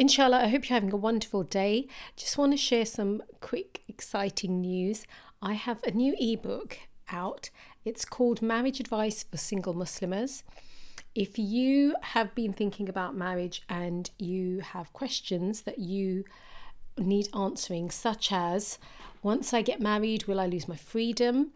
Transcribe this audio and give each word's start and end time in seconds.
Inshallah, 0.00 0.38
I 0.38 0.48
hope 0.48 0.66
you're 0.66 0.76
having 0.76 0.94
a 0.94 0.96
wonderful 0.96 1.42
day. 1.42 1.86
Just 2.16 2.38
want 2.38 2.52
to 2.52 2.56
share 2.56 2.86
some 2.86 3.22
quick, 3.42 3.82
exciting 3.86 4.62
news. 4.62 5.06
I 5.42 5.52
have 5.52 5.82
a 5.82 5.90
new 5.90 6.16
ebook 6.18 6.78
out. 7.12 7.50
It's 7.84 8.06
called 8.06 8.40
Marriage 8.40 8.80
Advice 8.80 9.24
for 9.24 9.36
Single 9.36 9.74
Muslims. 9.74 10.42
If 11.14 11.38
you 11.38 11.96
have 12.00 12.34
been 12.34 12.54
thinking 12.54 12.88
about 12.88 13.14
marriage 13.14 13.60
and 13.68 14.10
you 14.18 14.60
have 14.60 14.90
questions 14.94 15.60
that 15.62 15.78
you 15.80 16.24
need 16.96 17.28
answering, 17.36 17.90
such 17.90 18.32
as 18.32 18.78
once 19.22 19.52
I 19.52 19.60
get 19.60 19.82
married, 19.82 20.24
will 20.24 20.40
I 20.40 20.46
lose 20.46 20.66
my 20.66 20.76
freedom? 20.76 21.50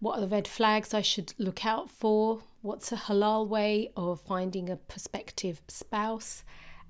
What 0.00 0.16
are 0.16 0.22
the 0.22 0.28
red 0.28 0.48
flags 0.48 0.94
I 0.94 1.02
should 1.02 1.34
look 1.36 1.66
out 1.66 1.90
for? 1.90 2.44
What's 2.62 2.92
a 2.92 2.96
halal 2.96 3.46
way 3.46 3.92
of 3.94 4.22
finding 4.22 4.70
a 4.70 4.76
prospective 4.76 5.60
spouse? 5.68 6.44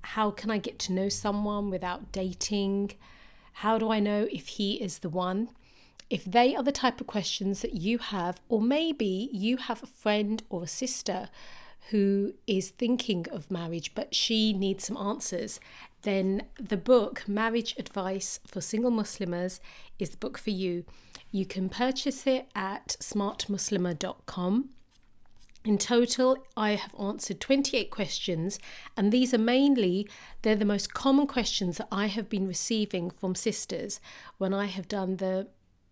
How 0.05 0.31
can 0.31 0.51
I 0.51 0.59
get 0.59 0.79
to 0.81 0.93
know 0.93 1.09
someone 1.09 1.71
without 1.71 2.13
dating? 2.13 2.93
How 3.55 3.79
do 3.79 3.91
I 3.91 4.01
know 4.01 4.29
if 4.31 4.49
he 4.49 4.75
is 4.75 4.99
the 4.99 5.09
one? 5.09 5.49
If 6.11 6.25
they 6.25 6.55
are 6.55 6.63
the 6.63 6.73
type 6.73 7.01
of 7.01 7.07
questions 7.07 7.63
that 7.63 7.75
you 7.75 7.99
have, 7.99 8.41
or 8.49 8.61
maybe 8.61 9.31
you 9.33 9.57
have 9.57 9.83
a 9.83 9.87
friend 9.87 10.43
or 10.51 10.65
a 10.65 10.69
sister 10.69 11.31
who 11.91 12.35
is 12.47 12.71
thinking 12.71 13.27
of 13.31 13.51
marriage 13.51 13.95
but 13.95 14.15
she 14.15 14.53
needs 14.53 14.85
some 14.87 14.97
answers, 14.97 15.59
then 16.03 16.43
the 16.61 16.77
book 16.77 17.25
Marriage 17.27 17.75
Advice 17.79 18.41
for 18.47 18.61
Single 18.61 18.91
Muslims 18.91 19.61
is 19.99 20.11
the 20.11 20.17
book 20.19 20.37
for 20.37 20.51
you. 20.51 20.85
You 21.31 21.47
can 21.47 21.69
purchase 21.69 22.27
it 22.27 22.47
at 22.55 22.97
smartmuslimah.com. 23.01 24.69
In 25.65 25.79
total, 25.79 26.37
I 26.59 26.73
have 26.73 26.95
answered 27.01 27.41
28 27.41 27.91
questions, 27.91 28.59
and 28.99 29.11
these 29.11 29.33
are 29.33 29.39
mainly 29.39 30.07
they're 30.43 30.57
the 30.57 30.67
most 30.67 30.93
common 30.93 31.27
questions 31.27 31.79
that 31.79 31.89
I 31.91 32.07
have 32.07 32.29
been 32.29 32.47
receiving 32.47 33.09
from 33.11 33.35
sisters 33.35 33.99
when 34.37 34.53
I 34.53 34.67
have 34.67 34.89
done 34.89 35.17
the 35.17 35.49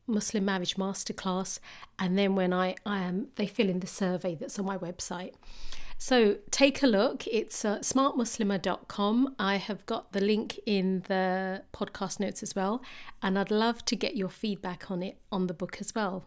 Muslim 0.06 0.44
Marriage 0.44 0.76
Masterclass, 0.76 1.58
and 1.98 2.18
then 2.18 2.34
when 2.34 2.52
I, 2.52 2.74
I 2.84 2.98
am 2.98 3.28
they 3.36 3.46
fill 3.46 3.70
in 3.70 3.80
the 3.80 3.86
survey 3.86 4.34
that's 4.34 4.58
on 4.58 4.66
my 4.66 4.76
website. 4.76 5.32
So 5.96 6.36
take 6.50 6.82
a 6.82 6.86
look. 6.86 7.26
It's 7.26 7.64
uh. 7.64 7.80
I 9.38 9.56
have 9.56 9.86
got 9.86 10.12
the 10.12 10.20
link 10.20 10.60
in 10.66 11.04
the 11.08 11.62
podcast 11.72 12.20
notes 12.20 12.42
as 12.42 12.54
well, 12.54 12.82
and 13.22 13.38
I'd 13.38 13.50
love 13.50 13.86
to 13.86 13.96
get 13.96 14.16
your 14.16 14.28
feedback 14.28 14.90
on 14.90 15.02
it 15.02 15.16
on 15.30 15.46
the 15.46 15.54
book 15.54 15.78
as 15.80 15.94
well. 15.94 16.26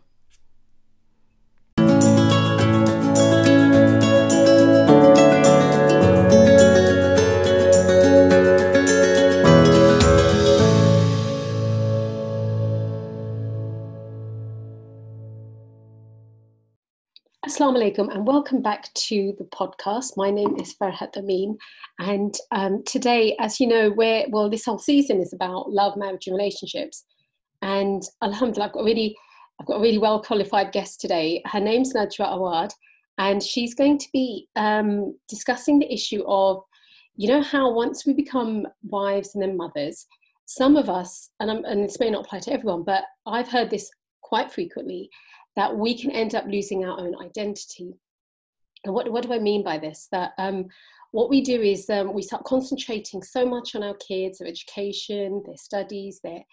Assalamu 17.75 17.93
alaikum 17.93 18.15
and 18.15 18.25
welcome 18.25 18.61
back 18.61 18.93
to 18.93 19.33
the 19.37 19.43
podcast. 19.45 20.15
My 20.15 20.31
name 20.31 20.55
is 20.61 20.75
Farhat 20.75 21.17
Amin, 21.17 21.57
and 21.99 22.33
um, 22.51 22.81
today, 22.85 23.35
as 23.39 23.59
you 23.59 23.67
know, 23.67 23.91
we're 23.91 24.25
well, 24.29 24.49
this 24.49 24.63
whole 24.63 24.79
season 24.79 25.19
is 25.19 25.33
about 25.33 25.71
love, 25.71 25.97
marriage, 25.97 26.27
and 26.27 26.37
relationships. 26.37 27.03
And 27.61 28.01
Alhamdulillah, 28.23 28.67
I've 28.67 28.73
got 28.73 28.79
a 28.79 28.85
really, 28.85 29.13
I've 29.59 29.67
got 29.67 29.77
a 29.77 29.81
really 29.81 29.97
well 29.97 30.21
qualified 30.21 30.71
guest 30.71 31.01
today. 31.01 31.41
Her 31.47 31.59
name's 31.59 31.93
Najwa 31.93 32.29
Awad, 32.37 32.71
and 33.17 33.43
she's 33.43 33.75
going 33.75 33.97
to 33.97 34.07
be 34.13 34.47
um, 34.55 35.17
discussing 35.27 35.79
the 35.79 35.93
issue 35.93 36.23
of, 36.27 36.63
you 37.17 37.27
know, 37.27 37.41
how 37.41 37.73
once 37.73 38.05
we 38.05 38.13
become 38.13 38.65
wives 38.83 39.35
and 39.35 39.41
then 39.41 39.57
mothers, 39.57 40.05
some 40.45 40.77
of 40.77 40.89
us, 40.89 41.29
and, 41.41 41.49
and 41.49 41.83
this 41.83 41.99
may 41.99 42.09
not 42.09 42.25
apply 42.25 42.39
to 42.39 42.53
everyone, 42.53 42.83
but 42.83 43.03
I've 43.27 43.49
heard 43.49 43.69
this 43.69 43.91
quite 44.21 44.49
frequently 44.49 45.09
that 45.55 45.75
we 45.75 45.97
can 45.97 46.11
end 46.11 46.35
up 46.35 46.45
losing 46.45 46.85
our 46.85 46.99
own 46.99 47.15
identity. 47.21 47.93
And 48.83 48.93
what, 48.93 49.09
what 49.11 49.23
do 49.23 49.33
I 49.33 49.39
mean 49.39 49.63
by 49.63 49.77
this? 49.77 50.07
That 50.11 50.33
um, 50.37 50.67
what 51.11 51.29
we 51.29 51.41
do 51.41 51.61
is 51.61 51.89
um, 51.89 52.13
we 52.13 52.21
start 52.21 52.43
concentrating 52.43 53.23
so 53.23 53.45
much 53.45 53.75
on 53.75 53.83
our 53.83 53.95
kids, 53.95 54.37
their 54.37 54.47
education, 54.47 55.41
their 55.45 55.57
studies, 55.57 56.19
their, 56.23 56.43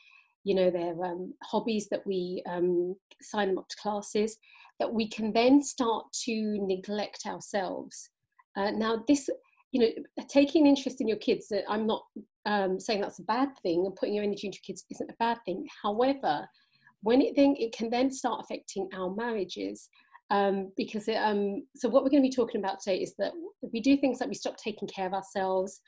you 0.44 0.54
know, 0.54 0.70
their 0.70 0.92
um, 1.04 1.34
hobbies 1.42 1.88
that 1.90 2.06
we 2.06 2.42
um, 2.48 2.94
sign 3.20 3.48
them 3.48 3.58
up 3.58 3.68
to 3.68 3.76
classes, 3.76 4.38
that 4.78 4.92
we 4.92 5.08
can 5.08 5.32
then 5.32 5.62
start 5.62 6.06
to 6.24 6.58
neglect 6.66 7.26
ourselves. 7.26 8.10
Uh, 8.56 8.70
now, 8.70 9.02
this, 9.08 9.28
you 9.72 9.80
know, 9.80 10.24
taking 10.28 10.66
interest 10.66 11.00
in 11.00 11.08
your 11.08 11.18
kids, 11.18 11.50
uh, 11.52 11.60
I'm 11.68 11.86
not 11.86 12.04
um, 12.46 12.78
saying 12.78 13.00
that's 13.00 13.18
a 13.18 13.24
bad 13.24 13.48
thing, 13.62 13.84
and 13.84 13.96
putting 13.96 14.14
your 14.14 14.24
energy 14.24 14.46
into 14.46 14.60
kids 14.60 14.84
isn't 14.90 15.10
a 15.10 15.16
bad 15.18 15.38
thing. 15.44 15.66
However, 15.82 16.46
when 17.02 17.20
it 17.20 17.34
then 17.36 17.54
it 17.58 17.72
can 17.72 17.90
then 17.90 18.10
start 18.10 18.40
affecting 18.42 18.88
our 18.94 19.14
marriages 19.14 19.88
um, 20.30 20.72
because 20.76 21.08
it, 21.08 21.16
um, 21.16 21.62
so 21.76 21.88
what 21.88 22.02
we're 22.02 22.10
going 22.10 22.22
to 22.22 22.28
be 22.28 22.34
talking 22.34 22.60
about 22.60 22.80
today 22.80 22.98
is 23.02 23.14
that 23.18 23.32
we 23.70 23.80
do 23.80 23.98
things 23.98 24.18
like 24.18 24.30
we 24.30 24.34
stop 24.34 24.56
taking 24.56 24.88
care 24.88 25.06
of 25.06 25.12
ourselves 25.12 25.80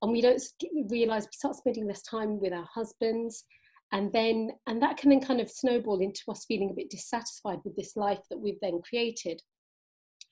and 0.00 0.10
we 0.10 0.22
don't 0.22 0.40
realize 0.88 1.24
we 1.24 1.32
start 1.32 1.56
spending 1.56 1.86
less 1.86 2.02
time 2.02 2.40
with 2.40 2.52
our 2.52 2.66
husbands 2.72 3.44
and 3.92 4.10
then 4.12 4.50
and 4.66 4.80
that 4.80 4.96
can 4.96 5.10
then 5.10 5.20
kind 5.20 5.40
of 5.40 5.50
snowball 5.50 6.00
into 6.00 6.22
us 6.30 6.46
feeling 6.46 6.70
a 6.70 6.74
bit 6.74 6.88
dissatisfied 6.88 7.58
with 7.64 7.76
this 7.76 7.96
life 7.96 8.20
that 8.30 8.40
we've 8.40 8.60
then 8.62 8.80
created. 8.88 9.42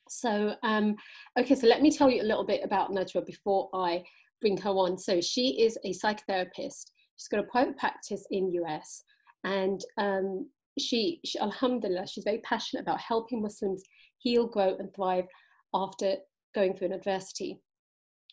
So 0.09 0.55
um, 0.63 0.97
okay 1.39 1.55
so 1.55 1.67
let 1.67 1.83
me 1.83 1.91
tell 1.91 2.11
you 2.11 2.23
a 2.23 2.31
little 2.31 2.47
bit 2.47 2.63
about 2.65 2.91
najwa 2.91 3.27
before 3.27 3.69
i 3.75 4.03
bring 4.41 4.57
her 4.59 4.71
on. 4.71 4.97
So 4.97 5.21
she 5.21 5.61
is 5.63 5.77
a 5.85 5.93
psychotherapist. 5.93 6.93
She's 7.17 7.29
got 7.31 7.41
a 7.41 7.51
private 7.51 7.77
practice 7.77 8.25
in 8.31 8.53
us 8.67 9.03
and 9.45 9.81
um, 9.97 10.49
she, 10.79 11.21
she, 11.25 11.39
alhamdulillah, 11.39 12.07
she's 12.07 12.25
very 12.25 12.39
passionate 12.39 12.83
about 12.83 13.01
helping 13.01 13.43
Muslims 13.43 13.83
heal, 14.19 14.47
grow, 14.47 14.77
and 14.79 14.93
thrive 14.95 15.27
after 15.75 16.17
going 16.55 16.75
through 16.75 16.89
an 16.89 16.93
adversity. 16.95 17.61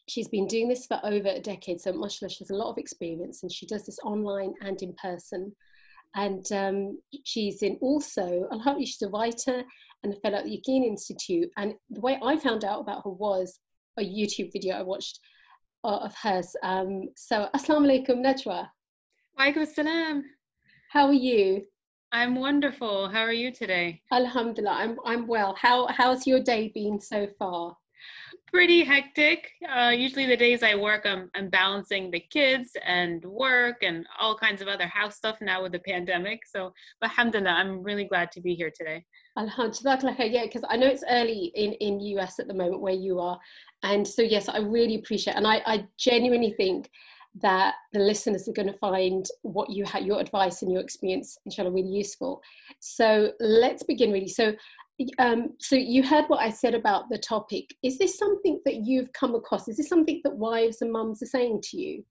She's 0.08 0.28
been 0.28 0.48
doing 0.48 0.68
this 0.68 0.86
for 0.86 1.00
over 1.04 1.30
a 1.30 1.40
decade, 1.40 1.82
so 1.82 1.92
mashallah, 1.92 2.30
she 2.30 2.44
has 2.44 2.52
a 2.52 2.56
lot 2.56 2.70
of 2.70 2.78
experience, 2.78 3.44
and 3.44 3.52
she 3.52 3.66
does 3.66 3.86
this 3.86 4.00
online 4.04 4.54
and 4.62 4.82
in 4.82 4.94
person. 5.02 5.56
And 6.16 6.50
um, 6.54 7.00
she's 7.26 7.62
in 7.62 7.78
also, 7.82 8.48
alhamdulillah, 8.52 8.86
she's 8.86 9.02
a 9.02 9.10
writer 9.10 9.64
and 10.04 10.14
a 10.14 10.16
fellow 10.18 10.38
at 10.38 10.46
the 10.46 10.58
Yaqeen 10.58 10.86
Institute. 10.86 11.50
And 11.58 11.74
the 11.90 12.00
way 12.00 12.18
I 12.24 12.38
found 12.38 12.64
out 12.64 12.80
about 12.80 13.04
her 13.04 13.10
was 13.10 13.60
a 13.98 14.02
YouTube 14.02 14.54
video 14.54 14.78
I 14.78 14.82
watched 14.82 15.20
uh, 15.84 15.98
of 15.98 16.16
hers. 16.16 16.56
Um, 16.64 17.10
so, 17.18 17.50
Assalamu 17.54 18.06
alaikum, 18.08 18.24
Najwa. 18.24 18.68
Wa 19.38 19.46
alaikum 19.46 20.22
how 20.96 21.08
are 21.08 21.14
you? 21.14 21.62
I'm 22.14 22.36
wonderful. 22.36 23.10
How 23.10 23.20
are 23.20 23.34
you 23.34 23.52
today? 23.52 24.02
Alhamdulillah, 24.14 24.78
I'm 24.78 24.98
I'm 25.06 25.28
well. 25.28 25.54
How 25.60 25.88
how's 25.88 26.26
your 26.26 26.42
day 26.42 26.72
been 26.74 27.02
so 27.02 27.28
far? 27.38 27.76
Pretty 28.48 28.86
hectic. 28.86 29.50
Uh, 29.70 29.90
usually 29.90 30.26
the 30.26 30.38
days 30.38 30.64
I 30.64 30.76
work, 30.76 31.02
I'm 31.06 31.30
I'm 31.36 31.50
balancing 31.50 32.12
the 32.12 32.22
kids 32.22 32.78
and 32.86 33.26
work 33.26 33.84
and 33.84 34.08
all 34.18 34.38
kinds 34.38 34.62
of 34.62 34.70
other 34.70 34.88
house 34.88 35.18
stuff 35.18 35.36
now 35.42 35.62
with 35.62 35.74
the 35.74 35.80
pandemic. 35.80 36.48
So, 36.48 36.72
but 37.02 37.10
alhamdulillah, 37.10 37.50
I'm 37.50 37.84
really 37.84 38.06
glad 38.06 38.32
to 38.32 38.40
be 38.40 38.56
here 38.56 38.72
today. 38.74 39.04
Alhamdulillah, 39.38 40.16
yeah, 40.30 40.44
because 40.44 40.64
I 40.70 40.78
know 40.78 40.88
it's 40.88 41.04
early 41.10 41.52
in 41.56 41.74
in 41.74 42.00
US 42.18 42.40
at 42.40 42.48
the 42.48 42.54
moment 42.54 42.80
where 42.80 42.94
you 42.94 43.20
are, 43.20 43.38
and 43.84 44.08
so 44.08 44.22
yes, 44.22 44.48
I 44.48 44.60
really 44.60 44.96
appreciate, 44.96 45.36
and 45.36 45.46
I 45.46 45.62
I 45.66 45.88
genuinely 45.98 46.54
think 46.56 46.90
that 47.42 47.76
the 47.92 48.00
listeners 48.00 48.48
are 48.48 48.54
going 48.54 48.72
to 48.72 48.78
find 48.78 49.26
what 49.42 49.70
you 49.70 49.84
had 49.84 50.06
your 50.06 50.20
advice 50.20 50.62
and 50.62 50.72
your 50.72 50.82
experience 50.82 51.38
inshallah 51.46 51.72
really 51.72 51.90
useful 51.90 52.42
so 52.80 53.32
let's 53.40 53.84
begin 53.84 54.12
really 54.12 54.28
so 54.28 54.54
um, 55.20 55.50
so 55.60 55.76
you 55.76 56.04
heard 56.04 56.26
what 56.28 56.40
i 56.40 56.50
said 56.50 56.74
about 56.74 57.10
the 57.10 57.18
topic 57.18 57.76
is 57.84 57.98
this 57.98 58.18
something 58.18 58.62
that 58.66 58.86
you've 58.86 59.12
come 59.14 59.36
across 59.36 59.68
is 59.68 59.78
this 59.78 59.90
something 59.90 60.22
that 60.24 60.36
wives 60.36 60.82
and 60.82 60.92
mums 60.92 61.22
are 61.22 61.28
saying 61.28 61.60
to 61.62 61.78
you 61.78 62.04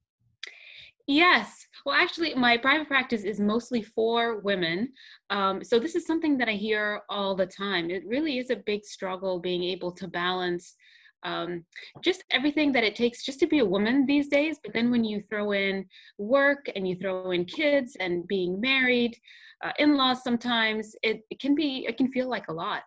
Yes. 1.07 1.67
Well, 1.85 1.95
actually, 1.95 2.33
my 2.33 2.57
private 2.57 2.87
practice 2.87 3.23
is 3.23 3.39
mostly 3.39 3.83
for 3.83 4.39
women. 4.39 4.91
Um, 5.29 5.63
so, 5.63 5.77
this 5.77 5.93
is 5.93 6.07
something 6.07 6.35
that 6.39 6.49
I 6.49 6.53
hear 6.53 7.01
all 7.09 7.35
the 7.35 7.45
time. 7.45 7.91
It 7.91 8.03
really 8.07 8.39
is 8.39 8.49
a 8.49 8.55
big 8.55 8.83
struggle 8.83 9.39
being 9.39 9.63
able 9.63 9.91
to 9.91 10.07
balance 10.07 10.73
um, 11.23 11.65
just 12.03 12.23
everything 12.31 12.71
that 12.73 12.83
it 12.83 12.95
takes 12.95 13.23
just 13.23 13.39
to 13.39 13.47
be 13.47 13.59
a 13.59 13.65
woman 13.65 14.05
these 14.05 14.27
days. 14.27 14.57
But 14.63 14.73
then 14.73 14.91
when 14.91 15.03
you 15.03 15.23
throw 15.29 15.51
in 15.51 15.85
work 16.17 16.69
and 16.75 16.87
you 16.87 16.95
throw 16.95 17.31
in 17.31 17.45
kids 17.45 17.95
and 17.99 18.27
being 18.27 18.61
married, 18.61 19.17
uh, 19.63 19.71
in-laws, 19.79 20.23
sometimes 20.23 20.95
it, 21.01 21.21
it 21.29 21.39
can 21.39 21.55
be 21.55 21.85
it 21.87 21.97
can 21.97 22.11
feel 22.11 22.29
like 22.29 22.47
a 22.49 22.53
lot. 22.53 22.83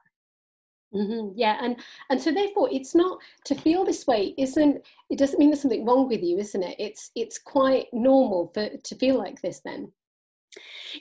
Mm-hmm. 0.95 1.33
Yeah, 1.37 1.59
and 1.61 1.77
and 2.11 2.21
so 2.21 2.33
therefore, 2.33 2.69
it's 2.73 2.95
not 2.95 3.19
to 3.45 3.55
feel 3.55 3.85
this 3.85 4.07
way. 4.07 4.35
Isn't 4.39 4.83
it? 5.11 5.19
Doesn't 5.19 5.39
mean 5.39 5.51
there's 5.51 5.61
something 5.61 5.85
wrong 5.85 6.09
with 6.09 6.23
you, 6.23 6.39
isn't 6.39 6.63
it? 6.63 6.77
It's 6.79 7.11
it's 7.15 7.39
quite 7.39 7.87
normal 7.93 8.51
for 8.55 8.71
to 8.71 8.95
feel 8.97 9.19
like 9.19 9.41
this. 9.43 9.61
Then. 9.65 9.93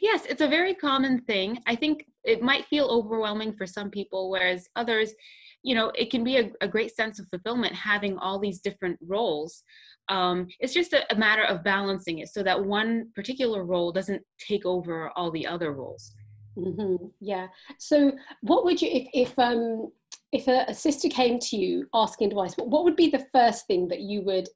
Yes, 0.01 0.25
it's 0.25 0.41
a 0.41 0.47
very 0.47 0.73
common 0.73 1.21
thing. 1.21 1.59
I 1.65 1.75
think 1.75 2.05
it 2.25 2.41
might 2.41 2.65
feel 2.65 2.87
overwhelming 2.87 3.53
for 3.53 3.65
some 3.65 3.89
people, 3.89 4.29
whereas 4.29 4.67
others 4.75 5.13
you 5.63 5.75
know 5.75 5.91
it 5.95 6.09
can 6.11 6.23
be 6.23 6.37
a, 6.37 6.51
a 6.61 6.67
great 6.67 6.95
sense 6.95 7.19
of 7.19 7.27
fulfillment 7.29 7.73
having 7.73 8.17
all 8.17 8.39
these 8.39 8.59
different 8.59 8.97
roles. 9.05 9.63
Um, 10.09 10.47
it's 10.59 10.73
just 10.73 10.93
a, 10.93 11.03
a, 11.13 11.17
matter 11.17 11.43
of 11.43 11.65
balancing 11.65 12.19
it 12.19 12.29
so 12.29 12.41
that 12.43 12.63
one 12.63 13.09
particular 13.13 13.65
role 13.65 13.91
doesn't 13.91 14.21
take 14.39 14.65
over 14.65 15.11
all 15.17 15.31
the 15.31 15.45
other 15.45 15.73
roles. 15.73 16.13
Mm-hmm. 16.57 17.07
yeah. 17.19 17.47
So 17.77 18.13
what 18.41 18.65
would 18.65 18.81
you 18.81 18.89
if 18.91 19.07
if 19.13 19.39
um 19.39 19.91
if 20.31 20.47
a, 20.47 20.65
a, 20.67 20.73
sister 20.73 21.07
came 21.09 21.39
to 21.39 21.55
you 21.55 21.87
asking 21.93 22.29
advice 22.29 22.55
what, 22.57 22.69
what 22.69 22.83
would 22.83 22.95
be 22.95 23.09
the 23.09 23.25
first 23.33 23.67
thing 23.67 23.87
that 23.89 24.01
you 24.01 24.21
would 24.21 24.47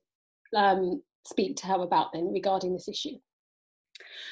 um, 0.56 1.02
speak 1.26 1.56
to 1.58 1.68
her 1.68 1.76
about 1.76 2.12
then 2.14 2.32
regarding 2.32 2.74
this 2.74 2.88
issue? 2.88 3.18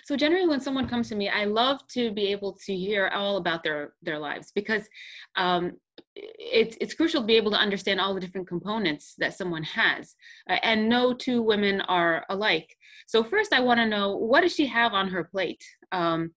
So 0.06 0.16
generally 0.16 0.48
when 0.48 0.62
someone 0.62 0.90
comes 0.90 1.10
to 1.10 1.16
me 1.16 1.30
i 1.30 1.46
love 1.46 1.86
to 1.90 2.12
be 2.12 2.28
able 2.28 2.58
to 2.66 2.76
hear 2.76 3.08
all 3.10 3.38
about 3.38 3.64
their 3.64 3.94
their 4.02 4.18
lives 4.18 4.52
because 4.54 4.90
um, 5.36 5.74
it's 6.16 6.78
it's 6.82 6.94
crucial 6.94 7.22
to 7.22 7.28
be 7.28 7.36
able 7.36 7.52
to 7.52 7.58
understand 7.58 8.00
all 8.00 8.14
the 8.14 8.20
different 8.20 8.48
components 8.48 9.14
that 9.18 9.34
someone 9.34 9.64
has 9.64 10.16
uh, 10.50 10.58
and 10.64 10.90
no 10.90 11.14
two 11.14 11.42
women 11.42 11.82
are 11.82 12.26
alike. 12.30 12.76
So 13.08 13.24
first 13.24 13.54
i 13.54 13.60
want 13.60 13.80
to 13.80 13.86
know 13.86 14.16
what 14.16 14.42
does 14.42 14.54
she 14.54 14.66
have 14.68 14.94
on 14.94 15.10
her 15.10 15.24
plate? 15.24 15.64
Um, 15.92 16.32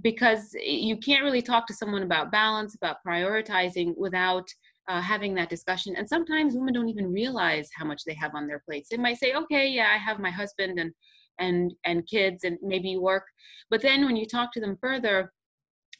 because 0.00 0.54
you 0.60 0.96
can't 0.96 1.24
really 1.24 1.42
talk 1.42 1.66
to 1.66 1.74
someone 1.74 2.02
about 2.02 2.32
balance 2.32 2.74
about 2.74 2.98
prioritizing 3.06 3.96
without 3.96 4.48
uh, 4.88 5.00
having 5.00 5.34
that 5.34 5.50
discussion. 5.50 5.96
And 5.96 6.08
sometimes 6.08 6.54
women 6.54 6.74
don't 6.74 6.88
even 6.88 7.12
realize 7.12 7.68
how 7.76 7.84
much 7.84 8.04
they 8.04 8.14
have 8.14 8.34
on 8.34 8.46
their 8.46 8.62
plates. 8.64 8.88
They 8.90 8.96
might 8.96 9.18
say 9.18 9.34
okay 9.34 9.68
yeah 9.68 9.88
i 9.92 9.98
have 9.98 10.18
my 10.18 10.30
husband 10.30 10.78
and 10.78 10.92
and 11.38 11.74
and 11.84 12.06
kids 12.06 12.44
and 12.44 12.58
maybe 12.62 12.96
work. 12.96 13.24
But 13.70 13.82
then 13.82 14.04
when 14.04 14.16
you 14.16 14.26
talk 14.26 14.52
to 14.52 14.60
them 14.60 14.78
further 14.80 15.32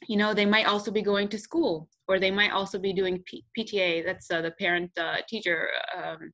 you 0.07 0.17
know 0.17 0.33
they 0.33 0.45
might 0.45 0.67
also 0.67 0.91
be 0.91 1.01
going 1.01 1.27
to 1.29 1.37
school 1.37 1.89
or 2.07 2.19
they 2.19 2.31
might 2.31 2.51
also 2.51 2.77
be 2.79 2.93
doing 2.93 3.23
P- 3.25 3.45
pta 3.57 4.05
that's 4.05 4.29
uh, 4.31 4.41
the 4.41 4.51
parent 4.51 4.91
uh, 4.97 5.17
teacher 5.27 5.69
um, 5.97 6.31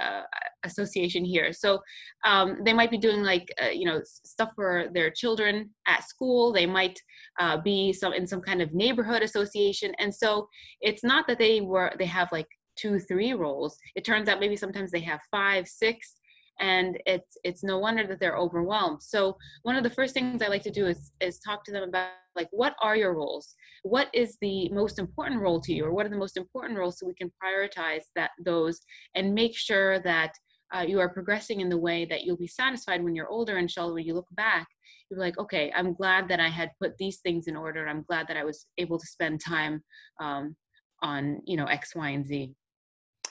uh, 0.00 0.22
association 0.64 1.24
here. 1.24 1.52
So 1.52 1.80
um, 2.24 2.58
they 2.64 2.72
might 2.72 2.90
be 2.90 2.98
doing 2.98 3.22
like 3.22 3.52
uh, 3.62 3.70
you 3.70 3.84
know 3.84 4.00
stuff 4.04 4.50
for 4.54 4.86
their 4.94 5.10
children 5.10 5.70
at 5.86 6.08
school. 6.08 6.52
They 6.52 6.66
might 6.66 6.98
uh, 7.40 7.58
be 7.58 7.92
some 7.92 8.12
in 8.12 8.26
some 8.26 8.40
kind 8.40 8.62
of 8.62 8.72
neighborhood 8.74 9.22
association. 9.22 9.92
And 9.98 10.14
so 10.14 10.48
it's 10.80 11.04
not 11.04 11.26
that 11.26 11.38
they 11.38 11.60
were 11.60 11.92
they 11.98 12.06
have 12.06 12.28
like 12.32 12.46
two 12.76 13.00
three 13.00 13.32
roles. 13.32 13.76
It 13.96 14.04
turns 14.04 14.28
out 14.28 14.40
maybe 14.40 14.56
sometimes 14.56 14.90
they 14.90 15.00
have 15.00 15.20
five 15.30 15.66
six 15.66 16.14
and 16.60 16.98
it's 17.06 17.36
it's 17.44 17.62
no 17.62 17.78
wonder 17.78 18.06
that 18.06 18.20
they're 18.20 18.36
overwhelmed. 18.36 19.02
So 19.02 19.36
one 19.62 19.76
of 19.76 19.82
the 19.82 19.90
first 19.90 20.14
things 20.14 20.42
i 20.42 20.48
like 20.48 20.62
to 20.62 20.70
do 20.70 20.86
is 20.86 21.12
is 21.20 21.38
talk 21.40 21.64
to 21.64 21.72
them 21.72 21.84
about 21.84 22.10
like 22.36 22.48
what 22.50 22.74
are 22.80 22.96
your 22.96 23.14
roles? 23.14 23.54
What 23.82 24.08
is 24.12 24.36
the 24.40 24.68
most 24.70 24.98
important 24.98 25.40
role 25.40 25.60
to 25.60 25.72
you 25.72 25.84
or 25.84 25.92
what 25.92 26.06
are 26.06 26.10
the 26.10 26.16
most 26.16 26.36
important 26.36 26.78
roles 26.78 26.98
so 26.98 27.06
we 27.06 27.14
can 27.14 27.32
prioritize 27.42 28.04
that 28.16 28.30
those 28.44 28.80
and 29.14 29.34
make 29.34 29.56
sure 29.56 30.00
that 30.00 30.32
uh, 30.74 30.84
you 30.86 31.00
are 31.00 31.08
progressing 31.08 31.60
in 31.60 31.70
the 31.70 31.78
way 31.78 32.04
that 32.04 32.24
you'll 32.24 32.36
be 32.36 32.46
satisfied 32.46 33.02
when 33.02 33.14
you're 33.14 33.28
older 33.28 33.56
inshallah 33.56 33.94
when 33.94 34.04
you 34.04 34.12
look 34.12 34.28
back 34.32 34.66
you're 35.10 35.18
like 35.18 35.38
okay 35.38 35.72
i'm 35.74 35.94
glad 35.94 36.28
that 36.28 36.40
i 36.40 36.48
had 36.48 36.70
put 36.80 36.92
these 36.98 37.20
things 37.20 37.46
in 37.46 37.56
order. 37.56 37.88
I'm 37.88 38.02
glad 38.02 38.28
that 38.28 38.36
i 38.36 38.44
was 38.44 38.66
able 38.76 38.98
to 38.98 39.06
spend 39.06 39.40
time 39.40 39.82
um, 40.20 40.54
on 41.02 41.40
you 41.46 41.56
know 41.56 41.66
x 41.66 41.94
y 41.94 42.10
and 42.10 42.26
z 42.26 42.54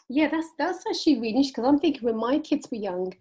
yeah, 0.09 0.29
that's 0.29 0.49
that's 0.57 0.83
actually 0.89 1.19
really 1.19 1.43
because 1.43 1.65
I'm 1.65 1.79
thinking 1.79 2.03
when 2.03 2.17
my 2.17 2.39
kids 2.39 2.67
were 2.71 2.77
young, 2.77 3.13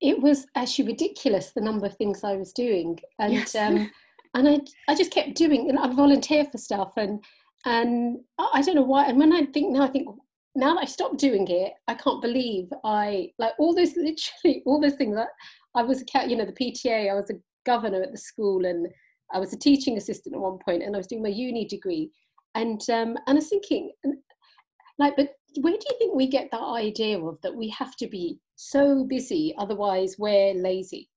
it 0.00 0.20
was 0.20 0.46
actually 0.54 0.86
ridiculous 0.86 1.52
the 1.52 1.60
number 1.60 1.86
of 1.86 1.96
things 1.96 2.22
I 2.22 2.36
was 2.36 2.52
doing, 2.52 2.98
and 3.18 3.32
yes. 3.32 3.54
um, 3.54 3.90
and 4.34 4.48
I 4.48 4.60
I 4.88 4.94
just 4.94 5.12
kept 5.12 5.34
doing, 5.34 5.68
and 5.68 5.78
I'd 5.78 5.94
volunteer 5.94 6.44
for 6.44 6.58
stuff, 6.58 6.92
and 6.96 7.24
and 7.64 8.18
I 8.38 8.62
don't 8.62 8.76
know 8.76 8.82
why. 8.82 9.06
And 9.06 9.18
when 9.18 9.32
I 9.32 9.46
think 9.46 9.72
now, 9.72 9.82
I 9.82 9.88
think 9.88 10.08
now 10.54 10.74
that 10.74 10.82
I 10.82 10.86
stopped 10.86 11.18
doing 11.18 11.46
it, 11.48 11.72
I 11.88 11.94
can't 11.94 12.22
believe 12.22 12.68
I 12.84 13.30
like 13.38 13.54
all 13.58 13.74
those 13.74 13.94
literally 13.96 14.62
all 14.66 14.80
those 14.80 14.94
things. 14.94 15.16
That 15.16 15.28
I 15.74 15.82
was 15.82 16.02
a 16.02 16.04
cat, 16.04 16.30
you 16.30 16.36
know, 16.36 16.44
the 16.44 16.52
PTA. 16.52 17.10
I 17.10 17.14
was 17.14 17.30
a 17.30 17.40
governor 17.66 18.02
at 18.02 18.12
the 18.12 18.18
school, 18.18 18.64
and 18.64 18.86
I 19.32 19.40
was 19.40 19.52
a 19.52 19.58
teaching 19.58 19.96
assistant 19.96 20.36
at 20.36 20.40
one 20.40 20.58
point, 20.64 20.84
and 20.84 20.94
I 20.94 20.98
was 20.98 21.08
doing 21.08 21.22
my 21.22 21.30
uni 21.30 21.66
degree, 21.66 22.10
and 22.54 22.80
um, 22.90 23.16
and 23.26 23.28
I 23.28 23.34
was 23.34 23.48
thinking, 23.48 23.90
like, 24.98 25.16
but 25.16 25.30
where 25.60 25.72
do 25.72 25.86
you 25.88 25.98
think 25.98 26.14
we 26.14 26.26
get 26.26 26.50
that 26.50 26.62
idea 26.62 27.18
of 27.18 27.40
that 27.42 27.54
we 27.54 27.68
have 27.70 27.96
to 27.96 28.06
be 28.06 28.38
so 28.56 29.04
busy, 29.04 29.54
otherwise 29.58 30.16
we're 30.18 30.54
lazy? 30.54 31.08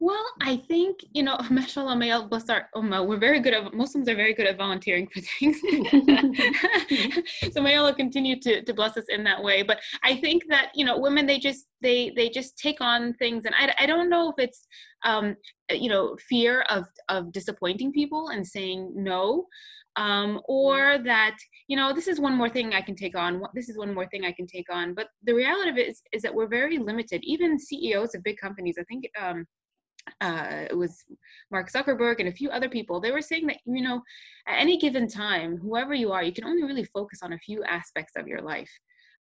Well, 0.00 0.24
I 0.40 0.58
think, 0.68 1.00
you 1.12 1.24
know, 1.24 1.38
mashallah, 1.50 1.96
may 1.96 2.12
Allah 2.12 2.28
bless 2.28 2.48
our 2.48 2.68
ummah, 2.74 3.06
we're 3.06 3.18
very 3.18 3.40
good 3.40 3.52
at, 3.52 3.74
Muslims 3.74 4.08
are 4.08 4.14
very 4.14 4.32
good 4.32 4.46
at 4.46 4.56
volunteering 4.56 5.08
for 5.08 5.20
things. 5.20 5.58
so 7.52 7.60
may 7.60 7.76
Allah 7.76 7.94
continue 7.94 8.38
to, 8.40 8.62
to 8.62 8.74
bless 8.74 8.96
us 8.96 9.06
in 9.08 9.24
that 9.24 9.42
way. 9.42 9.62
But 9.62 9.80
I 10.04 10.16
think 10.16 10.44
that, 10.48 10.70
you 10.74 10.84
know, 10.84 10.98
women, 10.98 11.26
they 11.26 11.38
just, 11.38 11.66
they, 11.80 12.12
they 12.14 12.28
just 12.28 12.56
take 12.58 12.80
on 12.80 13.12
things. 13.14 13.44
And 13.44 13.54
I, 13.56 13.74
I 13.80 13.86
don't 13.86 14.08
know 14.08 14.30
if 14.30 14.36
it's, 14.38 14.68
um, 15.04 15.34
you 15.70 15.88
know, 15.88 16.16
fear 16.28 16.62
of, 16.70 16.84
of 17.08 17.32
disappointing 17.32 17.92
people 17.92 18.28
and 18.28 18.46
saying 18.46 18.92
no 18.94 19.46
um, 19.96 20.40
or 20.46 20.98
that 21.04 21.36
you 21.68 21.76
know 21.76 21.92
this 21.92 22.08
is 22.08 22.18
one 22.18 22.34
more 22.34 22.48
thing 22.48 22.72
i 22.74 22.80
can 22.80 22.96
take 22.96 23.16
on 23.16 23.42
this 23.54 23.68
is 23.68 23.78
one 23.78 23.94
more 23.94 24.06
thing 24.08 24.24
i 24.24 24.32
can 24.32 24.46
take 24.46 24.72
on 24.72 24.94
but 24.94 25.08
the 25.22 25.34
reality 25.34 25.70
of 25.70 25.76
it 25.76 25.88
is, 25.88 26.02
is 26.12 26.22
that 26.22 26.34
we're 26.34 26.48
very 26.48 26.78
limited. 26.78 27.20
Even 27.22 27.58
ceos 27.58 28.14
of 28.14 28.22
big 28.24 28.38
companies 28.38 28.76
i 28.80 28.84
think 28.84 29.04
um, 29.20 29.46
uh, 30.22 30.64
it 30.70 30.76
was 30.76 31.04
mark 31.50 31.70
zuckerberg 31.70 32.18
and 32.18 32.28
a 32.28 32.32
few 32.32 32.48
other 32.48 32.68
people 32.68 32.98
they 32.98 33.12
were 33.12 33.20
saying 33.20 33.46
that 33.46 33.58
you 33.66 33.82
know 33.82 34.00
at 34.46 34.58
any 34.58 34.78
given 34.78 35.06
time 35.06 35.58
whoever 35.58 35.94
you 35.94 36.10
are 36.10 36.22
you 36.22 36.32
can 36.32 36.44
only 36.44 36.64
really 36.64 36.84
focus 36.84 37.20
on 37.22 37.34
a 37.34 37.38
few 37.38 37.62
aspects 37.64 38.14
of 38.16 38.26
your 38.26 38.40
life. 38.40 38.70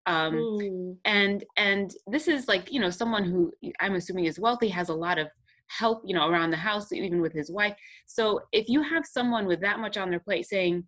Um, 0.08 0.34
mm. 0.34 0.96
and 1.04 1.44
and 1.56 1.90
this 2.06 2.28
is 2.28 2.46
like 2.46 2.72
you 2.72 2.78
know 2.78 2.90
someone 2.90 3.24
who 3.24 3.52
i'm 3.80 3.96
assuming 3.96 4.26
is 4.26 4.38
wealthy 4.38 4.68
has 4.68 4.88
a 4.88 4.94
lot 4.94 5.18
of 5.18 5.26
help 5.68 6.02
you 6.04 6.14
know 6.14 6.28
around 6.28 6.50
the 6.50 6.56
house 6.56 6.92
even 6.92 7.20
with 7.20 7.32
his 7.32 7.50
wife. 7.50 7.74
So 8.06 8.40
if 8.52 8.68
you 8.68 8.82
have 8.82 9.04
someone 9.04 9.46
with 9.46 9.60
that 9.62 9.80
much 9.80 9.96
on 9.96 10.10
their 10.10 10.20
plate 10.20 10.46
saying 10.46 10.86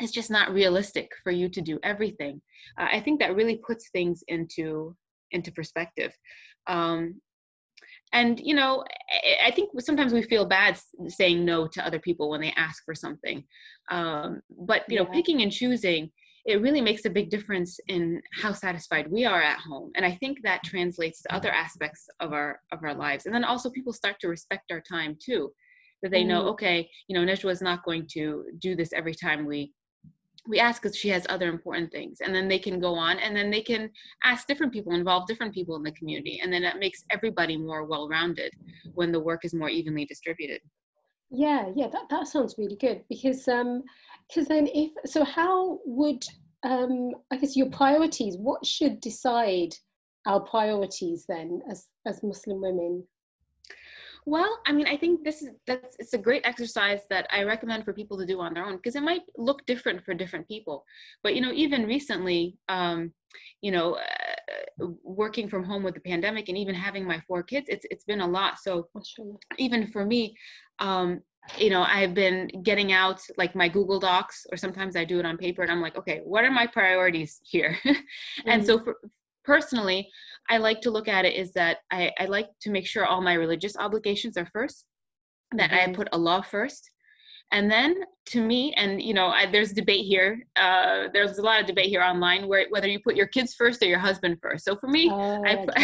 it's 0.00 0.12
just 0.12 0.30
not 0.30 0.52
realistic 0.52 1.08
for 1.22 1.30
you 1.30 1.48
to 1.48 1.60
do 1.60 1.78
everything. 1.82 2.40
Uh, 2.78 2.88
i 2.92 3.00
think 3.00 3.20
that 3.20 3.34
really 3.34 3.56
puts 3.56 3.90
things 3.90 4.22
into 4.28 4.96
into 5.30 5.52
perspective. 5.52 6.12
Um, 6.66 7.20
and 8.12 8.38
you 8.40 8.54
know 8.54 8.84
i 9.44 9.50
think 9.50 9.70
sometimes 9.80 10.12
we 10.12 10.22
feel 10.22 10.46
bad 10.46 10.78
saying 11.08 11.44
no 11.44 11.66
to 11.66 11.84
other 11.84 11.98
people 11.98 12.30
when 12.30 12.40
they 12.40 12.54
ask 12.56 12.84
for 12.84 12.94
something. 12.94 13.44
Um, 13.90 14.40
but 14.58 14.82
you 14.88 14.98
know 14.98 15.06
picking 15.06 15.42
and 15.42 15.52
choosing 15.52 16.10
it 16.46 16.60
really 16.60 16.82
makes 16.82 17.06
a 17.06 17.10
big 17.10 17.30
difference 17.30 17.80
in 17.88 18.20
how 18.42 18.52
satisfied 18.52 19.10
we 19.10 19.24
are 19.24 19.42
at 19.42 19.58
home. 19.58 19.90
And 19.96 20.04
i 20.04 20.12
think 20.12 20.38
that 20.42 20.64
translates 20.64 21.22
to 21.22 21.34
other 21.34 21.50
aspects 21.50 22.06
of 22.20 22.32
our 22.32 22.60
of 22.72 22.80
our 22.82 22.94
lives. 22.94 23.26
And 23.26 23.34
then 23.34 23.44
also 23.44 23.70
people 23.70 23.92
start 23.92 24.16
to 24.20 24.28
respect 24.28 24.70
our 24.70 24.80
time 24.80 25.16
too 25.24 25.52
that 26.04 26.10
they 26.10 26.22
know 26.22 26.42
mm. 26.44 26.48
okay 26.52 26.88
you 27.08 27.14
know 27.16 27.24
Najwa 27.24 27.50
is 27.50 27.62
not 27.62 27.84
going 27.84 28.06
to 28.12 28.44
do 28.58 28.76
this 28.76 28.92
every 28.92 29.14
time 29.14 29.46
we 29.46 29.72
we 30.46 30.60
ask 30.60 30.82
because 30.82 30.96
she 30.96 31.08
has 31.08 31.26
other 31.28 31.48
important 31.48 31.90
things 31.90 32.18
and 32.20 32.34
then 32.34 32.48
they 32.48 32.58
can 32.58 32.78
go 32.78 32.94
on 32.94 33.18
and 33.18 33.34
then 33.34 33.50
they 33.50 33.62
can 33.62 33.90
ask 34.22 34.46
different 34.46 34.72
people 34.72 34.92
involve 34.92 35.26
different 35.26 35.54
people 35.54 35.76
in 35.76 35.82
the 35.82 35.92
community 35.92 36.40
and 36.42 36.52
then 36.52 36.62
that 36.62 36.78
makes 36.78 37.04
everybody 37.10 37.56
more 37.56 37.84
well-rounded 37.84 38.52
when 38.94 39.10
the 39.10 39.20
work 39.20 39.44
is 39.44 39.54
more 39.54 39.70
evenly 39.70 40.04
distributed. 40.04 40.60
Yeah 41.30 41.70
yeah 41.74 41.88
that, 41.88 42.08
that 42.10 42.26
sounds 42.26 42.56
really 42.58 42.76
good 42.76 43.02
because 43.08 43.48
um 43.48 43.82
because 44.28 44.46
then 44.48 44.68
if 44.74 44.92
so 45.06 45.24
how 45.24 45.80
would 45.84 46.24
um 46.62 47.12
i 47.32 47.36
guess 47.36 47.56
your 47.56 47.70
priorities 47.70 48.36
what 48.36 48.64
should 48.64 49.00
decide 49.00 49.74
our 50.26 50.40
priorities 50.40 51.24
then 51.28 51.60
as 51.70 51.86
as 52.06 52.22
muslim 52.22 52.60
women 52.60 53.04
well, 54.26 54.58
I 54.66 54.72
mean, 54.72 54.86
I 54.86 54.96
think 54.96 55.22
this 55.22 55.42
is 55.42 55.50
that's 55.66 55.96
it's 55.98 56.14
a 56.14 56.18
great 56.18 56.46
exercise 56.46 57.02
that 57.10 57.26
I 57.30 57.42
recommend 57.42 57.84
for 57.84 57.92
people 57.92 58.18
to 58.18 58.26
do 58.26 58.40
on 58.40 58.54
their 58.54 58.64
own 58.64 58.76
because 58.76 58.96
it 58.96 59.02
might 59.02 59.22
look 59.36 59.64
different 59.66 60.04
for 60.04 60.14
different 60.14 60.48
people. 60.48 60.84
But 61.22 61.34
you 61.34 61.42
know, 61.42 61.52
even 61.52 61.86
recently, 61.86 62.56
um, 62.68 63.12
you 63.60 63.70
know, 63.70 63.94
uh, 64.80 64.86
working 65.02 65.48
from 65.48 65.64
home 65.64 65.82
with 65.82 65.94
the 65.94 66.00
pandemic 66.00 66.48
and 66.48 66.56
even 66.56 66.74
having 66.74 67.04
my 67.06 67.20
four 67.28 67.42
kids, 67.42 67.66
it's 67.68 67.84
it's 67.90 68.04
been 68.04 68.22
a 68.22 68.26
lot. 68.26 68.58
So 68.58 68.88
even 69.58 69.88
for 69.88 70.06
me, 70.06 70.34
um, 70.78 71.20
you 71.58 71.70
know 71.70 71.82
i've 71.82 72.14
been 72.14 72.48
getting 72.62 72.92
out 72.92 73.20
like 73.36 73.54
my 73.54 73.68
google 73.68 74.00
docs 74.00 74.46
or 74.50 74.56
sometimes 74.56 74.96
i 74.96 75.04
do 75.04 75.18
it 75.18 75.26
on 75.26 75.36
paper 75.36 75.62
and 75.62 75.70
i'm 75.70 75.80
like 75.80 75.96
okay 75.96 76.20
what 76.24 76.44
are 76.44 76.50
my 76.50 76.66
priorities 76.66 77.40
here 77.44 77.76
mm-hmm. 77.84 78.00
and 78.46 78.64
so 78.64 78.78
for, 78.78 78.96
personally 79.44 80.08
i 80.50 80.56
like 80.56 80.80
to 80.80 80.90
look 80.90 81.08
at 81.08 81.24
it 81.24 81.34
is 81.34 81.52
that 81.52 81.78
I, 81.90 82.12
I 82.18 82.26
like 82.26 82.48
to 82.62 82.70
make 82.70 82.86
sure 82.86 83.04
all 83.04 83.20
my 83.20 83.34
religious 83.34 83.76
obligations 83.76 84.36
are 84.36 84.48
first 84.52 84.84
that 85.56 85.70
mm-hmm. 85.70 85.90
i 85.90 85.94
put 85.94 86.08
allah 86.12 86.42
first 86.42 86.90
and 87.52 87.70
then 87.70 87.94
to 88.26 88.40
me 88.40 88.72
and 88.74 89.02
you 89.02 89.12
know 89.12 89.26
I, 89.26 89.46
there's 89.46 89.72
debate 89.72 90.06
here 90.06 90.46
uh, 90.56 91.08
there's 91.12 91.38
a 91.38 91.42
lot 91.42 91.60
of 91.60 91.66
debate 91.66 91.86
here 91.86 92.00
online 92.00 92.48
where 92.48 92.66
whether 92.70 92.88
you 92.88 92.98
put 93.00 93.16
your 93.16 93.26
kids 93.26 93.54
first 93.54 93.82
or 93.82 93.86
your 93.86 93.98
husband 93.98 94.38
first 94.42 94.64
so 94.64 94.76
for 94.76 94.88
me 94.88 95.10
oh, 95.12 95.44
I, 95.44 95.56
put, 95.56 95.74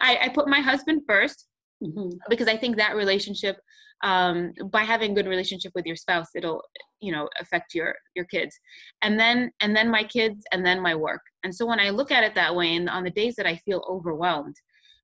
I, 0.00 0.18
I 0.22 0.28
put 0.34 0.48
my 0.48 0.60
husband 0.60 1.02
first 1.06 1.46
mm-hmm. 1.82 2.10
because 2.28 2.48
I 2.48 2.56
think 2.56 2.76
that 2.76 2.96
relationship, 2.96 3.58
um, 4.04 4.52
by 4.70 4.82
having 4.82 5.14
good 5.14 5.26
relationship 5.26 5.72
with 5.74 5.86
your 5.86 5.96
spouse, 5.96 6.28
it'll 6.34 6.62
you 7.00 7.12
know 7.12 7.28
affect 7.40 7.74
your 7.74 7.94
your 8.14 8.24
kids, 8.26 8.58
and 9.02 9.18
then 9.18 9.50
and 9.60 9.76
then 9.76 9.90
my 9.90 10.04
kids, 10.04 10.44
and 10.52 10.64
then 10.64 10.80
my 10.80 10.94
work. 10.94 11.22
And 11.44 11.54
so 11.54 11.66
when 11.66 11.80
I 11.80 11.90
look 11.90 12.10
at 12.10 12.24
it 12.24 12.34
that 12.34 12.54
way, 12.54 12.76
and 12.76 12.88
on 12.88 13.04
the 13.04 13.10
days 13.10 13.34
that 13.36 13.46
I 13.46 13.56
feel 13.56 13.84
overwhelmed, 13.88 14.56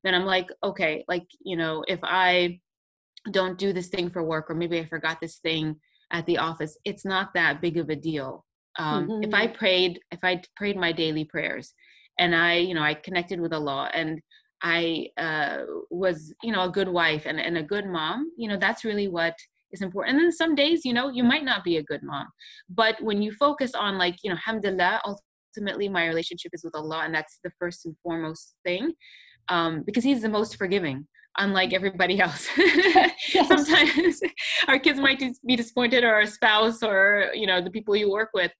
then 0.05 0.15
I'm 0.15 0.25
like, 0.25 0.49
okay, 0.63 1.05
like 1.09 1.27
you 1.41 1.57
know, 1.57 1.85
if 1.89 2.01
I 2.03 2.61
don't 3.31 3.59
do 3.59 3.73
this 3.73 3.89
thing 3.89 4.11
for 4.11 4.23
work, 4.23 4.51
or 4.51 4.55
maybe 4.55 4.79
I 4.79 4.87
forgot 4.87 5.21
this 5.21 5.39
thing 5.39 5.77
at 6.13 6.25
the 6.27 6.39
office, 6.39 6.79
it's 6.85 7.05
not 7.05 7.35
that 7.35 7.61
big 7.61 7.77
of 7.77 7.91
a 7.91 7.97
deal. 7.97 8.45
Um, 8.79 9.09
mm-hmm. 9.09 9.25
If 9.25 9.35
I 9.35 9.47
prayed, 9.49 10.01
if 10.13 10.21
I 10.23 10.43
prayed 10.57 10.77
my 10.77 10.93
daily 10.93 11.25
prayers, 11.25 11.75
and 12.19 12.35
I, 12.35 12.57
you 12.57 12.75
know, 12.75 12.83
I 12.83 12.95
connected 12.95 13.41
with 13.41 13.53
Allah, 13.53 13.91
and 13.93 14.21
I 14.63 15.09
uh, 15.17 15.59
was, 15.91 16.35
you 16.43 16.53
know, 16.53 16.65
a 16.65 16.71
good 16.71 16.89
wife 16.89 17.27
and, 17.27 17.41
and 17.41 17.59
a 17.59 17.63
good 17.63 17.87
mom, 17.87 18.31
you 18.37 18.49
know, 18.49 18.57
that's 18.57 18.85
really 18.85 19.09
what 19.09 19.35
is 19.73 19.83
important. 19.83 20.17
And 20.17 20.25
then 20.25 20.33
some 20.33 20.55
days, 20.55 20.85
you 20.85 20.93
know, 20.93 21.11
you 21.11 21.23
might 21.23 21.45
not 21.45 21.65
be 21.65 21.77
a 21.77 21.83
good 21.83 22.03
mom. 22.03 22.27
But 22.69 23.01
when 23.03 23.23
you 23.23 23.33
focus 23.33 23.75
on 23.75 23.99
like, 23.99 24.17
you 24.23 24.31
know, 24.31 24.37
alhamdulillah, 24.37 25.01
ultimately 25.59 25.89
my 25.89 26.07
relationship 26.07 26.53
is 26.55 26.63
with 26.63 26.75
Allah 26.75 27.03
and 27.05 27.15
that's 27.15 27.41
the 27.43 27.51
first 27.59 27.85
and 27.85 27.97
foremost 28.03 28.55
thing. 28.65 28.93
Um, 29.49 29.83
because 29.85 30.05
he's 30.05 30.23
the 30.23 30.29
most 30.29 30.57
forgiving, 30.57 31.07
unlike 31.39 31.73
everybody 31.73 32.21
else. 32.21 32.49
Sometimes 33.31 34.21
our 34.69 34.79
kids 34.79 35.01
might 35.01 35.23
be 35.47 35.57
disappointed 35.57 36.05
or 36.05 36.13
our 36.15 36.27
spouse 36.27 36.83
or, 36.83 37.31
you 37.35 37.47
know, 37.47 37.63
the 37.63 37.71
people 37.71 37.97
you 37.97 38.11
work 38.11 38.29
with. 38.35 38.53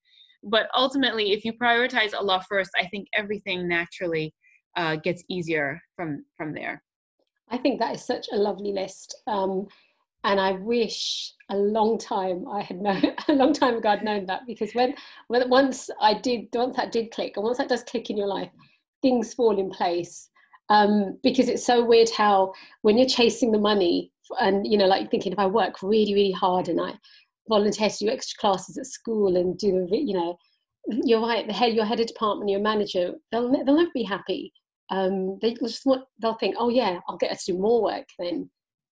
But 0.43 0.69
ultimately, 0.75 1.33
if 1.33 1.45
you 1.45 1.53
prioritize 1.53 2.15
Allah 2.15 2.43
first, 2.49 2.71
I 2.81 2.87
think 2.87 3.09
everything 3.15 3.69
naturally 3.69 4.35
uh, 4.77 4.97
gets 4.97 5.23
easier 5.29 5.81
from 5.95 6.25
from 6.37 6.55
there. 6.55 6.83
I 7.51 7.59
think 7.59 7.81
that 7.81 7.97
is 7.97 8.05
such 8.07 8.29
a 8.33 8.37
lovely 8.37 8.73
list, 8.73 9.17
um, 9.27 9.67
and 10.25 10.41
I 10.41 10.53
wish 10.53 11.33
a 11.51 11.57
long 11.57 11.99
time 11.99 12.47
I 12.49 12.63
had 12.63 12.81
known 12.81 13.03
a 13.29 13.33
long 13.33 13.53
time 13.53 13.77
ago 13.77 13.91
I'd 13.91 14.05
known 14.05 14.27
that 14.27 14.43
because 14.47 14.73
when 14.73 14.95
when 15.29 15.49
once 15.49 15.91
I 16.01 16.15
did 16.15 16.49
once 16.53 16.77
that 16.77 16.93
did 16.93 17.11
click 17.11 17.37
and 17.37 17.45
once 17.45 17.59
that 17.59 17.69
does 17.69 17.83
click 17.85 18.11
in 18.11 18.17
your 18.17 18.27
life, 18.27 18.51
things 19.03 19.35
fall 19.35 19.59
in 19.59 19.71
place. 19.71 20.29
Um, 20.71 21.19
because 21.23 21.49
it's 21.49 21.65
so 21.65 21.83
weird 21.83 22.11
how 22.11 22.53
when 22.83 22.99
you're 22.99 23.09
chasing 23.09 23.53
the 23.53 23.59
money 23.59 24.13
and 24.39 24.67
you 24.67 24.77
know 24.77 24.85
like 24.85 25.11
thinking 25.11 25.33
if 25.33 25.39
I 25.39 25.47
work 25.47 25.83
really 25.83 26.13
really 26.13 26.33
hard 26.33 26.69
and 26.69 26.79
I 26.79 26.93
volunteer 27.49 27.89
to 27.89 27.99
do 28.05 28.11
extra 28.11 28.39
classes 28.39 28.77
at 28.77 28.85
school 28.85 29.39
and 29.39 29.57
do 29.57 29.87
the 29.89 29.97
you 29.97 30.13
know 30.13 30.37
you're 30.87 31.23
right 31.23 31.47
the 31.47 31.55
head 31.55 31.73
your 31.73 31.87
head 31.87 32.01
of 32.01 32.07
department 32.07 32.51
your 32.51 32.61
manager 32.61 33.15
they'll 33.33 33.51
they'll 33.51 33.77
never 33.77 33.91
be 33.95 34.03
happy 34.03 34.53
um, 34.91 35.39
they 35.41 35.55
just 35.55 35.85
want 35.85 36.05
they'll 36.21 36.35
think, 36.35 36.57
oh 36.59 36.69
yeah, 36.69 37.01
I'll 37.09 37.19
get 37.19 37.31
us 37.33 37.45
to 37.45 37.53
do 37.53 37.59
more 37.59 37.83
work 37.83 38.07
then, 38.19 38.49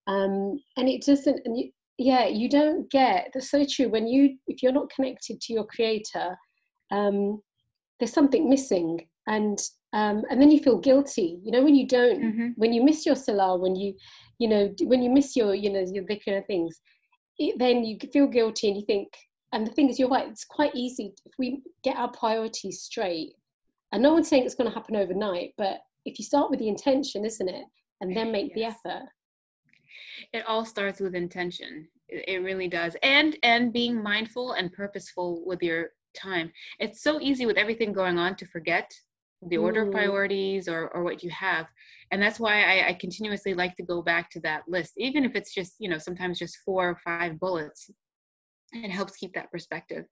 um, 0.07 0.61
and 0.77 0.89
it 0.89 1.03
doesn't. 1.05 1.41
And 1.45 1.59
you, 1.59 1.71
yeah, 1.99 2.27
you 2.27 2.49
don't 2.49 2.91
get. 2.91 3.31
That's 3.33 3.51
so 3.51 3.65
true. 3.69 3.89
When 3.89 4.07
you 4.07 4.37
if 4.47 4.63
you're 4.63 4.73
not 4.73 4.91
connected 4.91 5.41
to 5.41 5.53
your 5.53 5.65
creator, 5.65 6.37
um, 6.91 7.41
there's 7.99 8.13
something 8.13 8.49
missing, 8.49 9.07
and 9.27 9.59
um, 9.93 10.25
and 10.31 10.41
then 10.41 10.51
you 10.51 10.61
feel 10.61 10.79
guilty. 10.79 11.41
You 11.43 11.53
know 11.53 11.65
when 11.65 11.75
you 11.75 11.87
don't, 11.87 12.23
mm-hmm. 12.23 12.49
when 12.57 12.73
you 12.73 12.85
miss 12.85 13.07
your 13.07 13.17
salah, 13.17 13.59
when 13.59 13.77
you, 13.77 13.95
you 14.39 14.49
know, 14.49 14.73
when 14.83 15.03
you 15.03 15.11
miss 15.11 15.37
your, 15.37 15.55
you 15.55 15.71
know, 15.71 15.85
your 15.91 16.05
dhikr 16.05 16.37
and 16.37 16.47
things, 16.47 16.81
it, 17.39 17.59
then 17.59 17.85
you 17.85 17.99
feel 18.13 18.27
guilty 18.27 18.69
and 18.69 18.77
you 18.77 18.85
think. 18.87 19.09
And 19.53 19.67
the 19.67 19.71
thing 19.71 19.89
is, 19.89 19.99
you're 19.99 20.09
right. 20.09 20.29
It's 20.29 20.45
quite 20.45 20.75
easy 20.75 21.15
if 21.25 21.33
we 21.39 21.63
get 21.83 21.97
our 21.97 22.11
priorities 22.11 22.81
straight 22.81 23.33
and 23.93 24.03
no 24.03 24.13
one's 24.13 24.29
saying 24.29 24.45
it's 24.45 24.55
going 24.55 24.69
to 24.69 24.75
happen 24.75 24.97
overnight 24.97 25.53
but 25.57 25.79
if 26.05 26.19
you 26.19 26.25
start 26.25 26.51
with 26.51 26.59
the 26.59 26.69
intention 26.69 27.25
isn't 27.25 27.49
it 27.49 27.65
and 28.01 28.17
then 28.17 28.33
make 28.33 28.53
yes. 28.55 28.77
the 28.85 28.91
effort 28.91 29.09
it 30.33 30.45
all 30.47 30.65
starts 30.65 31.00
with 31.00 31.15
intention. 31.15 31.88
It 32.09 32.43
really 32.43 32.69
does. 32.69 32.97
And 33.03 33.37
and 33.43 33.73
being 33.73 34.03
mindful 34.03 34.53
and 34.53 34.73
purposeful 34.73 35.43
with 35.45 35.62
your 35.62 35.91
time. 36.15 36.53
It's 36.79 37.03
so 37.03 37.21
easy 37.21 37.47
with 37.47 37.57
everything 37.57 37.93
going 37.93 38.19
on 38.19 38.37
to 38.37 38.47
forget 38.47 38.91
the 39.49 39.59
order 39.59 39.85
mm. 39.85 39.88
of 39.88 39.93
priorities 39.93 40.67
or, 40.67 40.88
or 40.88 41.03
what 41.05 41.23
you 41.23 41.31
have. 41.31 41.67
And 42.11 42.23
that's 42.23 42.41
why 42.41 42.62
I, 42.62 42.88
I, 42.88 42.93
continuously 42.95 43.53
like 43.53 43.76
to 43.76 43.83
go 43.83 44.00
back 44.00 44.31
to 44.31 44.41
that 44.41 44.62
list 44.67 44.95
even 44.97 45.25
if 45.25 45.35
it's 45.35 45.53
just 45.53 45.75
you 45.79 45.91
know 45.91 45.99
sometimes 45.99 46.38
just 46.38 46.59
four 46.65 46.91
or 46.91 46.99
five 47.05 47.38
bullets. 47.38 47.91
It 48.73 48.91
helps 48.91 49.17
keep 49.17 49.35
that 49.35 49.50
perspective. 49.50 50.05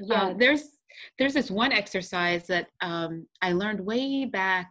Yeah 0.00 0.24
um, 0.24 0.38
there's 0.38 0.76
there's 1.18 1.34
this 1.34 1.50
one 1.50 1.72
exercise 1.72 2.46
that 2.46 2.68
um, 2.80 3.26
i 3.42 3.52
learned 3.52 3.80
way 3.80 4.24
back 4.24 4.68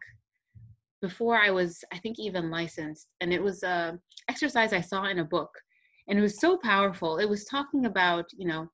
before 1.01 1.37
i 1.37 1.49
was 1.49 1.83
i 1.93 1.97
think 1.97 2.17
even 2.19 2.49
licensed 2.49 3.09
and 3.21 3.33
it 3.33 3.41
was 3.41 3.63
a 3.63 3.97
exercise 4.29 4.73
i 4.73 4.81
saw 4.81 5.05
in 5.05 5.19
a 5.19 5.25
book 5.25 5.51
and 6.07 6.17
it 6.17 6.21
was 6.21 6.39
so 6.39 6.57
powerful 6.57 7.17
it 7.17 7.29
was 7.29 7.45
talking 7.45 7.85
about 7.85 8.25
you 8.37 8.47
know 8.47 8.67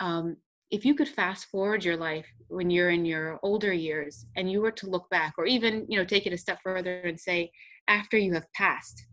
um, 0.00 0.36
if 0.70 0.84
you 0.84 0.94
could 0.94 1.08
fast 1.08 1.46
forward 1.46 1.84
your 1.84 1.96
life 1.96 2.26
when 2.48 2.70
you're 2.70 2.90
in 2.90 3.04
your 3.04 3.38
older 3.42 3.72
years 3.72 4.24
and 4.36 4.50
you 4.50 4.60
were 4.60 4.70
to 4.70 4.88
look 4.88 5.08
back 5.10 5.34
or 5.36 5.46
even 5.46 5.84
you 5.88 5.98
know 5.98 6.04
take 6.04 6.26
it 6.26 6.32
a 6.32 6.38
step 6.38 6.58
further 6.62 7.00
and 7.00 7.18
say 7.20 7.50
after 7.88 8.16
you 8.16 8.32
have 8.32 8.50
passed 8.54 9.06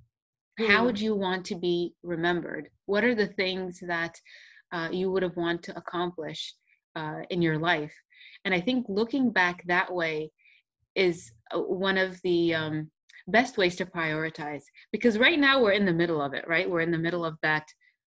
mm. 0.60 0.68
how 0.68 0.86
would 0.86 1.00
you 1.00 1.16
want 1.16 1.44
to 1.46 1.56
be 1.56 1.94
remembered 2.04 2.70
what 2.86 3.04
are 3.04 3.16
the 3.16 3.28
things 3.28 3.80
that 3.86 4.16
uh, 4.72 4.90
you 4.92 5.12
would 5.12 5.24
have 5.24 5.38
wanted 5.38 5.64
to 5.64 5.78
accomplish 5.78 6.54
uh, 6.98 7.22
in 7.30 7.42
your 7.42 7.58
life. 7.58 7.94
And 8.44 8.54
I 8.54 8.62
think 8.62 8.86
looking 8.90 9.32
back 9.32 9.64
that 9.68 9.94
way 9.94 10.32
is 10.98 11.32
uh, 11.54 11.60
one 11.60 11.98
of 11.98 12.20
the 12.24 12.54
um, 12.54 12.92
best 13.28 13.58
ways 13.58 13.76
to 13.78 13.86
prioritize 13.86 14.64
because 14.92 15.18
right 15.18 15.40
now 15.40 15.62
we're 15.62 15.72
in 15.72 15.86
the 15.86 15.94
middle 15.94 16.22
of 16.22 16.34
it, 16.34 16.46
right? 16.48 16.70
We're 16.70 16.82
in 16.82 16.92
the 16.92 16.98
middle 16.98 17.24
of 17.24 17.38
that. 17.44 17.66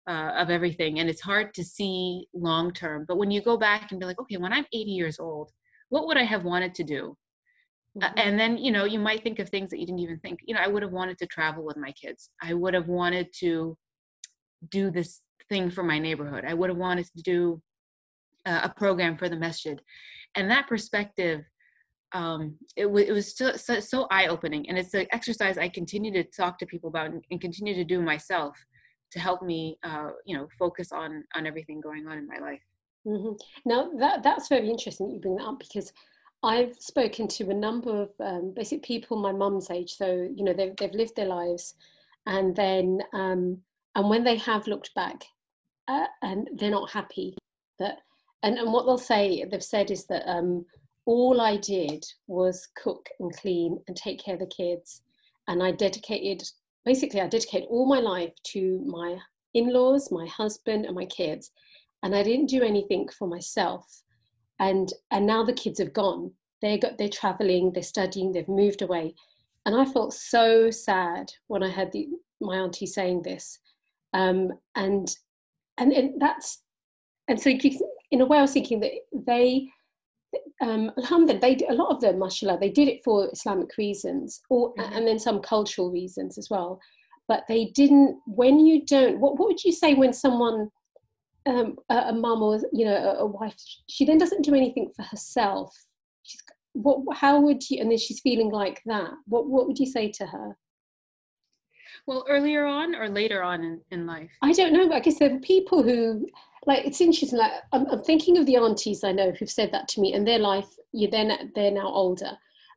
Uh, 0.09 0.33
of 0.39 0.49
everything 0.49 0.99
and 0.99 1.11
it's 1.11 1.21
hard 1.21 1.53
to 1.53 1.63
see 1.63 2.27
long 2.33 2.73
term 2.73 3.05
but 3.07 3.19
when 3.19 3.31
you 3.31 3.41
go 3.41 3.57
back 3.57 3.91
and 3.91 4.01
be 4.01 4.07
like 4.07 4.19
okay 4.19 4.39
when 4.39 4.53
i'm 4.53 4.65
80 4.73 4.91
years 4.91 5.21
old 5.21 5.51
what 5.91 6.07
would 6.07 6.17
i 6.17 6.25
have 6.25 6.43
wanted 6.43 6.75
to 6.75 6.83
do 6.83 7.17
mm-hmm. 7.97 8.03
uh, 8.03 8.11
and 8.17 8.41
then 8.41 8.57
you 8.57 8.73
know 8.73 8.85
you 8.87 8.99
might 8.99 9.23
think 9.23 9.39
of 9.39 9.51
things 9.51 9.71
that 9.71 9.79
you 9.79 9.87
didn't 9.87 10.01
even 10.01 10.19
think 10.19 10.41
you 10.47 10.55
know 10.55 10.61
i 10.61 10.67
would 10.67 10.83
have 10.83 10.91
wanted 10.91 11.19
to 11.19 11.27
travel 11.27 11.65
with 11.65 11.77
my 11.77 11.93
kids 11.93 12.31
i 12.43 12.55
would 12.55 12.73
have 12.73 12.89
wanted 12.89 13.29
to 13.39 13.77
do 14.71 14.91
this 14.91 15.21
thing 15.51 15.71
for 15.71 15.85
my 15.85 15.99
neighborhood 15.99 16.45
i 16.49 16.55
would 16.55 16.71
have 16.71 16.79
wanted 16.79 17.07
to 17.15 17.23
do 17.23 17.63
uh, 18.47 18.63
a 18.65 18.69
program 18.71 19.19
for 19.19 19.29
the 19.29 19.37
masjid 19.37 19.81
and 20.35 20.51
that 20.51 20.67
perspective 20.67 21.45
um, 22.13 22.57
it, 22.77 22.85
w- 22.85 23.07
it 23.07 23.13
was 23.13 23.37
so, 23.37 23.81
so 23.81 24.07
eye-opening 24.11 24.69
and 24.69 24.79
it's 24.79 24.95
an 24.95 25.07
exercise 25.13 25.59
i 25.59 25.69
continue 25.69 26.13
to 26.13 26.25
talk 26.25 26.59
to 26.59 26.67
people 26.67 26.89
about 26.89 27.07
and, 27.07 27.25
and 27.31 27.41
continue 27.41 27.75
to 27.75 27.85
do 27.85 28.01
myself 28.01 28.57
to 29.13 29.19
help 29.19 29.43
me 29.43 29.79
uh, 29.83 30.11
you 30.25 30.37
know 30.37 30.49
focus 30.59 30.93
on 30.93 31.25
on 31.35 31.47
everything 31.47 31.81
going 31.81 32.07
on 32.07 32.19
in 32.19 32.27
my 32.27 32.39
life 32.39 32.63
mm-hmm. 33.07 33.33
now 33.65 33.91
that 33.99 34.23
that's 34.23 34.49
very 34.49 34.69
interesting 34.69 35.09
that 35.09 35.15
you 35.15 35.21
bring 35.21 35.37
that 35.37 35.45
up 35.45 35.59
because 35.59 35.93
I've 36.43 36.75
spoken 36.79 37.29
to 37.29 37.51
a 37.51 37.55
number 37.55 38.01
of 38.01 38.11
um, 38.19 38.55
basic 38.57 38.83
people 38.83 39.19
my 39.19 39.31
mum's 39.31 39.71
age, 39.71 39.93
so 39.93 40.27
you 40.35 40.43
know 40.43 40.55
they've 40.55 40.75
they've 40.77 40.95
lived 40.95 41.15
their 41.15 41.27
lives, 41.27 41.75
and 42.25 42.57
then 42.57 43.01
um, 43.13 43.59
and 43.95 44.09
when 44.09 44.25
they 44.25 44.37
have 44.37 44.67
looked 44.67 44.95
back, 44.95 45.23
uh, 45.87 46.07
and 46.23 46.49
they're 46.57 46.71
not 46.71 46.91
happy 46.91 47.37
that 47.79 47.99
and, 48.43 48.59
and 48.59 48.73
what 48.73 48.87
they'll 48.87 48.99
say, 48.99 49.45
they've 49.45 49.63
said 49.63 49.91
is 49.91 50.07
that 50.07 50.29
um, 50.31 50.65
all 51.07 51.41
I 51.41 51.57
did 51.57 52.05
was 52.27 52.69
cook 52.77 53.09
and 53.19 53.35
clean 53.37 53.79
and 53.89 53.97
take 53.97 54.23
care 54.23 54.35
of 54.35 54.41
the 54.41 54.47
kids. 54.47 55.03
And 55.49 55.63
I 55.63 55.73
dedicated, 55.73 56.43
basically, 56.85 57.21
I 57.21 57.27
dedicated 57.27 57.69
all 57.71 57.87
my 57.87 57.99
life 58.01 58.33
to 58.53 58.83
my 58.87 59.19
in 59.55 59.73
laws, 59.73 60.13
my 60.13 60.27
husband, 60.27 60.87
and 60.87 60.95
my 60.95 61.07
kids. 61.07 61.51
And 62.03 62.15
I 62.15 62.23
didn't 62.23 62.47
do 62.47 62.63
anything 62.63 63.09
for 63.19 63.27
myself. 63.27 64.03
And, 64.59 64.93
and 65.11 65.27
now 65.27 65.43
the 65.43 65.53
kids 65.53 65.79
have 65.79 65.93
gone. 65.93 66.33
They 66.63 66.79
got, 66.79 66.99
they're 66.99 67.09
traveling, 67.09 67.73
they're 67.73 67.83
studying, 67.83 68.33
they've 68.33 68.47
moved 68.49 68.83
away. 68.83 69.15
And 69.67 69.75
I 69.75 69.85
felt 69.85 70.15
so 70.15 70.71
sad 70.71 71.33
when 71.49 71.63
I 71.63 71.71
heard 71.71 71.93
the, 71.93 72.09
my 72.41 72.57
auntie 72.57 72.87
saying 72.87 73.23
this. 73.23 73.59
Um, 74.13 74.53
and, 74.75 75.15
and, 75.79 75.93
and 75.93 76.21
that's, 76.21 76.63
and 77.29 77.41
so 77.41 77.51
in 78.11 78.21
a 78.21 78.27
way, 78.27 78.39
I 78.39 78.43
was 78.43 78.53
thinking 78.53 78.81
that 78.81 78.93
they, 79.27 79.69
um, 80.61 80.93
alhamdulillah, 80.99 81.41
they 81.41 81.59
a 81.69 81.75
lot 81.75 81.91
of 81.91 82.01
them, 82.01 82.19
mashallah, 82.19 82.59
they 82.61 82.71
did 82.71 82.89
it 82.89 83.03
for 83.05 83.29
Islamic 83.33 83.77
reasons, 83.77 84.43
or 84.51 84.75
mm-hmm. 84.75 84.93
and 84.93 85.07
then 85.07 85.19
some 85.19 85.41
cultural 85.41 85.91
reasons 85.91 86.39
as 86.39 86.49
well. 86.51 86.81
But 87.29 87.45
they 87.49 87.67
didn't. 87.67 88.19
When 88.27 88.65
you 88.65 88.85
don't, 88.85 89.21
what 89.21 89.39
what 89.39 89.49
would 89.49 89.65
you 89.65 89.73
say 89.73 89.95
when 89.95 90.13
someone, 90.13 90.71
um, 91.47 91.77
a, 91.89 91.97
a 92.09 92.13
mum 92.13 92.43
or 92.43 92.61
you 92.73 92.85
know 92.85 92.97
a, 92.97 93.23
a 93.23 93.27
wife, 93.27 93.57
she 93.89 94.05
then 94.05 94.19
doesn't 94.19 94.43
do 94.43 94.55
anything 94.55 94.93
for 94.95 95.03
herself. 95.03 95.75
She's 96.23 96.43
what? 96.73 97.17
How 97.17 97.41
would 97.41 97.69
you? 97.71 97.81
And 97.81 97.91
then 97.91 97.99
she's 97.99 98.21
feeling 98.21 98.51
like 98.51 98.83
that. 98.87 99.11
What 99.27 99.47
what 99.49 99.67
would 99.67 99.79
you 99.79 99.87
say 99.87 100.11
to 100.13 100.27
her? 100.27 100.57
Well, 102.07 102.25
earlier 102.29 102.67
on 102.67 102.95
or 102.95 103.09
later 103.09 103.43
on 103.43 103.63
in, 103.63 103.81
in 103.91 104.07
life? 104.07 104.31
I 104.43 104.53
don't 104.53 104.73
know. 104.73 104.93
I 104.93 105.01
guess 105.01 105.19
there 105.19 105.35
are 105.35 105.39
people 105.41 105.83
who 105.83 106.27
like 106.67 106.85
it's 106.85 107.01
interesting 107.01 107.39
like 107.39 107.53
I'm, 107.73 107.87
I'm, 107.87 108.03
thinking 108.03 108.37
of 108.37 108.47
the 108.47 108.57
aunties 108.57 109.03
i 109.05 109.13
know 109.13 109.33
who've 109.33 109.51
said 109.51 109.73
that 109.73 109.89
to 109.89 110.01
me 110.01 110.13
and 110.13 110.27
their 110.27 110.39
life 110.39 110.69
you 110.93 111.09
they're, 111.09 111.39
they're 111.55 111.71
now 111.71 111.89
older 111.89 112.33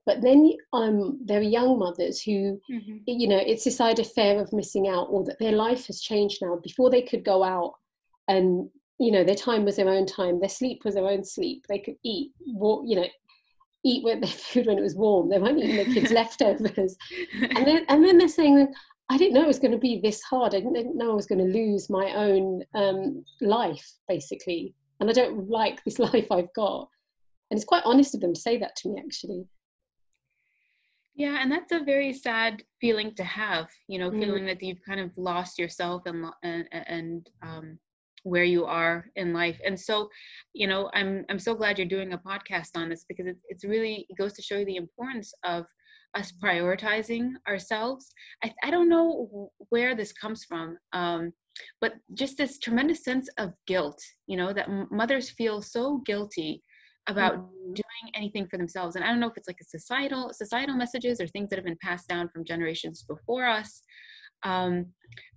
but 0.06 0.22
then 0.22 0.54
um, 0.74 1.20
there 1.24 1.40
are 1.40 1.44
young 1.44 1.80
mothers 1.80 2.22
who 2.22 2.60
mm-hmm. 2.72 2.98
you 3.06 3.28
know 3.28 3.38
it's 3.38 3.64
this 3.64 3.82
idea 3.82 4.06
fear 4.06 4.40
of 4.40 4.54
missing 4.54 4.88
out 4.88 5.08
or 5.10 5.24
that 5.24 5.40
their 5.40 5.52
life 5.52 5.88
has 5.88 6.02
changed 6.02 6.40
now 6.42 6.58
before 6.64 6.90
they 6.90 7.02
could 7.02 7.24
go 7.24 7.44
out 7.44 7.74
and 8.28 8.70
you 9.00 9.12
know 9.12 9.24
their 9.24 9.36
time 9.36 9.66
was 9.66 9.76
their 9.76 9.90
own 9.90 10.06
time 10.06 10.40
their 10.40 10.50
sleep 10.50 10.84
was 10.86 10.96
their 10.96 11.08
own 11.08 11.24
sleep 11.24 11.66
they 11.68 11.80
could 11.80 11.96
eat 12.04 12.32
what 12.46 12.88
you 12.88 12.96
know 12.96 13.08
eat 13.86 14.04
with 14.04 14.22
their 14.22 14.30
food 14.30 14.68
when 14.68 14.78
it 14.78 14.84
was 14.84 14.96
warm 14.96 15.30
they 15.30 15.40
weren't 15.40 15.60
eating 15.60 15.76
their 15.76 15.86
kids 15.86 16.12
leftovers 16.12 16.96
and 17.42 17.68
then 17.68 17.86
and 17.90 18.04
then 18.04 18.18
they're 18.18 18.28
saying 18.28 18.74
I 19.10 19.18
didn't 19.18 19.34
know 19.34 19.44
it 19.44 19.48
was 19.48 19.60
going 19.60 19.72
to 19.72 19.78
be 19.78 20.00
this 20.02 20.22
hard. 20.22 20.56
I 20.56 20.60
didn't 20.60 20.98
know 20.98 21.12
I 21.12 21.16
was 21.16 21.28
going 21.28 21.46
to 21.46 21.60
lose 21.60 21.90
my 21.90 22.14
own 22.14 22.64
um, 22.74 23.24
life, 23.42 23.86
basically. 24.08 24.74
And 25.00 25.10
I 25.10 25.14
don't 25.14 25.50
like 25.50 25.84
this 25.84 26.00
life 26.14 26.32
I've 26.32 26.54
got. 26.56 26.88
And 27.52 27.58
it's 27.58 27.66
quite 27.66 27.84
honest 27.86 28.16
of 28.16 28.22
them 28.22 28.34
to 28.34 28.40
say 28.40 28.58
that 28.58 28.76
to 28.78 28.90
me, 28.90 29.02
actually. 29.04 29.46
Yeah, 31.16 31.38
and 31.42 31.52
that's 31.52 31.72
a 31.72 31.84
very 31.84 32.12
sad 32.12 32.64
feeling 32.82 33.14
to 33.16 33.24
have, 33.24 33.68
you 33.88 34.00
know, 34.00 34.10
mm. 34.10 34.20
feeling 34.20 34.46
that 34.48 34.64
you've 34.64 34.82
kind 34.84 35.00
of 35.00 35.16
lost 35.16 35.60
yourself 35.60 36.04
and 36.08 36.26
and, 36.42 36.68
and 36.72 37.30
um, 37.44 37.78
where 38.24 38.44
you 38.44 38.66
are 38.66 39.06
in 39.16 39.34
life. 39.34 39.60
And 39.64 39.80
so, 39.80 40.10
you 40.54 40.66
know, 40.66 40.90
I'm 40.94 41.24
I'm 41.30 41.38
so 41.38 41.54
glad 41.54 41.78
you're 41.78 41.88
doing 41.88 42.14
a 42.14 42.18
podcast 42.18 42.70
on 42.76 42.90
this 42.90 43.06
because 43.08 43.28
it's 43.28 43.44
it's 43.48 43.64
really 43.64 44.08
it 44.10 44.18
goes 44.18 44.34
to 44.34 44.42
show 44.42 44.58
you 44.58 44.66
the 44.66 44.78
importance 44.78 45.34
of 45.44 45.68
us 46.16 46.32
prioritizing 46.44 47.32
ourselves. 47.48 48.12
I, 48.44 48.54
I 48.64 48.72
don't 48.72 48.90
know 48.90 49.50
where 49.70 49.96
this 49.96 50.12
comes 50.12 50.44
from, 50.44 50.78
um, 50.94 51.34
but 51.82 51.94
just 52.14 52.38
this 52.38 52.60
tremendous 52.60 53.04
sense 53.04 53.30
of 53.38 53.54
guilt, 53.68 54.02
you 54.28 54.38
know, 54.38 54.54
that 54.54 54.70
mothers 54.92 55.30
feel 55.30 55.62
so 55.62 56.02
guilty 56.06 56.62
about 57.08 57.34
mm-hmm. 57.34 57.74
doing 57.74 58.14
anything 58.16 58.48
for 58.48 58.58
themselves. 58.58 58.96
And 58.96 59.04
I 59.04 59.10
don't 59.10 59.20
know 59.20 59.30
if 59.30 59.38
it's 59.38 59.48
like 59.48 59.62
a 59.62 59.66
societal 59.66 60.32
societal 60.34 60.76
messages 60.76 61.20
or 61.20 61.28
things 61.28 61.50
that 61.50 61.58
have 61.58 61.66
been 61.66 61.78
passed 61.82 62.08
down 62.08 62.30
from 62.30 62.46
generations 62.46 63.04
before 63.08 63.46
us. 63.46 63.82
Um, 64.44 64.88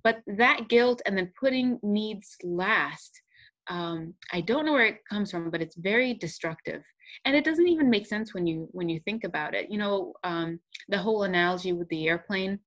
but 0.03 0.21
that 0.27 0.69
guilt 0.69 1.03
and 1.07 1.17
then 1.17 1.33
putting 1.39 1.79
needs 1.83 2.37
last 2.43 3.21
um, 3.69 4.15
i 4.33 4.41
don't 4.41 4.67
know 4.67 4.73
where 4.73 4.87
it 4.87 5.01
comes 5.11 5.31
from 5.31 5.51
but 5.51 5.63
it's 5.63 5.77
very 5.77 6.15
destructive. 6.15 6.83
And 7.25 7.37
it 7.37 7.45
doesn't 7.45 7.69
even 7.69 7.89
make 7.89 8.07
sense 8.07 8.35
when 8.35 8.47
you 8.47 8.69
when 8.73 8.89
you 8.89 9.01
think 9.01 9.25
about 9.25 9.55
it. 9.55 9.71
You 9.71 9.79
know 9.79 10.13
um, 10.25 10.61
the 10.89 10.99
whole 10.99 11.23
analogy 11.23 11.73
with 11.73 11.89
the 11.89 12.09
airplane 12.09 12.59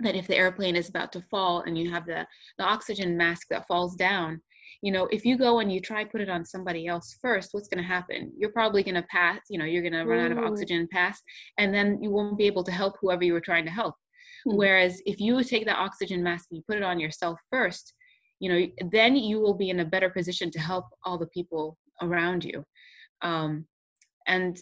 that 0.00 0.14
if 0.14 0.26
the 0.26 0.36
airplane 0.36 0.76
is 0.76 0.88
about 0.88 1.12
to 1.12 1.22
fall 1.30 1.62
and 1.62 1.76
you 1.78 1.90
have 1.90 2.06
the 2.06 2.26
the 2.58 2.64
oxygen 2.64 3.16
mask 3.16 3.48
that 3.50 3.66
falls 3.66 3.96
down 3.96 4.40
you 4.80 4.92
know 4.92 5.08
if 5.10 5.24
you 5.24 5.36
go 5.36 5.58
and 5.58 5.72
you 5.72 5.80
try 5.80 6.04
put 6.04 6.20
it 6.20 6.28
on 6.28 6.44
somebody 6.44 6.86
else 6.86 7.18
first 7.20 7.50
what's 7.52 7.68
going 7.68 7.82
to 7.82 7.88
happen? 7.88 8.32
You're 8.36 8.52
probably 8.52 8.82
going 8.82 8.94
to 8.94 9.06
pass 9.10 9.40
you 9.48 9.58
know 9.58 9.64
you're 9.64 9.82
going 9.82 9.92
to 10.00 10.04
run 10.04 10.24
out 10.24 10.32
of 10.32 10.38
oxygen 10.38 10.88
pass 10.92 11.20
and 11.58 11.72
then 11.72 12.02
you 12.02 12.10
won't 12.10 12.38
be 12.38 12.46
able 12.46 12.64
to 12.64 12.72
help 12.72 12.96
whoever 13.00 13.24
you 13.24 13.32
were 13.32 13.40
trying 13.40 13.64
to 13.64 13.70
help. 13.70 13.94
Mm-hmm. 14.46 14.56
whereas 14.56 15.02
if 15.04 15.18
you 15.18 15.42
take 15.42 15.64
that 15.66 15.78
oxygen 15.78 16.22
mask 16.22 16.46
and 16.50 16.58
you 16.58 16.62
put 16.68 16.76
it 16.76 16.84
on 16.84 17.00
yourself 17.00 17.40
first 17.50 17.94
you 18.40 18.48
know 18.48 18.88
then 18.90 19.16
you 19.16 19.40
will 19.40 19.54
be 19.54 19.70
in 19.70 19.80
a 19.80 19.84
better 19.84 20.10
position 20.10 20.50
to 20.50 20.58
help 20.60 20.86
all 21.04 21.18
the 21.18 21.26
people 21.28 21.76
around 22.02 22.44
you 22.44 22.64
um, 23.22 23.66
and 24.26 24.58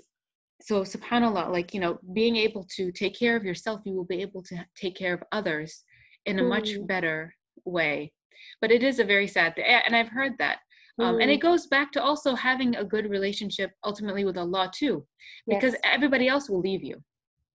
so 0.63 0.83
subhanallah 0.83 1.51
like 1.51 1.75
you 1.75 1.81
know 1.81 1.99
being 2.15 2.37
able 2.37 2.65
to 2.65 2.91
take 2.93 3.19
care 3.19 3.37
of 3.37 3.45
yourself 3.45 3.81
you 3.85 3.95
will 3.95 4.07
be 4.07 4.23
able 4.23 4.43
to 4.43 4.57
take 4.77 4.97
care 4.97 5.15
of 5.15 5.23
others 5.33 5.83
in 6.25 6.39
a 6.39 6.43
mm. 6.43 6.49
much 6.49 6.71
better 6.87 7.35
way 7.65 8.13
but 8.61 8.71
it 8.71 8.83
is 8.83 8.99
a 8.99 9.05
very 9.05 9.27
sad 9.27 9.55
thing 9.55 9.65
and 9.67 9.95
i've 9.95 10.09
heard 10.09 10.33
that 10.39 10.59
um, 10.99 11.21
and 11.21 11.31
it 11.31 11.41
mm. 11.41 11.43
goes 11.43 11.67
back 11.67 11.93
to 11.93 12.03
also 12.03 12.35
having 12.35 12.75
a 12.75 12.85
good 12.85 13.11
relationship 13.11 13.71
ultimately 13.85 14.25
with 14.25 14.39
allah 14.39 14.71
too 14.75 15.07
because 15.47 15.73
yes. 15.73 15.81
everybody 15.85 16.27
else 16.27 16.49
will 16.49 16.61
leave 16.61 16.83
you 16.83 16.97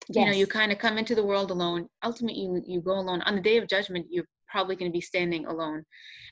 yes. 0.09 0.15
you 0.15 0.25
know 0.25 0.38
you 0.38 0.47
kind 0.47 0.71
of 0.71 0.79
come 0.79 0.97
into 0.97 1.13
the 1.13 1.25
world 1.25 1.51
alone 1.51 1.88
ultimately 2.03 2.41
you, 2.41 2.63
you 2.65 2.81
go 2.81 2.93
alone 2.93 3.21
on 3.21 3.36
the 3.36 3.41
day 3.41 3.57
of 3.57 3.67
judgment 3.67 4.07
you're 4.09 4.25
probably 4.50 4.75
going 4.75 4.92
to 4.92 4.96
be 4.96 5.01
standing 5.01 5.46
alone 5.46 5.84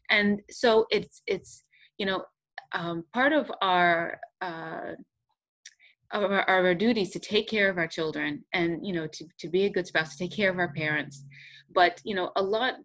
and 0.09 0.41
so 0.49 0.85
it's 0.89 1.21
it's 1.27 1.63
you 1.97 2.05
know 2.05 2.23
um, 2.71 3.03
part 3.13 3.33
of 3.33 3.51
our 3.61 4.19
uh, 4.41 4.93
of 6.11 6.31
our, 6.31 6.49
our, 6.49 6.75
duties 6.75 7.11
to 7.11 7.19
take 7.19 7.47
care 7.49 7.69
of 7.69 7.77
our 7.77 7.87
children 7.87 8.43
and 8.53 8.85
you 8.85 8.93
know 8.93 9.07
to, 9.07 9.25
to 9.39 9.47
be 9.47 9.65
a 9.65 9.69
good 9.69 9.87
spouse 9.87 10.15
to 10.15 10.17
take 10.17 10.35
care 10.35 10.49
of 10.49 10.59
our 10.59 10.71
parents 10.73 11.23
but 11.73 12.01
you 12.03 12.15
know 12.15 12.31
a 12.35 12.43
lot 12.43 12.75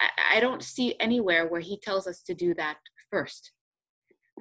I, 0.00 0.36
I 0.36 0.40
don't 0.40 0.62
see 0.62 0.94
anywhere 0.98 1.46
where 1.46 1.60
he 1.60 1.78
tells 1.78 2.06
us 2.06 2.22
to 2.22 2.34
do 2.34 2.54
that 2.54 2.78
first 3.10 3.52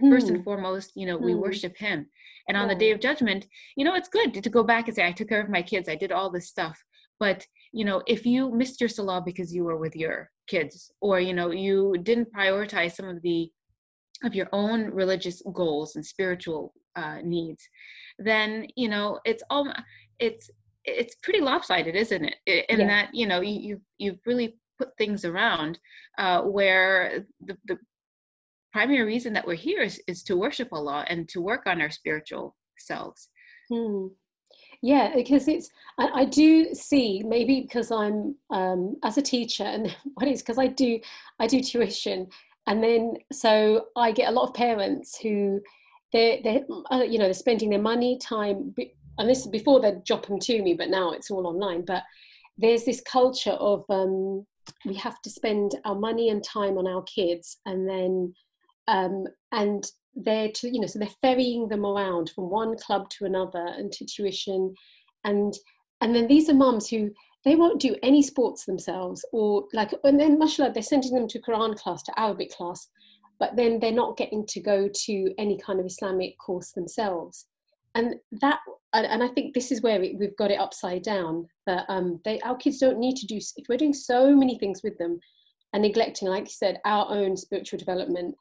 first 0.10 0.28
and 0.30 0.38
hmm. 0.38 0.44
foremost 0.44 0.92
you 0.96 1.06
know 1.06 1.18
we 1.18 1.34
hmm. 1.34 1.40
worship 1.40 1.78
him 1.78 2.08
and 2.48 2.56
on 2.58 2.68
yeah. 2.68 2.74
the 2.74 2.80
day 2.80 2.92
of 2.92 3.00
judgment 3.00 3.46
you 3.76 3.84
know 3.84 3.96
it's 3.96 4.10
good 4.10 4.34
to, 4.34 4.42
to 4.42 4.50
go 4.50 4.64
back 4.64 4.88
and 4.88 4.96
say 4.96 5.06
i 5.06 5.12
took 5.12 5.30
care 5.30 5.42
of 5.42 5.50
my 5.50 5.62
kids 5.62 5.90
i 5.90 5.96
did 5.96 6.12
all 6.12 6.30
this 6.30 6.48
stuff 6.48 6.82
but 7.20 7.46
you 7.72 7.84
know 7.84 8.02
if 8.08 8.26
you 8.26 8.52
missed 8.52 8.80
your 8.80 8.90
salah 8.90 9.22
because 9.24 9.54
you 9.54 9.64
were 9.64 9.78
with 9.78 9.96
your 9.96 10.30
kids 10.52 10.92
or 11.00 11.20
you 11.20 11.34
know 11.34 11.50
you 11.52 11.96
didn't 12.04 12.34
prioritize 12.34 12.94
some 12.96 13.08
of 13.08 13.22
the 13.22 13.50
of 14.24 14.36
your 14.36 14.50
own 14.52 14.80
religious 15.04 15.42
goals 15.54 15.96
and 15.96 16.06
spiritual 16.06 16.74
uh, 16.96 17.20
needs 17.24 17.64
then 18.20 18.68
you 18.76 18.90
know 18.90 19.20
it's 19.24 19.44
all 19.50 19.66
it's 20.20 20.50
it's 20.84 21.16
pretty 21.24 21.40
lopsided 21.40 21.96
isn't 21.96 22.26
it 22.26 22.66
in 22.70 22.82
yeah. 22.82 22.88
that 22.88 23.10
you 23.14 23.26
know 23.26 23.40
you 23.40 23.60
you've, 23.68 23.86
you've 23.98 24.20
really 24.26 24.58
put 24.78 24.90
things 24.98 25.24
around 25.24 25.80
uh, 26.18 26.42
where 26.42 27.26
the, 27.48 27.56
the 27.66 27.78
primary 28.74 29.04
reason 29.04 29.34
that 29.34 29.46
we're 29.46 29.66
here 29.70 29.82
is, 29.82 30.02
is 30.08 30.22
to 30.24 30.36
worship 30.36 30.70
allah 30.72 31.06
and 31.08 31.30
to 31.30 31.40
work 31.40 31.64
on 31.66 31.82
our 31.82 31.92
spiritual 31.92 32.56
selves 32.78 33.30
hmm. 33.70 34.08
Yeah 34.82 35.12
because 35.16 35.48
it's 35.48 35.70
I, 35.98 36.22
I, 36.22 36.26
do 36.26 36.74
see 36.74 37.24
maybe 37.24 37.62
because 37.62 37.92
i'm 37.92 38.36
um, 38.50 38.96
as 39.04 39.18
a 39.18 39.22
teacher 39.22 39.64
and 39.64 39.96
what 40.16 40.28
is 40.28 40.42
because 40.42 40.58
i 40.58 40.68
do 40.68 41.00
i 41.40 41.48
do 41.48 41.62
tuition 41.62 42.28
and 42.68 42.84
then 42.84 43.16
so 43.32 43.86
i 43.96 44.12
get 44.12 44.30
a 44.30 44.32
lot 44.32 44.50
of 44.50 44.54
parents 44.54 45.18
who 45.18 45.62
they're, 46.14 46.40
they're 46.44 46.62
uh, 46.92 47.04
you 47.04 47.18
know 47.18 47.26
they're 47.26 47.34
spending 47.34 47.70
their 47.70 47.82
money 47.82 48.18
time 48.18 48.74
and 49.18 49.30
this 49.30 49.40
is 49.40 49.48
before 49.48 49.80
they'd 49.80 50.04
drop 50.04 50.26
them 50.26 50.40
to 50.40 50.62
me 50.62 50.74
but 50.74 50.90
now 50.90 51.12
it's 51.12 51.32
all 51.32 51.48
online 51.48 51.84
but 51.86 52.04
there's 52.58 52.84
this 52.84 53.02
culture 53.02 53.52
of 53.52 53.84
um, 53.90 54.46
we 54.86 54.94
have 54.96 55.22
to 55.22 55.30
spend 55.30 55.76
our 55.86 55.96
money 55.96 56.30
and 56.30 56.44
time 56.44 56.78
on 56.78 56.88
our 56.88 57.04
kids 57.04 57.58
and 57.66 57.88
then 57.88 58.34
um, 58.88 59.26
and 59.52 59.86
they're 60.16 60.50
to 60.52 60.70
you 60.70 60.80
know 60.80 60.88
so 60.88 61.00
they're 61.00 61.08
ferrying 61.22 61.68
them 61.68 61.86
around 61.86 62.30
from 62.36 62.50
one 62.50 62.78
club 62.78 63.10
to 63.10 63.26
another 63.26 63.66
and 63.78 63.92
to 63.92 64.06
tuition 64.06 64.74
and 65.24 65.54
and 66.02 66.14
then 66.14 66.28
these 66.28 66.50
are 66.50 66.54
mums 66.54 66.90
who 66.90 67.10
they 67.46 67.56
won't 67.56 67.80
do 67.80 67.96
any 68.04 68.22
sports 68.22 68.66
themselves 68.66 69.26
or 69.32 69.66
like 69.74 69.94
and 70.04 70.20
then 70.20 70.38
mashallah 70.38 70.72
they're 70.74 70.84
sending 70.84 71.14
them 71.14 71.28
to 71.28 71.40
quran 71.40 71.78
class 71.78 72.04
to 72.04 72.20
arabic 72.20 72.52
class 72.52 72.90
but 73.42 73.56
then 73.56 73.80
they're 73.80 73.92
not 73.92 74.18
getting 74.18 74.46
to 74.46 74.60
go 74.60 74.88
to 74.88 75.34
any 75.40 75.58
kind 75.58 75.80
of 75.80 75.86
Islamic 75.88 76.38
course 76.38 76.74
themselves. 76.74 77.48
And 77.96 78.14
that, 78.40 78.60
and 78.94 79.24
I 79.24 79.30
think 79.30 79.56
this 79.56 79.72
is 79.72 79.82
where 79.82 80.00
we've 80.00 80.38
got 80.38 80.52
it 80.52 80.60
upside 80.60 81.02
down. 81.02 81.48
That 81.66 81.86
um, 81.90 82.22
they, 82.24 82.40
our 82.42 82.56
kids 82.56 82.78
don't 82.78 83.00
need 83.00 83.16
to 83.16 83.26
do. 83.26 83.40
If 83.58 83.66
we're 83.68 83.80
doing 83.80 83.96
so 83.96 84.36
many 84.36 84.60
things 84.60 84.82
with 84.84 84.96
them, 85.00 85.20
and 85.74 85.82
neglecting, 85.82 86.28
like 86.28 86.44
you 86.44 86.52
said, 86.52 86.80
our 86.86 87.08
own 87.10 87.36
spiritual 87.36 87.80
development, 87.80 88.36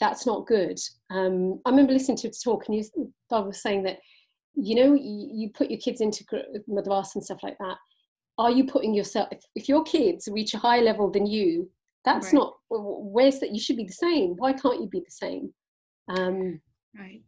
that's 0.00 0.26
not 0.26 0.46
good. 0.46 0.78
Um, 1.10 1.60
I 1.64 1.70
remember 1.70 1.92
listening 1.92 2.18
to 2.18 2.28
a 2.28 2.32
talk, 2.32 2.66
and 2.66 2.76
you, 2.76 3.12
Bob 3.28 3.46
was 3.46 3.62
saying 3.62 3.82
that, 3.84 3.98
you 4.54 4.74
know, 4.74 4.94
you, 4.94 5.30
you 5.32 5.50
put 5.50 5.70
your 5.70 5.80
kids 5.80 6.00
into 6.00 6.24
madrasa 6.68 7.16
and 7.16 7.24
stuff 7.24 7.42
like 7.42 7.58
that. 7.58 7.76
Are 8.38 8.50
you 8.50 8.64
putting 8.64 8.94
yourself? 8.94 9.28
If, 9.30 9.40
if 9.54 9.68
your 9.68 9.84
kids 9.84 10.28
reach 10.30 10.54
a 10.54 10.58
higher 10.58 10.82
level 10.82 11.10
than 11.10 11.26
you, 11.26 11.68
that's 12.04 12.26
right. 12.26 12.34
not 12.34 12.54
where's 12.70 13.40
that 13.40 13.52
you 13.52 13.60
should 13.60 13.76
be 13.76 13.84
the 13.84 13.92
same 13.92 14.34
why 14.36 14.52
can't 14.52 14.80
you 14.80 14.88
be 14.88 15.00
the 15.00 15.10
same 15.10 15.52
um 16.08 16.60
right 16.98 17.22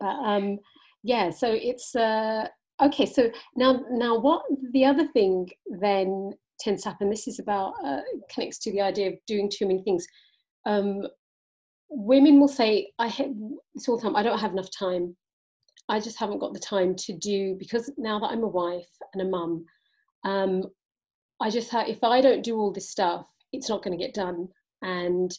but 0.00 0.16
um 0.24 0.58
yeah 1.02 1.30
so 1.30 1.52
it's 1.52 1.94
uh 1.94 2.46
okay 2.82 3.06
so 3.06 3.30
now 3.56 3.84
now 3.90 4.18
what 4.18 4.42
the 4.72 4.84
other 4.84 5.06
thing 5.08 5.48
then 5.80 6.30
tends 6.58 6.82
to 6.82 6.88
happen 6.88 7.10
this 7.10 7.28
is 7.28 7.38
about 7.38 7.74
uh, 7.84 8.00
connects 8.32 8.58
to 8.58 8.70
the 8.72 8.80
idea 8.80 9.08
of 9.08 9.14
doing 9.26 9.50
too 9.52 9.66
many 9.66 9.82
things 9.82 10.06
um 10.66 11.02
women 11.94 12.40
will 12.40 12.48
say 12.48 12.90
i 12.98 13.06
have 13.06 13.32
this 13.74 13.88
all 13.88 13.96
the 13.96 14.02
time 14.02 14.16
i 14.16 14.22
don't 14.22 14.38
have 14.38 14.52
enough 14.52 14.70
time. 14.70 15.16
I 15.88 15.98
just 16.00 16.18
haven't 16.18 16.38
got 16.38 16.54
the 16.54 16.60
time 16.60 16.94
to 16.94 17.12
do 17.12 17.56
because 17.58 17.90
now 17.98 18.18
that 18.20 18.30
i'm 18.30 18.44
a 18.44 18.48
wife 18.48 18.88
and 19.12 19.22
a 19.22 19.28
mum 19.28 19.66
um 20.24 20.64
i 21.40 21.50
just 21.50 21.70
have 21.70 21.88
if 21.88 22.02
i 22.04 22.20
don't 22.20 22.44
do 22.44 22.56
all 22.56 22.72
this 22.72 22.88
stuff 22.88 23.26
it's 23.52 23.68
not 23.68 23.82
going 23.82 23.96
to 23.96 24.02
get 24.02 24.14
done. 24.14 24.48
And 24.82 25.30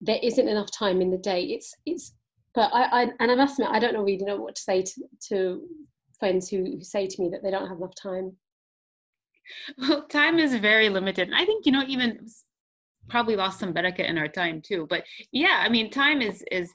there 0.00 0.18
isn't 0.22 0.48
enough 0.48 0.70
time 0.70 1.00
in 1.00 1.10
the 1.10 1.18
day. 1.18 1.44
It's 1.44 1.74
it's 1.86 2.12
but 2.54 2.70
I, 2.72 3.02
I 3.02 3.06
and 3.20 3.30
i 3.30 3.34
must 3.34 3.58
admit 3.58 3.74
i 3.74 3.78
don't 3.78 3.92
know 3.92 4.02
really 4.02 4.24
know 4.24 4.36
what 4.36 4.54
to 4.54 4.62
say 4.62 4.82
to, 4.82 5.02
to 5.28 5.62
friends 6.18 6.48
who, 6.48 6.64
who 6.64 6.82
say 6.82 7.06
to 7.06 7.22
me 7.22 7.28
that 7.30 7.42
they 7.42 7.50
don't 7.50 7.68
have 7.68 7.78
enough 7.78 7.94
time. 7.94 8.36
Well 9.78 10.06
time 10.06 10.38
is 10.38 10.54
very 10.56 10.88
limited. 10.88 11.30
I 11.34 11.44
think 11.44 11.66
you 11.66 11.72
know 11.72 11.84
even 11.86 12.26
probably 13.08 13.36
lost 13.36 13.58
some 13.60 13.72
barakah 13.72 14.08
in 14.08 14.18
our 14.18 14.28
time 14.28 14.60
too 14.60 14.86
but 14.88 15.04
yeah 15.32 15.62
i 15.64 15.68
mean 15.68 15.90
time 15.90 16.20
is 16.20 16.44
is 16.50 16.70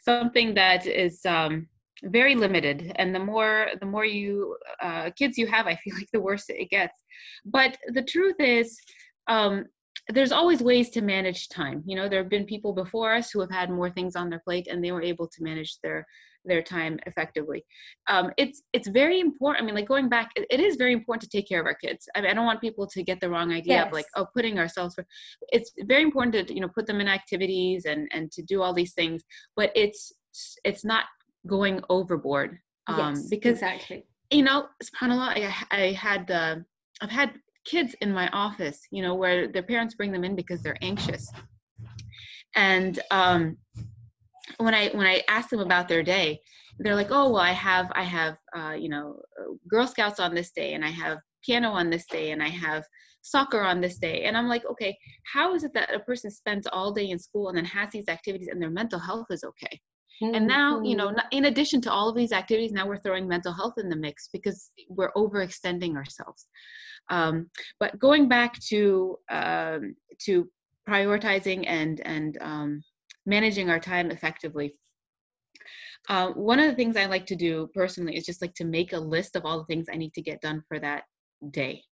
something 0.00 0.54
that 0.54 0.86
is 0.86 1.24
um 1.26 1.66
very 2.04 2.34
limited 2.34 2.92
and 2.96 3.14
the 3.14 3.18
more 3.18 3.68
the 3.80 3.86
more 3.86 4.04
you 4.04 4.56
uh, 4.82 5.10
kids 5.16 5.38
you 5.38 5.46
have 5.46 5.66
i 5.66 5.76
feel 5.76 5.94
like 5.98 6.10
the 6.12 6.20
worse 6.20 6.44
it 6.48 6.70
gets. 6.70 7.02
But 7.44 7.76
the 7.88 8.02
truth 8.02 8.36
is 8.38 8.78
um, 9.28 9.66
there's 10.08 10.32
always 10.32 10.60
ways 10.60 10.90
to 10.90 11.00
manage 11.00 11.48
time. 11.48 11.82
You 11.86 11.96
know 11.96 12.08
there 12.08 12.22
have 12.22 12.30
been 12.30 12.44
people 12.44 12.72
before 12.72 13.14
us 13.14 13.30
who 13.30 13.40
have 13.40 13.50
had 13.50 13.70
more 13.70 13.90
things 13.90 14.16
on 14.16 14.30
their 14.30 14.40
plate 14.40 14.66
and 14.70 14.82
they 14.82 14.92
were 14.92 15.02
able 15.02 15.28
to 15.28 15.42
manage 15.42 15.78
their 15.82 16.06
their 16.44 16.62
time 16.62 16.98
effectively. 17.06 17.64
Um, 18.08 18.30
it's 18.36 18.62
it's 18.72 18.88
very 18.88 19.20
important 19.20 19.62
i 19.62 19.66
mean 19.66 19.74
like 19.74 19.88
going 19.88 20.08
back 20.08 20.30
it, 20.36 20.46
it 20.50 20.60
is 20.60 20.76
very 20.76 20.92
important 20.92 21.22
to 21.22 21.36
take 21.36 21.48
care 21.48 21.60
of 21.60 21.66
our 21.66 21.74
kids. 21.74 22.08
I, 22.14 22.20
mean, 22.20 22.30
I 22.30 22.34
don't 22.34 22.46
want 22.46 22.60
people 22.60 22.86
to 22.86 23.02
get 23.02 23.20
the 23.20 23.30
wrong 23.30 23.52
idea 23.52 23.74
yes. 23.74 23.86
of 23.86 23.92
like 23.92 24.06
oh 24.16 24.26
putting 24.34 24.58
ourselves 24.58 24.94
for 24.94 25.06
it's 25.48 25.72
very 25.80 26.02
important 26.02 26.48
to 26.48 26.54
you 26.54 26.60
know 26.60 26.68
put 26.68 26.86
them 26.86 27.00
in 27.00 27.08
activities 27.08 27.84
and 27.84 28.08
and 28.12 28.30
to 28.32 28.42
do 28.42 28.62
all 28.62 28.72
these 28.72 28.94
things 28.94 29.24
but 29.56 29.70
it's 29.74 30.12
it's 30.64 30.84
not 30.84 31.04
going 31.46 31.80
overboard 31.88 32.58
um 32.86 33.14
yes, 33.14 33.28
because 33.28 33.58
exactly. 33.58 34.06
you 34.30 34.42
know 34.42 34.66
subhanallah 34.82 35.28
i, 35.36 35.54
I 35.70 35.92
had 35.92 36.30
uh, 36.30 36.56
i've 37.00 37.10
had 37.10 37.32
kids 37.64 37.94
in 38.00 38.12
my 38.12 38.28
office 38.28 38.80
you 38.90 39.02
know 39.02 39.14
where 39.14 39.48
their 39.48 39.62
parents 39.62 39.94
bring 39.94 40.12
them 40.12 40.24
in 40.24 40.34
because 40.34 40.62
they're 40.62 40.82
anxious. 40.82 41.30
And 42.54 43.00
um 43.10 43.56
when 44.62 44.74
i 44.74 44.88
when 44.90 45.06
i 45.06 45.22
ask 45.28 45.50
them 45.50 45.60
about 45.60 45.88
their 45.88 46.02
day 46.02 46.40
they're 46.78 46.94
like 46.94 47.10
oh 47.10 47.30
well 47.30 47.42
i 47.42 47.52
have 47.52 47.90
i 47.94 48.02
have 48.02 48.36
uh 48.56 48.72
you 48.72 48.88
know 48.88 49.20
girl 49.68 49.86
scouts 49.86 50.20
on 50.20 50.34
this 50.34 50.50
day 50.52 50.74
and 50.74 50.84
i 50.84 50.90
have 50.90 51.18
piano 51.44 51.70
on 51.70 51.90
this 51.90 52.06
day 52.06 52.30
and 52.30 52.42
i 52.42 52.48
have 52.48 52.84
soccer 53.22 53.60
on 53.60 53.80
this 53.80 53.98
day 53.98 54.24
and 54.24 54.36
i'm 54.36 54.48
like 54.48 54.64
okay 54.66 54.96
how 55.32 55.54
is 55.54 55.64
it 55.64 55.72
that 55.74 55.94
a 55.94 56.00
person 56.00 56.30
spends 56.30 56.66
all 56.66 56.92
day 56.92 57.10
in 57.10 57.18
school 57.18 57.48
and 57.48 57.56
then 57.56 57.64
has 57.64 57.90
these 57.90 58.08
activities 58.08 58.48
and 58.48 58.60
their 58.60 58.70
mental 58.70 58.98
health 58.98 59.26
is 59.30 59.44
okay 59.44 59.80
Mm-hmm. 60.22 60.34
And 60.34 60.46
now, 60.46 60.80
you 60.82 60.94
know, 60.94 61.08
mm-hmm. 61.08 61.18
in 61.32 61.46
addition 61.46 61.80
to 61.82 61.92
all 61.92 62.08
of 62.08 62.14
these 62.14 62.32
activities, 62.32 62.72
now 62.72 62.86
we're 62.86 62.98
throwing 62.98 63.26
mental 63.26 63.52
health 63.52 63.74
in 63.78 63.88
the 63.88 63.96
mix 63.96 64.28
because 64.32 64.70
we're 64.88 65.12
overextending 65.14 65.96
ourselves. 65.96 66.46
Um, 67.10 67.50
but 67.80 67.98
going 67.98 68.28
back 68.28 68.58
to 68.68 69.18
um, 69.30 69.96
to 70.26 70.48
prioritizing 70.88 71.64
and 71.66 72.00
and 72.00 72.38
um, 72.40 72.82
managing 73.26 73.70
our 73.70 73.80
time 73.80 74.10
effectively. 74.10 74.74
Uh, 76.08 76.30
one 76.30 76.58
of 76.58 76.68
the 76.68 76.74
things 76.74 76.96
I 76.96 77.06
like 77.06 77.26
to 77.26 77.36
do 77.36 77.68
personally 77.74 78.16
is 78.16 78.26
just 78.26 78.42
like 78.42 78.54
to 78.54 78.64
make 78.64 78.92
a 78.92 78.98
list 78.98 79.36
of 79.36 79.44
all 79.44 79.58
the 79.58 79.66
things 79.66 79.86
I 79.90 79.96
need 79.96 80.14
to 80.14 80.22
get 80.22 80.40
done 80.40 80.62
for 80.68 80.78
that 80.80 81.04
day. 81.50 81.82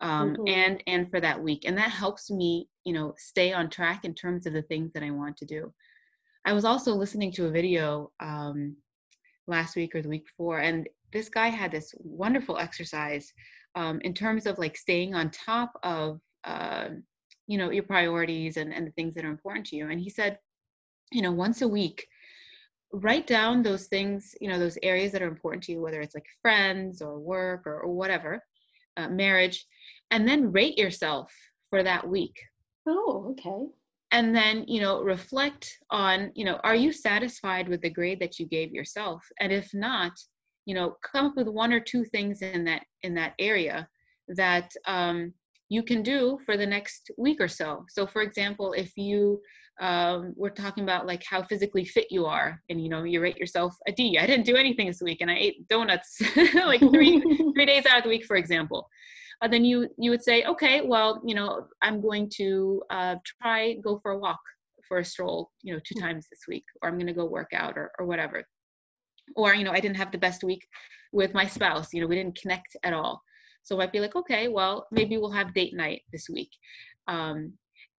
Um, 0.00 0.34
mm-hmm. 0.34 0.46
and 0.46 0.82
and 0.86 1.10
for 1.10 1.18
that 1.20 1.42
week 1.42 1.64
and 1.66 1.76
that 1.76 1.90
helps 1.90 2.30
me 2.30 2.68
you 2.84 2.92
know 2.92 3.14
stay 3.18 3.52
on 3.52 3.68
track 3.68 4.04
in 4.04 4.14
terms 4.14 4.46
of 4.46 4.52
the 4.52 4.62
things 4.62 4.92
that 4.92 5.02
i 5.02 5.10
want 5.10 5.36
to 5.38 5.44
do 5.44 5.74
I 6.48 6.52
was 6.52 6.64
also 6.64 6.94
listening 6.94 7.30
to 7.32 7.46
a 7.46 7.50
video 7.50 8.10
um, 8.20 8.76
last 9.46 9.76
week 9.76 9.94
or 9.94 10.00
the 10.00 10.08
week 10.08 10.24
before, 10.24 10.60
and 10.60 10.88
this 11.12 11.28
guy 11.28 11.48
had 11.48 11.70
this 11.70 11.94
wonderful 11.98 12.56
exercise 12.56 13.32
um, 13.74 14.00
in 14.02 14.14
terms 14.14 14.46
of 14.46 14.58
like 14.58 14.74
staying 14.74 15.14
on 15.14 15.30
top 15.30 15.72
of 15.82 16.20
uh, 16.44 16.88
you 17.46 17.58
know 17.58 17.70
your 17.70 17.82
priorities 17.82 18.56
and, 18.56 18.72
and 18.72 18.86
the 18.86 18.92
things 18.92 19.14
that 19.14 19.26
are 19.26 19.30
important 19.30 19.66
to 19.66 19.76
you. 19.76 19.90
And 19.90 20.00
he 20.00 20.08
said, 20.08 20.38
you 21.10 21.22
know, 21.22 21.32
once 21.32 21.62
a 21.62 21.68
week, 21.68 22.06
write 22.92 23.26
down 23.26 23.62
those 23.62 23.86
things, 23.86 24.34
you 24.40 24.48
know, 24.48 24.58
those 24.58 24.78
areas 24.82 25.12
that 25.12 25.22
are 25.22 25.28
important 25.28 25.64
to 25.64 25.72
you, 25.72 25.80
whether 25.80 26.00
it's 26.00 26.14
like 26.14 26.26
friends 26.42 27.02
or 27.02 27.18
work 27.18 27.66
or, 27.66 27.80
or 27.80 27.94
whatever, 27.94 28.42
uh, 28.96 29.08
marriage, 29.08 29.66
and 30.10 30.26
then 30.26 30.52
rate 30.52 30.78
yourself 30.78 31.32
for 31.70 31.82
that 31.82 32.08
week. 32.08 32.40
Oh, 32.86 33.34
okay 33.38 33.66
and 34.10 34.34
then 34.34 34.64
you 34.66 34.80
know 34.80 35.02
reflect 35.02 35.78
on 35.90 36.30
you 36.34 36.44
know 36.44 36.58
are 36.64 36.74
you 36.74 36.92
satisfied 36.92 37.68
with 37.68 37.82
the 37.82 37.90
grade 37.90 38.20
that 38.20 38.38
you 38.38 38.46
gave 38.46 38.72
yourself 38.72 39.24
and 39.40 39.52
if 39.52 39.72
not 39.74 40.12
you 40.64 40.74
know 40.74 40.96
come 41.02 41.26
up 41.26 41.36
with 41.36 41.48
one 41.48 41.72
or 41.72 41.80
two 41.80 42.04
things 42.04 42.42
in 42.42 42.64
that 42.64 42.82
in 43.02 43.14
that 43.14 43.34
area 43.38 43.88
that 44.28 44.70
um, 44.86 45.32
you 45.68 45.82
can 45.82 46.02
do 46.02 46.38
for 46.44 46.56
the 46.56 46.66
next 46.66 47.10
week 47.18 47.40
or 47.40 47.48
so 47.48 47.84
so 47.88 48.06
for 48.06 48.22
example 48.22 48.72
if 48.72 48.96
you 48.96 49.40
um, 49.80 50.34
we're 50.36 50.50
talking 50.50 50.82
about 50.82 51.06
like 51.06 51.22
how 51.24 51.40
physically 51.40 51.84
fit 51.84 52.06
you 52.10 52.26
are 52.26 52.60
and 52.68 52.82
you 52.82 52.88
know 52.88 53.04
you 53.04 53.20
rate 53.20 53.36
yourself 53.36 53.76
a 53.86 53.92
d 53.92 54.18
i 54.18 54.26
didn't 54.26 54.46
do 54.46 54.56
anything 54.56 54.86
this 54.86 55.02
week 55.02 55.20
and 55.20 55.30
i 55.30 55.36
ate 55.36 55.68
donuts 55.68 56.20
like 56.54 56.80
three 56.80 57.20
three 57.54 57.66
days 57.66 57.86
out 57.86 57.98
of 57.98 58.02
the 58.02 58.08
week 58.08 58.24
for 58.24 58.36
example 58.36 58.88
uh, 59.40 59.48
then 59.48 59.64
you 59.64 59.88
you 59.98 60.10
would 60.10 60.22
say, 60.22 60.44
okay, 60.44 60.80
well, 60.80 61.22
you 61.24 61.34
know, 61.34 61.66
I'm 61.82 62.00
going 62.00 62.30
to 62.36 62.82
uh, 62.90 63.16
try 63.40 63.74
go 63.74 64.00
for 64.02 64.12
a 64.12 64.18
walk 64.18 64.40
for 64.86 64.98
a 64.98 65.04
stroll, 65.04 65.50
you 65.62 65.72
know, 65.72 65.80
two 65.80 65.94
hmm. 65.98 66.06
times 66.06 66.26
this 66.30 66.40
week, 66.48 66.64
or 66.82 66.88
I'm 66.88 66.96
going 66.96 67.06
to 67.06 67.12
go 67.12 67.24
work 67.24 67.50
out, 67.54 67.76
or 67.76 67.92
or 67.98 68.06
whatever. 68.06 68.44
Or 69.36 69.54
you 69.54 69.64
know, 69.64 69.72
I 69.72 69.80
didn't 69.80 69.96
have 69.96 70.12
the 70.12 70.18
best 70.18 70.42
week 70.42 70.66
with 71.12 71.34
my 71.34 71.46
spouse. 71.46 71.92
You 71.92 72.00
know, 72.00 72.06
we 72.06 72.16
didn't 72.16 72.40
connect 72.40 72.76
at 72.82 72.92
all. 72.92 73.22
So 73.68 73.76
I 73.76 73.80
might 73.80 73.92
be 73.92 74.00
like, 74.00 74.16
okay, 74.16 74.48
well, 74.48 74.86
maybe 74.90 75.18
we'll 75.18 75.30
have 75.30 75.52
date 75.52 75.74
night 75.74 76.00
this 76.10 76.26
week. 76.30 76.50
Um, 77.06 77.52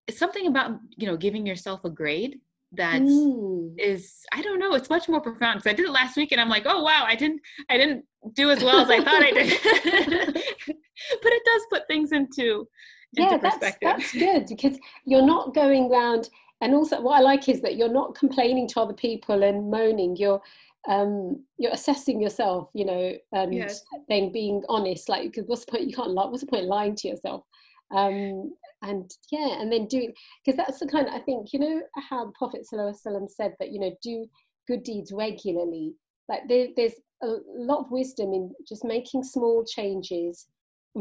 it's 0.08 0.18
something 0.18 0.48
about 0.48 0.80
you 0.98 1.06
know 1.06 1.16
giving 1.16 1.46
yourself 1.46 1.82
a 1.86 1.92
grade 1.92 2.40
that 2.72 3.02
mm. 3.02 4.04
I 4.34 4.42
don't 4.42 4.60
know, 4.60 4.74
it's 4.74 4.90
much 4.90 5.08
more 5.08 5.22
profound 5.22 5.60
because 5.60 5.72
I 5.72 5.76
did 5.76 5.86
it 5.86 5.92
last 5.92 6.18
week 6.18 6.32
and 6.32 6.42
I'm 6.42 6.50
like, 6.50 6.64
oh 6.66 6.82
wow, 6.82 7.04
I 7.06 7.16
didn't 7.16 7.42
I 7.70 7.78
didn't 7.78 8.06
do 8.34 8.50
as 8.50 8.64
well 8.64 8.80
as 8.80 8.90
I 8.90 9.04
thought 9.04 9.22
I 9.24 9.32
did. 9.32 9.50
but 10.34 11.32
it 11.34 11.44
does 11.46 11.62
put 11.72 11.88
things 11.88 12.12
into, 12.12 12.68
into 13.16 13.32
yeah, 13.32 13.38
that's, 13.38 13.78
that's 13.80 14.12
good 14.12 14.48
because 14.48 14.80
you're 15.06 15.26
not 15.26 15.54
going 15.54 15.92
around 15.92 16.30
and 16.62 16.74
also 16.74 17.02
what 17.02 17.18
I 17.18 17.22
like 17.22 17.48
is 17.50 17.62
that 17.62 17.76
you're 17.76 17.92
not 17.92 18.16
complaining 18.16 18.68
to 18.70 18.82
other 18.82 18.94
people 18.94 19.44
and 19.44 19.70
moaning. 19.70 20.16
You're 20.16 20.42
um 20.88 21.44
you're 21.58 21.74
assessing 21.74 22.22
yourself, 22.22 22.70
you 22.74 22.86
know, 22.86 23.14
and 23.34 23.54
yes. 23.54 23.84
then 24.08 24.32
being 24.32 24.64
honest. 24.70 25.10
Like, 25.10 25.24
because 25.24 25.46
what's 25.48 25.66
the 25.66 25.72
point? 25.72 25.90
You 25.90 25.96
can't 25.96 26.12
lie. 26.12 26.26
What's 26.26 26.42
the 26.42 26.48
point 26.48 26.66
lying 26.66 26.96
to 26.96 27.08
yourself? 27.08 27.44
Um, 27.92 28.54
and 28.82 29.12
yeah 29.32 29.60
and 29.60 29.72
then 29.72 29.88
doing 29.88 30.14
because 30.44 30.58
that's 30.58 30.80
the 30.80 30.88
kind 30.88 31.08
of, 31.08 31.14
i 31.14 31.20
think 31.20 31.52
you 31.52 31.60
know 31.60 31.82
how 32.10 32.26
the 32.26 32.32
prophet 32.32 32.66
said 32.66 33.54
that 33.60 33.72
you 33.72 33.80
know 33.80 33.92
do 34.02 34.26
good 34.68 34.84
deeds 34.84 35.12
regularly 35.12 35.94
like 36.28 36.48
there, 36.48 36.68
there's 36.76 36.94
a 37.24 37.38
lot 37.56 37.80
of 37.80 37.92
wisdom 37.92 38.34
in 38.34 38.54
just 38.68 38.86
making 38.86 39.24
small 39.24 39.66
changes 39.66 40.48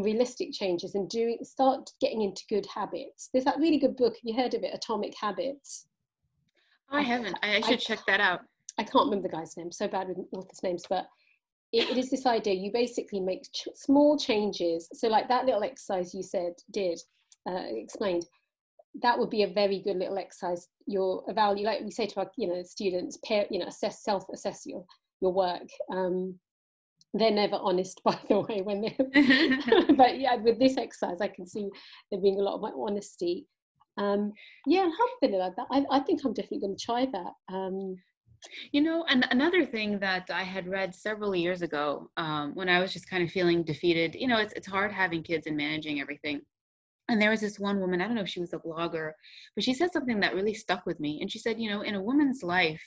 realistic 0.03 0.53
changes 0.53 0.95
and 0.95 1.09
doing 1.09 1.39
start 1.43 1.91
getting 2.01 2.23
into 2.23 2.43
good 2.49 2.67
habits. 2.67 3.31
There's 3.33 3.45
that 3.45 3.59
really 3.59 3.79
good 3.79 3.97
book 3.97 4.15
have 4.15 4.25
you 4.25 4.35
heard 4.35 4.55
of 4.55 4.63
it? 4.63 4.75
Atomic 4.75 5.15
habits? 5.19 5.87
I 6.91 7.03
haven't. 7.03 7.39
I, 7.43 7.57
I 7.57 7.61
should 7.61 7.75
I, 7.75 7.77
check 7.77 8.01
that 8.07 8.21
out. 8.21 8.41
I 8.79 8.85
can't 8.85 9.07
remember 9.07 9.29
the 9.29 9.37
guy's 9.37 9.57
name 9.57 9.73
so 9.73 9.89
bad 9.89 10.09
with 10.09 10.19
authors 10.33 10.63
names 10.63 10.85
but 10.89 11.07
it, 11.73 11.91
it 11.91 11.99
is 11.99 12.11
this 12.11 12.27
idea 12.27 12.55
you 12.55 12.73
basically 12.73 13.21
make 13.21 13.43
ch- 13.53 13.69
small 13.75 14.19
changes. 14.19 14.89
So 14.93 15.09
like 15.09 15.29
that 15.29 15.45
little 15.45 15.65
exercise 15.65 16.15
you 16.15 16.23
said 16.23 16.55
did 16.71 16.99
uh, 17.49 17.65
explained, 17.67 18.27
that 19.03 19.19
would 19.19 19.31
be 19.31 19.43
a 19.43 19.49
very 19.49 19.81
good 19.81 19.97
little 19.97 20.19
exercise. 20.19 20.69
Your 20.87 21.23
value, 21.35 21.67
like 21.67 21.83
we 21.83 21.91
say 21.91 22.07
to 22.07 22.21
our 22.21 22.31
you 22.37 22.49
know 22.49 22.63
students, 22.63 23.19
pair, 23.25 23.47
you 23.51 23.59
know, 23.59 23.67
assess 23.67 24.03
self 24.03 24.25
assess 24.33 24.65
your 24.65 24.85
your 25.21 25.33
work. 25.33 25.69
Um, 25.93 26.39
they're 27.19 27.31
never 27.31 27.57
honest, 27.57 28.03
by 28.05 28.19
the 28.29 28.41
way, 28.41 28.63
when 28.63 28.81
they're. 28.81 29.87
but 29.97 30.19
yeah, 30.19 30.37
with 30.37 30.59
this 30.59 30.77
exercise, 30.77 31.21
I 31.21 31.29
can 31.29 31.47
see 31.47 31.69
there 32.11 32.21
being 32.21 32.39
a 32.39 32.43
lot 32.43 32.55
of 32.55 32.61
my 32.61 32.73
honesty. 32.77 33.47
Um, 33.97 34.33
yeah, 34.67 34.89
alhamdulillah, 34.89 35.55
that 35.57 35.67
I, 35.73 35.85
I 35.91 36.01
think 36.01 36.21
I'm 36.25 36.33
definitely 36.33 36.61
going 36.61 36.77
to 36.77 36.85
try 36.85 37.07
that. 37.07 37.33
Um, 37.53 37.97
you 38.71 38.81
know, 38.81 39.05
and 39.09 39.27
another 39.33 39.67
thing 39.67 39.99
that 39.99 40.31
I 40.33 40.45
had 40.45 40.69
read 40.69 40.95
several 40.95 41.35
years 41.35 41.63
ago 41.63 42.09
um, 42.17 42.55
when 42.55 42.69
I 42.69 42.79
was 42.79 42.93
just 42.93 43.11
kind 43.11 43.25
of 43.25 43.33
feeling 43.33 43.65
defeated, 43.65 44.15
you 44.15 44.29
know, 44.29 44.39
it's, 44.39 44.53
it's 44.53 44.69
hard 44.69 44.93
having 44.93 45.25
kids 45.25 45.49
and 45.49 45.57
managing 45.57 46.01
everything 46.01 46.43
and 47.09 47.21
there 47.21 47.31
was 47.31 47.41
this 47.41 47.59
one 47.59 47.81
woman 47.81 48.01
i 48.01 48.07
don't 48.07 48.15
know 48.15 48.23
if 48.23 48.29
she 48.29 48.41
was 48.41 48.53
a 48.53 48.59
blogger 48.59 49.13
but 49.55 49.65
she 49.65 49.75
said 49.75 49.93
something 49.93 50.21
that 50.21 50.35
really 50.35 50.55
stuck 50.55 50.85
with 50.87 51.01
me 51.01 51.19
and 51.21 51.31
she 51.31 51.39
said 51.39 51.59
you 51.59 51.71
know 51.71 51.83
in 51.83 51.95
a 51.95 52.03
woman's 52.03 52.43
life 52.43 52.83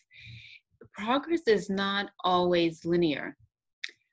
progress 0.93 1.41
is 1.47 1.69
not 1.69 2.09
always 2.23 2.85
linear 2.85 3.35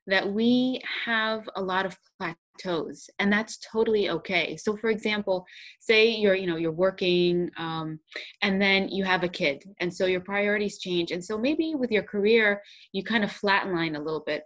that 0.09 0.33
we 0.33 0.81
have 1.05 1.49
a 1.57 1.63
lot 1.63 1.87
of 1.87 1.97
plateaus 2.19 3.09
and 3.21 3.33
that's 3.33 3.59
totally 3.59 4.11
okay 4.11 4.57
so 4.57 4.77
for 4.77 4.91
example 4.91 5.47
say 5.81 6.09
you're 6.09 6.35
you 6.35 6.47
know 6.47 6.57
you're 6.57 6.73
working 6.73 7.49
um, 7.57 8.01
and 8.43 8.61
then 8.61 8.89
you 8.89 9.05
have 9.05 9.23
a 9.23 9.29
kid 9.29 9.63
and 9.81 9.95
so 9.95 10.07
your 10.07 10.21
priorities 10.21 10.79
change 10.79 11.13
and 11.13 11.25
so 11.25 11.39
maybe 11.39 11.75
with 11.77 11.93
your 11.93 12.03
career 12.03 12.61
you 12.93 13.05
kind 13.05 13.23
of 13.23 13.31
flatline 13.31 13.97
a 13.97 14.03
little 14.03 14.25
bit 14.27 14.43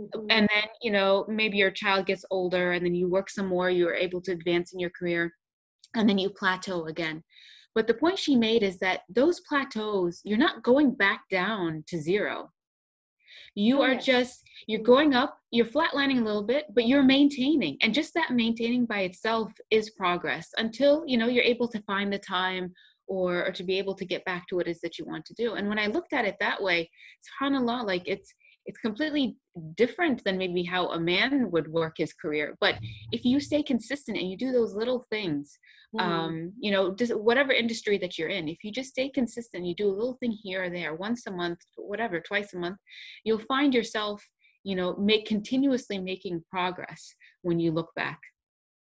Mm-hmm. 0.00 0.26
And 0.30 0.48
then, 0.54 0.64
you 0.82 0.90
know, 0.90 1.24
maybe 1.28 1.56
your 1.56 1.70
child 1.70 2.06
gets 2.06 2.24
older 2.30 2.72
and 2.72 2.84
then 2.84 2.94
you 2.94 3.08
work 3.08 3.28
some 3.28 3.46
more, 3.46 3.70
you're 3.70 3.94
able 3.94 4.20
to 4.22 4.32
advance 4.32 4.72
in 4.72 4.78
your 4.78 4.90
career, 4.90 5.34
and 5.94 6.08
then 6.08 6.18
you 6.18 6.30
plateau 6.30 6.86
again. 6.86 7.22
But 7.74 7.86
the 7.86 7.94
point 7.94 8.18
she 8.18 8.36
made 8.36 8.62
is 8.62 8.78
that 8.78 9.00
those 9.08 9.40
plateaus, 9.40 10.20
you're 10.24 10.38
not 10.38 10.62
going 10.62 10.94
back 10.94 11.22
down 11.30 11.84
to 11.88 12.00
zero. 12.00 12.50
You 13.54 13.80
oh, 13.80 13.82
are 13.82 13.94
just, 13.94 14.42
you're 14.66 14.82
going 14.82 15.14
up, 15.14 15.38
you're 15.50 15.66
flatlining 15.66 16.20
a 16.20 16.24
little 16.24 16.42
bit, 16.42 16.66
but 16.74 16.86
you're 16.86 17.02
maintaining. 17.02 17.76
And 17.82 17.94
just 17.94 18.14
that 18.14 18.32
maintaining 18.32 18.86
by 18.86 19.00
itself 19.00 19.52
is 19.70 19.90
progress 19.90 20.50
until, 20.58 21.04
you 21.06 21.16
know, 21.16 21.28
you're 21.28 21.44
able 21.44 21.68
to 21.68 21.82
find 21.82 22.12
the 22.12 22.18
time 22.18 22.72
or, 23.06 23.46
or 23.46 23.52
to 23.52 23.64
be 23.64 23.78
able 23.78 23.94
to 23.94 24.04
get 24.04 24.24
back 24.24 24.46
to 24.48 24.56
what 24.56 24.68
it 24.68 24.70
is 24.70 24.80
that 24.80 24.98
you 24.98 25.04
want 25.04 25.24
to 25.26 25.34
do. 25.34 25.54
And 25.54 25.68
when 25.68 25.78
I 25.78 25.86
looked 25.86 26.12
at 26.12 26.24
it 26.24 26.36
that 26.40 26.62
way, 26.62 26.90
subhanAllah, 27.42 27.86
like 27.86 28.02
it's 28.06 28.34
it's 28.68 28.78
completely 28.78 29.34
different 29.76 30.22
than 30.24 30.36
maybe 30.36 30.62
how 30.62 30.88
a 30.88 31.00
man 31.00 31.50
would 31.50 31.66
work 31.68 31.94
his 31.96 32.12
career 32.12 32.56
but 32.60 32.76
if 33.10 33.24
you 33.24 33.40
stay 33.40 33.62
consistent 33.62 34.16
and 34.16 34.30
you 34.30 34.36
do 34.36 34.52
those 34.52 34.74
little 34.74 35.04
things 35.10 35.58
mm. 35.96 36.00
um 36.00 36.52
you 36.60 36.70
know 36.70 36.94
just 36.94 37.16
whatever 37.16 37.50
industry 37.50 37.98
that 37.98 38.16
you're 38.16 38.28
in 38.28 38.46
if 38.46 38.58
you 38.62 38.70
just 38.70 38.90
stay 38.90 39.08
consistent 39.08 39.64
you 39.64 39.74
do 39.74 39.88
a 39.88 39.98
little 39.98 40.18
thing 40.20 40.30
here 40.30 40.64
or 40.64 40.70
there 40.70 40.94
once 40.94 41.26
a 41.26 41.30
month 41.30 41.58
whatever 41.76 42.20
twice 42.20 42.52
a 42.54 42.58
month 42.58 42.76
you'll 43.24 43.48
find 43.54 43.74
yourself 43.74 44.22
you 44.62 44.76
know 44.76 44.94
make 44.96 45.26
continuously 45.26 45.98
making 45.98 46.44
progress 46.50 47.14
when 47.42 47.58
you 47.58 47.72
look 47.72 47.90
back 47.96 48.20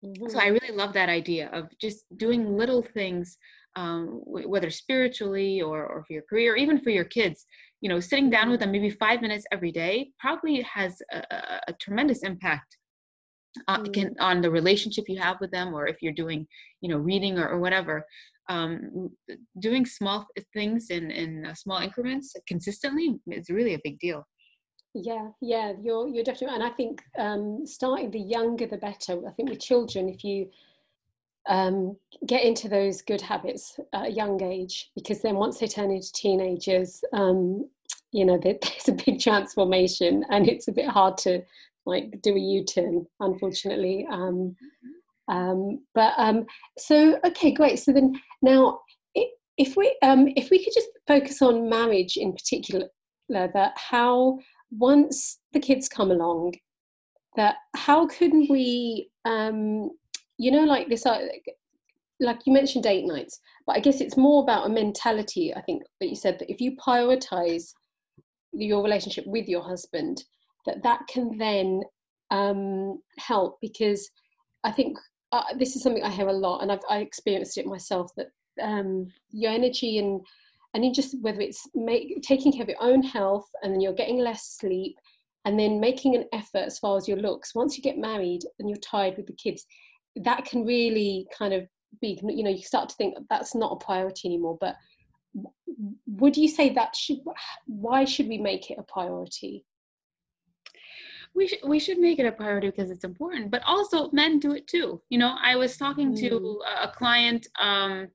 mm-hmm. 0.05 0.27
so 0.27 0.39
i 0.39 0.47
really 0.47 0.75
love 0.75 0.93
that 0.93 1.09
idea 1.09 1.49
of 1.53 1.65
just 1.79 2.05
doing 2.17 2.57
little 2.57 2.83
things 2.83 3.37
um, 3.75 4.21
whether 4.25 4.71
spiritually 4.71 5.61
or, 5.61 5.85
or 5.85 6.03
for 6.03 6.13
your 6.13 6.23
career 6.23 6.53
or 6.53 6.57
even 6.57 6.81
for 6.81 6.89
your 6.89 7.05
kids 7.05 7.45
you 7.81 7.89
know 7.89 7.99
sitting 7.99 8.29
down 8.29 8.49
with 8.49 8.59
them 8.59 8.71
maybe 8.71 8.89
five 8.89 9.21
minutes 9.21 9.45
every 9.51 9.71
day 9.71 10.11
probably 10.19 10.61
has 10.61 11.01
a, 11.11 11.23
a 11.67 11.73
tremendous 11.79 12.23
impact 12.23 12.77
uh, 13.67 13.79
mm. 13.79 13.93
can, 13.93 14.15
on 14.19 14.41
the 14.41 14.51
relationship 14.51 15.05
you 15.07 15.19
have 15.19 15.37
with 15.39 15.51
them 15.51 15.73
or 15.73 15.87
if 15.87 15.97
you're 16.01 16.13
doing 16.13 16.47
you 16.81 16.89
know 16.89 16.97
reading 16.97 17.37
or, 17.37 17.49
or 17.49 17.59
whatever. 17.59 18.05
Um, 18.49 19.11
doing 19.59 19.85
small 19.85 20.25
things 20.53 20.87
in 20.89 21.11
in 21.11 21.45
uh, 21.45 21.53
small 21.53 21.79
increments 21.79 22.35
consistently 22.47 23.19
is 23.27 23.49
really 23.49 23.75
a 23.75 23.81
big 23.83 23.99
deal. 23.99 24.27
Yeah 24.95 25.29
yeah 25.39 25.73
you're 25.79 26.07
you're 26.07 26.23
definitely 26.23 26.55
and 26.55 26.63
i 26.63 26.71
think 26.71 27.03
um, 27.19 27.61
starting 27.65 28.09
the 28.09 28.19
younger 28.19 28.65
the 28.65 28.77
better. 28.77 29.21
I 29.27 29.31
think 29.31 29.49
with 29.49 29.59
children 29.59 30.09
if 30.09 30.23
you 30.23 30.49
um, 31.49 31.97
get 32.27 32.43
into 32.43 32.69
those 32.69 33.01
good 33.01 33.21
habits 33.21 33.79
at 33.93 34.07
a 34.07 34.11
young 34.11 34.41
age 34.41 34.91
because 34.95 35.21
then 35.21 35.35
once 35.35 35.57
they 35.57 35.67
turn 35.67 35.91
into 35.91 36.11
teenagers 36.13 37.03
um, 37.13 37.67
you 38.11 38.23
know 38.23 38.37
there's 38.43 38.87
a 38.87 39.03
big 39.05 39.19
transformation 39.19 40.23
and 40.29 40.47
it's 40.47 40.67
a 40.67 40.71
bit 40.71 40.87
hard 40.87 41.17
to 41.17 41.41
like 41.85 42.21
do 42.21 42.35
a 42.35 42.39
u-turn 42.39 43.05
unfortunately 43.19 44.07
um, 44.11 44.55
um, 45.27 45.79
but 45.95 46.13
um, 46.17 46.45
so 46.77 47.19
okay 47.25 47.51
great 47.51 47.79
so 47.79 47.91
then 47.91 48.19
now 48.41 48.79
if 49.57 49.75
we 49.75 49.95
um, 50.03 50.29
if 50.35 50.49
we 50.49 50.63
could 50.63 50.73
just 50.73 50.89
focus 51.07 51.41
on 51.41 51.69
marriage 51.69 52.15
in 52.15 52.31
particular 52.31 52.87
that 53.29 53.73
how 53.75 54.39
once 54.71 55.39
the 55.53 55.59
kids 55.59 55.89
come 55.89 56.11
along 56.11 56.53
that 57.35 57.55
how 57.75 58.07
can 58.07 58.47
we 58.49 59.09
um, 59.25 59.89
you 60.39 60.49
know 60.49 60.63
like 60.63 60.87
this 60.89 61.05
like 62.21 62.39
you 62.45 62.53
mentioned 62.53 62.83
date 62.83 63.05
nights 63.05 63.39
but 63.67 63.75
i 63.75 63.79
guess 63.79 64.01
it's 64.01 64.17
more 64.17 64.41
about 64.41 64.65
a 64.65 64.69
mentality 64.69 65.53
i 65.53 65.61
think 65.61 65.83
that 65.99 66.09
you 66.09 66.15
said 66.15 66.39
that 66.39 66.51
if 66.51 66.59
you 66.59 66.75
prioritize 66.77 67.73
your 68.51 68.83
relationship 68.83 69.25
with 69.27 69.47
your 69.47 69.61
husband 69.61 70.23
that 70.65 70.81
that 70.81 71.01
can 71.07 71.37
then 71.37 71.81
um, 72.31 72.99
help 73.17 73.57
because 73.61 74.09
i 74.63 74.71
think 74.71 74.97
uh, 75.31 75.43
this 75.57 75.75
is 75.75 75.83
something 75.83 76.03
i 76.03 76.09
hear 76.09 76.29
a 76.29 76.33
lot 76.33 76.61
and 76.61 76.71
i've 76.71 76.79
I 76.89 76.99
experienced 76.99 77.57
it 77.57 77.65
myself 77.67 78.11
that 78.17 78.27
um, 78.61 79.11
your 79.31 79.51
energy 79.51 79.99
and 79.99 80.21
and 80.73 80.85
you 80.85 80.93
just 80.93 81.15
whether 81.21 81.41
it's 81.41 81.67
make, 81.73 82.21
taking 82.21 82.51
care 82.51 82.61
of 82.61 82.69
your 82.69 82.81
own 82.81 83.01
health 83.01 83.49
and 83.63 83.73
then 83.73 83.81
you're 83.81 83.93
getting 83.93 84.19
less 84.19 84.57
sleep 84.59 84.95
and 85.45 85.59
then 85.59 85.79
making 85.79 86.15
an 86.15 86.25
effort 86.33 86.59
as 86.59 86.77
far 86.77 86.97
as 86.97 87.07
your 87.07 87.17
looks. 87.17 87.55
Once 87.55 87.77
you 87.77 87.83
get 87.83 87.97
married 87.97 88.41
and 88.59 88.69
you're 88.69 88.77
tired 88.77 89.15
with 89.17 89.25
the 89.25 89.33
kids 89.33 89.65
that 90.19 90.45
can 90.45 90.65
really 90.65 91.27
kind 91.35 91.53
of 91.53 91.67
be 92.01 92.19
you 92.23 92.43
know 92.43 92.49
you 92.49 92.61
start 92.61 92.89
to 92.89 92.95
think 92.95 93.15
that's 93.29 93.55
not 93.55 93.71
a 93.71 93.83
priority 93.83 94.27
anymore 94.27 94.57
but 94.59 94.75
would 96.07 96.35
you 96.35 96.47
say 96.47 96.69
that 96.69 96.95
should 96.95 97.19
why 97.65 98.05
should 98.05 98.27
we 98.27 98.37
make 98.37 98.69
it 98.69 98.77
a 98.79 98.83
priority 98.83 99.65
we 101.35 101.47
should 101.47 101.59
we 101.63 101.79
should 101.79 101.99
make 101.99 102.19
it 102.19 102.25
a 102.25 102.31
priority 102.31 102.69
because 102.69 102.91
it's 102.91 103.03
important 103.03 103.49
but 103.51 103.61
also 103.65 104.09
men 104.11 104.39
do 104.39 104.53
it 104.53 104.67
too 104.67 105.01
you 105.09 105.17
know 105.17 105.35
i 105.41 105.55
was 105.55 105.77
talking 105.77 106.13
mm. 106.13 106.19
to 106.19 106.61
a 106.81 106.87
client 106.87 107.47
um 107.59 108.07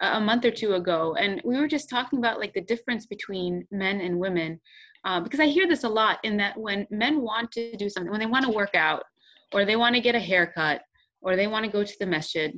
a 0.00 0.20
month 0.20 0.44
or 0.44 0.50
two 0.50 0.74
ago 0.74 1.14
and 1.18 1.40
we 1.44 1.56
were 1.56 1.68
just 1.68 1.88
talking 1.88 2.18
about 2.18 2.40
like 2.40 2.52
the 2.54 2.60
difference 2.60 3.06
between 3.06 3.66
men 3.70 4.00
and 4.00 4.18
women 4.18 4.60
uh, 5.04 5.20
because 5.20 5.40
i 5.40 5.46
hear 5.46 5.66
this 5.66 5.84
a 5.84 5.88
lot 5.88 6.18
in 6.24 6.36
that 6.36 6.56
when 6.58 6.86
men 6.90 7.20
want 7.20 7.50
to 7.52 7.76
do 7.76 7.88
something 7.88 8.10
when 8.10 8.20
they 8.20 8.26
want 8.26 8.44
to 8.44 8.50
work 8.50 8.74
out 8.74 9.04
or 9.52 9.64
they 9.64 9.76
want 9.76 9.94
to 9.94 10.00
get 10.00 10.14
a 10.14 10.20
haircut 10.20 10.82
or 11.22 11.36
they 11.36 11.46
want 11.46 11.64
to 11.64 11.70
go 11.70 11.84
to 11.84 11.96
the 11.98 12.06
masjid. 12.06 12.52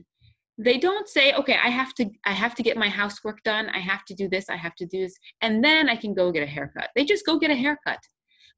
They 0.56 0.78
don't 0.78 1.08
say 1.08 1.32
okay 1.34 1.58
i 1.62 1.68
have 1.68 1.94
to 1.94 2.08
i 2.24 2.32
have 2.32 2.54
to 2.54 2.62
get 2.62 2.76
my 2.76 2.88
housework 2.88 3.42
done. 3.44 3.68
I 3.70 3.80
have 3.80 4.04
to 4.06 4.14
do 4.14 4.28
this. 4.28 4.48
I 4.48 4.56
have 4.56 4.74
to 4.76 4.86
do 4.86 5.00
this 5.00 5.16
and 5.40 5.62
then 5.64 5.88
i 5.88 5.96
can 5.96 6.14
go 6.14 6.32
get 6.32 6.42
a 6.42 6.46
haircut. 6.46 6.90
They 6.94 7.04
just 7.04 7.26
go 7.26 7.38
get 7.38 7.50
a 7.50 7.56
haircut. 7.56 7.98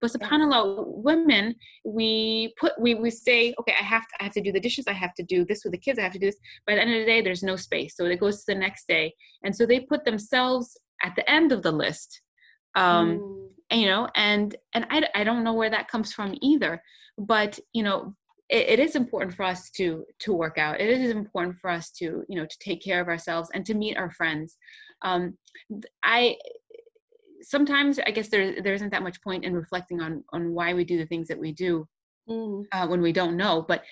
But 0.00 0.12
subhanallah 0.12 0.84
women 0.86 1.54
we 1.84 2.54
put 2.60 2.72
we 2.78 2.94
we 2.94 3.10
say 3.10 3.54
okay 3.60 3.74
i 3.80 3.82
have 3.82 4.02
to 4.02 4.14
i 4.20 4.24
have 4.24 4.32
to 4.34 4.42
do 4.42 4.52
the 4.52 4.60
dishes. 4.60 4.86
I 4.86 4.92
have 4.92 5.14
to 5.14 5.22
do 5.22 5.44
this 5.46 5.64
with 5.64 5.72
the 5.72 5.78
kids. 5.78 5.98
I 5.98 6.02
have 6.02 6.12
to 6.12 6.18
do 6.18 6.26
this. 6.26 6.40
By 6.66 6.74
the 6.74 6.82
end 6.82 6.92
of 6.92 7.00
the 7.00 7.06
day 7.06 7.22
there's 7.22 7.42
no 7.42 7.56
space. 7.56 7.96
So 7.96 8.04
it 8.04 8.20
goes 8.20 8.44
to 8.44 8.52
the 8.52 8.60
next 8.66 8.86
day. 8.88 9.14
And 9.42 9.56
so 9.56 9.64
they 9.64 9.80
put 9.80 10.04
themselves 10.04 10.76
at 11.02 11.16
the 11.16 11.28
end 11.30 11.52
of 11.52 11.62
the 11.62 11.72
list 11.72 12.20
um 12.74 13.18
mm. 13.18 13.46
and, 13.70 13.80
you 13.80 13.86
know 13.86 14.08
and 14.14 14.54
and 14.74 14.86
I, 14.90 15.08
I 15.14 15.24
don't 15.24 15.44
know 15.44 15.54
where 15.54 15.70
that 15.70 15.88
comes 15.88 16.12
from 16.12 16.34
either. 16.42 16.82
But 17.16 17.58
you 17.72 17.82
know 17.82 18.14
it, 18.48 18.68
it 18.68 18.80
is 18.80 18.96
important 18.96 19.34
for 19.34 19.44
us 19.44 19.70
to 19.70 20.04
to 20.20 20.32
work 20.32 20.58
out 20.58 20.80
it 20.80 20.88
is 20.88 21.10
important 21.10 21.56
for 21.58 21.70
us 21.70 21.90
to 21.90 22.24
you 22.28 22.36
know 22.36 22.46
to 22.46 22.58
take 22.58 22.82
care 22.82 23.00
of 23.00 23.08
ourselves 23.08 23.50
and 23.54 23.64
to 23.66 23.74
meet 23.74 23.96
our 23.96 24.10
friends 24.10 24.56
um, 25.02 25.36
i 26.02 26.36
sometimes 27.42 27.98
i 28.06 28.10
guess 28.10 28.28
there 28.28 28.60
there 28.62 28.74
isn't 28.74 28.90
that 28.90 29.02
much 29.02 29.22
point 29.22 29.44
in 29.44 29.54
reflecting 29.54 30.00
on 30.00 30.24
on 30.32 30.52
why 30.52 30.74
we 30.74 30.84
do 30.84 30.98
the 30.98 31.06
things 31.06 31.28
that 31.28 31.38
we 31.38 31.52
do 31.52 31.86
mm. 32.28 32.64
uh, 32.72 32.86
when 32.86 33.00
we 33.00 33.12
don't 33.12 33.36
know 33.36 33.64
but 33.66 33.82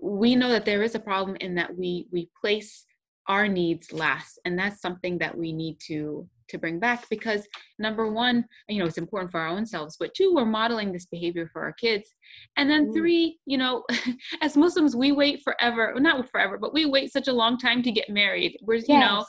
we 0.00 0.36
know 0.36 0.48
that 0.48 0.64
there 0.64 0.82
is 0.82 0.94
a 0.94 1.00
problem 1.00 1.36
in 1.40 1.54
that 1.54 1.76
we 1.76 2.06
we 2.12 2.28
place 2.40 2.84
our 3.28 3.46
needs 3.46 3.92
last 3.92 4.38
and 4.44 4.58
that's 4.58 4.80
something 4.80 5.18
that 5.18 5.36
we 5.36 5.52
need 5.52 5.76
to 5.78 6.28
to 6.48 6.58
bring 6.58 6.78
back 6.78 7.08
because 7.08 7.46
number 7.78 8.10
one 8.10 8.44
you 8.68 8.78
know 8.78 8.86
it's 8.86 8.98
important 8.98 9.30
for 9.30 9.40
our 9.40 9.48
own 9.48 9.64
selves 9.64 9.96
but 9.98 10.12
two 10.14 10.34
we're 10.34 10.44
modeling 10.44 10.92
this 10.92 11.06
behavior 11.06 11.48
for 11.52 11.62
our 11.62 11.72
kids 11.72 12.14
and 12.56 12.68
then 12.68 12.88
mm. 12.88 12.94
three 12.94 13.38
you 13.46 13.58
know 13.58 13.84
as 14.42 14.56
muslims 14.56 14.96
we 14.96 15.12
wait 15.12 15.42
forever 15.42 15.94
not 15.98 16.28
forever 16.30 16.58
but 16.58 16.72
we 16.72 16.86
wait 16.86 17.12
such 17.12 17.28
a 17.28 17.32
long 17.32 17.58
time 17.58 17.82
to 17.82 17.92
get 17.92 18.08
married 18.08 18.56
we're 18.62 18.76
yes. 18.76 18.88
you 18.88 18.98
know 18.98 19.24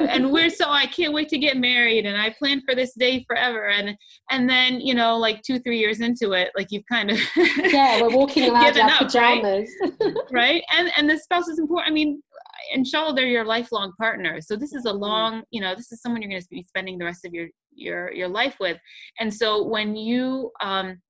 and 0.08 0.30
we're 0.30 0.50
so 0.50 0.68
i 0.68 0.86
can't 0.86 1.12
wait 1.12 1.28
to 1.28 1.38
get 1.38 1.56
married 1.56 2.06
and 2.06 2.20
i 2.20 2.30
plan 2.38 2.60
for 2.64 2.74
this 2.74 2.94
day 2.94 3.24
forever 3.26 3.68
and 3.68 3.96
and 4.30 4.48
then 4.48 4.80
you 4.80 4.94
know 4.94 5.16
like 5.16 5.42
two 5.42 5.58
three 5.58 5.78
years 5.78 6.00
into 6.00 6.32
it 6.32 6.50
like 6.56 6.68
you've 6.70 6.86
kind 6.90 7.10
of 7.10 7.18
yeah 7.72 8.00
we're 8.00 8.14
walking 8.14 8.50
around 8.50 8.76
in 8.76 8.88
our 8.88 8.98
pajamas 8.98 9.70
right? 10.00 10.14
right 10.32 10.62
and 10.76 10.90
and 10.96 11.08
the 11.08 11.18
spouse 11.18 11.48
is 11.48 11.58
important 11.58 11.90
i 11.90 11.92
mean 11.92 12.22
inshallah 12.72 13.14
they're 13.14 13.26
your 13.26 13.44
lifelong 13.44 13.92
partner. 13.98 14.40
So 14.40 14.56
this 14.56 14.72
is 14.72 14.84
a 14.84 14.92
long 14.92 15.42
you 15.50 15.60
know 15.60 15.74
this 15.74 15.92
is 15.92 16.00
someone 16.00 16.22
you're 16.22 16.30
going 16.30 16.42
to 16.42 16.48
be 16.50 16.62
spending 16.62 16.98
the 16.98 17.04
rest 17.04 17.24
of 17.24 17.34
your 17.34 17.48
your 17.74 18.12
your 18.12 18.28
life 18.28 18.56
with. 18.60 18.78
And 19.20 19.32
so 19.32 19.64
when 19.64 19.96
you 19.96 20.50
um 20.60 21.00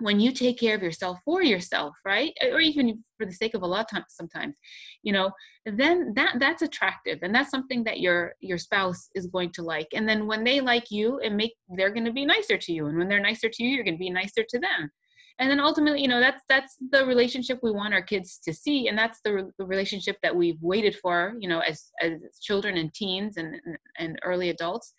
when 0.00 0.18
you 0.18 0.32
take 0.32 0.58
care 0.58 0.74
of 0.74 0.82
yourself 0.82 1.18
for 1.24 1.42
yourself 1.42 1.94
right 2.06 2.32
or 2.50 2.58
even 2.58 3.04
for 3.18 3.26
the 3.26 3.32
sake 3.32 3.54
of 3.54 3.62
a 3.62 3.66
lot 3.66 3.80
of 3.80 3.86
times 3.86 4.06
sometimes 4.08 4.56
you 5.02 5.12
know 5.12 5.30
then 5.66 6.12
that 6.14 6.36
that's 6.38 6.62
attractive 6.62 7.18
and 7.22 7.34
that's 7.34 7.50
something 7.50 7.84
that 7.84 8.00
your 8.00 8.32
your 8.40 8.58
spouse 8.58 9.10
is 9.14 9.26
going 9.26 9.52
to 9.52 9.62
like. 9.62 9.88
And 9.94 10.08
then 10.08 10.26
when 10.26 10.42
they 10.42 10.60
like 10.60 10.90
you 10.90 11.18
and 11.20 11.36
make 11.36 11.52
they're 11.76 11.92
going 11.92 12.06
to 12.06 12.12
be 12.12 12.24
nicer 12.24 12.56
to 12.56 12.72
you 12.72 12.86
and 12.86 12.98
when 12.98 13.08
they're 13.08 13.20
nicer 13.20 13.48
to 13.52 13.62
you 13.62 13.70
you're 13.70 13.84
going 13.84 13.96
to 13.96 13.98
be 13.98 14.10
nicer 14.10 14.44
to 14.48 14.58
them 14.58 14.90
and 15.40 15.50
then 15.50 15.58
ultimately 15.58 16.00
you 16.02 16.06
know 16.06 16.20
that's 16.20 16.44
that's 16.48 16.76
the 16.92 17.04
relationship 17.04 17.58
we 17.62 17.72
want 17.72 17.94
our 17.94 18.02
kids 18.02 18.38
to 18.44 18.52
see 18.52 18.88
and 18.88 18.96
that's 18.96 19.20
the, 19.24 19.50
the 19.58 19.64
relationship 19.64 20.16
that 20.22 20.36
we've 20.36 20.60
waited 20.60 20.94
for 20.94 21.34
you 21.40 21.48
know 21.48 21.60
as 21.60 21.90
as 22.00 22.12
children 22.40 22.76
and 22.76 22.94
teens 22.94 23.36
and 23.36 23.56
and 23.98 24.18
early 24.22 24.50
adults. 24.50 24.92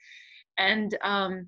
And 0.58 0.98
um 1.04 1.48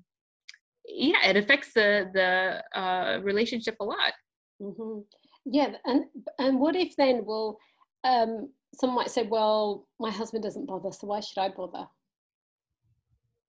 yeah 0.86 1.26
it 1.26 1.36
affects 1.36 1.72
the 1.74 2.08
the 2.14 2.80
uh 2.80 3.20
relationship 3.22 3.76
a 3.80 3.84
lot. 3.84 4.14
Mm-hmm. 4.62 5.00
yeah 5.44 5.74
and 5.84 6.04
and 6.38 6.60
what 6.60 6.76
if 6.76 6.94
then 6.96 7.22
well 7.24 7.58
um 8.04 8.50
some 8.74 8.94
might 8.94 9.10
say 9.10 9.24
well 9.24 9.88
my 9.98 10.10
husband 10.10 10.44
doesn't 10.44 10.66
bother 10.66 10.92
so 10.92 11.08
why 11.08 11.20
should 11.20 11.40
i 11.40 11.48
bother? 11.48 11.86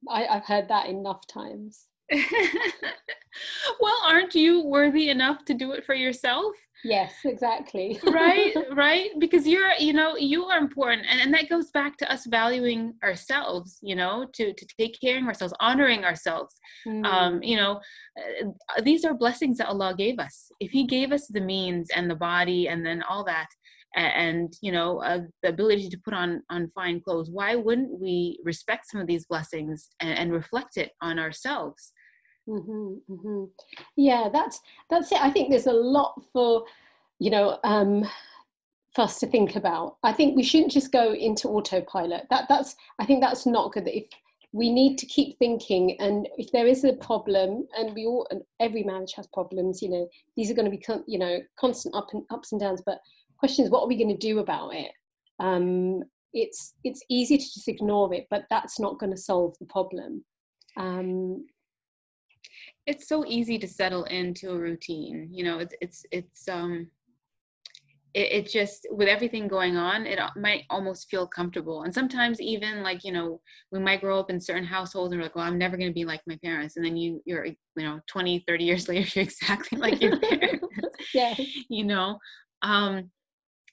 I, 0.09 0.25
i've 0.25 0.45
heard 0.45 0.67
that 0.69 0.87
enough 0.87 1.27
times 1.27 1.85
well, 3.79 4.01
aren't 4.05 4.35
you 4.35 4.63
worthy 4.65 5.09
enough 5.09 5.45
to 5.45 5.53
do 5.53 5.71
it 5.71 5.85
for 5.85 5.95
yourself? 5.95 6.55
Yes, 6.83 7.13
exactly. 7.25 7.99
right, 8.07 8.53
right. 8.73 9.09
Because 9.17 9.47
you're, 9.47 9.71
you 9.79 9.91
know, 9.91 10.15
you 10.15 10.45
are 10.45 10.59
important. 10.59 11.07
And, 11.09 11.19
and 11.19 11.33
that 11.33 11.49
goes 11.49 11.71
back 11.71 11.97
to 11.97 12.11
us 12.11 12.27
valuing 12.27 12.93
ourselves, 13.03 13.79
you 13.81 13.95
know, 13.95 14.27
to, 14.33 14.53
to 14.53 14.67
take 14.79 14.99
care 15.01 15.17
of 15.17 15.25
ourselves, 15.25 15.53
honoring 15.59 16.05
ourselves. 16.05 16.53
Mm. 16.87 17.05
Um, 17.05 17.43
you 17.43 17.57
know, 17.57 17.81
uh, 18.19 18.81
these 18.83 19.03
are 19.03 19.15
blessings 19.15 19.57
that 19.57 19.67
Allah 19.67 19.95
gave 19.97 20.19
us. 20.19 20.47
If 20.59 20.71
He 20.71 20.85
gave 20.85 21.11
us 21.11 21.27
the 21.27 21.41
means 21.41 21.89
and 21.95 22.09
the 22.09 22.15
body 22.15 22.67
and 22.67 22.85
then 22.85 23.01
all 23.01 23.23
that, 23.25 23.47
and 23.95 24.53
you 24.61 24.73
know 24.73 25.01
uh, 25.01 25.19
the 25.41 25.49
ability 25.49 25.89
to 25.89 25.97
put 26.03 26.13
on 26.13 26.43
on 26.49 26.69
fine 26.75 26.99
clothes 26.99 27.29
why 27.31 27.55
wouldn't 27.55 27.97
we 27.97 28.37
respect 28.43 28.89
some 28.89 28.99
of 28.99 29.07
these 29.07 29.25
blessings 29.25 29.89
and, 30.01 30.17
and 30.17 30.33
reflect 30.33 30.75
it 30.75 30.91
on 31.01 31.17
ourselves 31.17 31.93
Mm-hmm, 32.47 33.13
mm-hmm. 33.13 33.43
Yeah, 33.95 34.29
that's 34.31 34.61
that's 34.89 35.11
it. 35.11 35.21
I 35.21 35.31
think 35.31 35.49
there's 35.49 35.67
a 35.67 35.73
lot 35.73 36.21
for 36.31 36.65
you 37.19 37.31
know 37.31 37.59
um, 37.63 38.05
for 38.93 39.01
us 39.01 39.19
to 39.19 39.27
think 39.27 39.55
about. 39.55 39.97
I 40.03 40.13
think 40.13 40.35
we 40.35 40.43
shouldn't 40.43 40.71
just 40.71 40.91
go 40.91 41.13
into 41.13 41.49
autopilot. 41.49 42.27
That 42.29 42.45
that's 42.47 42.75
I 42.99 43.05
think 43.05 43.21
that's 43.21 43.45
not 43.45 43.71
good. 43.71 43.87
If 43.87 44.05
we 44.51 44.71
need 44.71 44.97
to 44.99 45.05
keep 45.05 45.37
thinking, 45.39 45.99
and 45.99 46.29
if 46.37 46.51
there 46.51 46.67
is 46.67 46.83
a 46.83 46.93
problem, 46.93 47.67
and 47.77 47.93
we 47.95 48.05
all 48.05 48.27
and 48.29 48.41
every 48.59 48.83
marriage 48.83 49.13
has 49.13 49.27
problems. 49.27 49.81
You 49.81 49.89
know, 49.89 50.09
these 50.37 50.51
are 50.51 50.53
going 50.53 50.69
to 50.69 50.77
be 50.77 50.83
con- 50.83 51.03
you 51.07 51.17
know 51.17 51.39
constant 51.59 51.95
up 51.95 52.09
and 52.13 52.23
ups 52.29 52.51
and 52.51 52.61
downs. 52.61 52.81
But 52.85 52.99
question 53.37 53.65
is, 53.65 53.71
what 53.71 53.81
are 53.81 53.87
we 53.87 53.97
going 53.97 54.15
to 54.15 54.27
do 54.27 54.39
about 54.39 54.75
it? 54.75 54.91
Um, 55.39 56.03
it's 56.31 56.73
it's 56.83 57.03
easy 57.09 57.37
to 57.37 57.43
just 57.43 57.67
ignore 57.67 58.13
it, 58.13 58.27
but 58.29 58.45
that's 58.51 58.79
not 58.79 58.99
going 58.99 59.11
to 59.11 59.17
solve 59.17 59.55
the 59.59 59.65
problem. 59.65 60.23
Um, 60.77 61.45
it's 62.87 63.07
so 63.07 63.25
easy 63.25 63.57
to 63.57 63.67
settle 63.67 64.03
into 64.05 64.51
a 64.51 64.57
routine 64.57 65.27
you 65.31 65.43
know 65.43 65.59
it's 65.59 65.75
it's 65.81 66.05
it's 66.11 66.47
um 66.47 66.87
it, 68.15 68.31
it, 68.31 68.49
just 68.49 68.87
with 68.91 69.09
everything 69.09 69.47
going 69.47 69.75
on 69.75 70.05
it 70.05 70.17
might 70.37 70.63
almost 70.69 71.09
feel 71.09 71.27
comfortable. 71.27 71.83
And 71.83 71.93
sometimes 71.93 72.39
even 72.39 72.81
like 72.81 73.03
you 73.03 73.11
know 73.11 73.41
we 73.71 73.79
might 73.79 73.99
grow 73.99 74.17
up 74.19 74.29
in 74.29 74.39
certain 74.39 74.63
households 74.63 75.11
and 75.11 75.19
we're 75.19 75.25
like 75.25 75.35
well 75.35 75.45
i'm 75.45 75.57
never 75.57 75.75
going 75.75 75.89
to 75.89 75.93
be 75.93 76.05
like 76.05 76.21
my 76.25 76.39
parents. 76.41 76.77
And 76.77 76.85
then 76.85 76.95
you 76.95 77.21
you're 77.25 77.45
you 77.45 77.55
know 77.75 77.99
20 78.07 78.45
30 78.47 78.63
years 78.63 78.87
later 78.89 79.07
you're 79.13 79.23
exactly 79.25 79.77
like 79.77 80.01
your 80.01 80.17
parents 80.21 80.65
yeah 81.13 81.35
you 81.69 81.83
know? 81.83 82.17
Um 82.61 83.11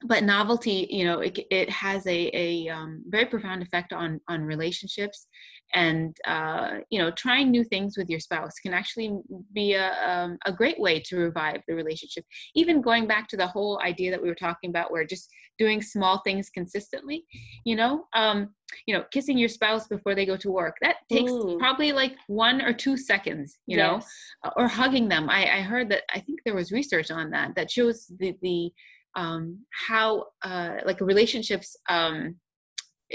but 0.04 0.24
novelty 0.24 0.86
you 0.90 1.04
know 1.04 1.20
it, 1.20 1.38
it 1.50 1.70
has 1.70 2.06
a, 2.06 2.30
a 2.34 2.68
um, 2.68 3.02
very 3.08 3.26
profound 3.26 3.62
effect 3.62 3.92
on 3.92 4.20
on 4.28 4.42
relationships 4.42 5.26
and 5.74 6.16
uh, 6.26 6.78
you 6.90 6.98
know 6.98 7.10
trying 7.12 7.50
new 7.50 7.64
things 7.64 7.96
with 7.96 8.08
your 8.08 8.20
spouse 8.20 8.54
can 8.62 8.74
actually 8.74 9.12
be 9.54 9.74
a, 9.74 9.92
um, 10.08 10.38
a 10.46 10.52
great 10.52 10.78
way 10.78 11.00
to 11.00 11.16
revive 11.16 11.60
the 11.66 11.74
relationship 11.74 12.24
even 12.54 12.82
going 12.82 13.06
back 13.06 13.28
to 13.28 13.36
the 13.36 13.46
whole 13.46 13.80
idea 13.82 14.10
that 14.10 14.22
we 14.22 14.28
were 14.28 14.34
talking 14.34 14.70
about 14.70 14.90
where 14.90 15.04
just 15.04 15.28
doing 15.58 15.82
small 15.82 16.20
things 16.24 16.50
consistently 16.50 17.24
you 17.64 17.76
know 17.76 18.04
um, 18.14 18.50
you 18.86 18.94
know 18.94 19.04
kissing 19.12 19.38
your 19.38 19.48
spouse 19.48 19.86
before 19.86 20.14
they 20.14 20.26
go 20.26 20.36
to 20.36 20.50
work 20.50 20.76
that 20.82 20.96
takes 21.10 21.30
Ooh. 21.30 21.56
probably 21.58 21.92
like 21.92 22.14
one 22.26 22.62
or 22.62 22.72
two 22.72 22.96
seconds 22.96 23.58
you 23.66 23.76
yes. 23.76 24.06
know 24.44 24.50
or 24.56 24.68
hugging 24.68 25.08
them 25.08 25.28
I, 25.30 25.58
I 25.58 25.60
heard 25.60 25.90
that 25.90 26.02
i 26.12 26.20
think 26.20 26.40
there 26.44 26.54
was 26.54 26.72
research 26.72 27.10
on 27.10 27.30
that 27.30 27.54
that 27.54 27.70
shows 27.70 28.10
the 28.18 28.34
the 28.42 28.72
um, 29.14 29.60
how 29.88 30.26
uh, 30.42 30.76
like 30.84 31.00
relationships 31.00 31.76
um, 31.88 32.36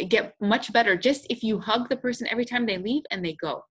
get 0.10 0.36
much 0.40 0.72
better 0.72 0.96
just 0.96 1.26
if 1.30 1.44
you 1.44 1.60
hug 1.60 1.90
the 1.90 1.98
person 1.98 2.28
every 2.30 2.46
time 2.46 2.66
they 2.66 2.78
leave 2.78 3.04
and 3.12 3.24
they 3.24 3.34
go. 3.34 3.64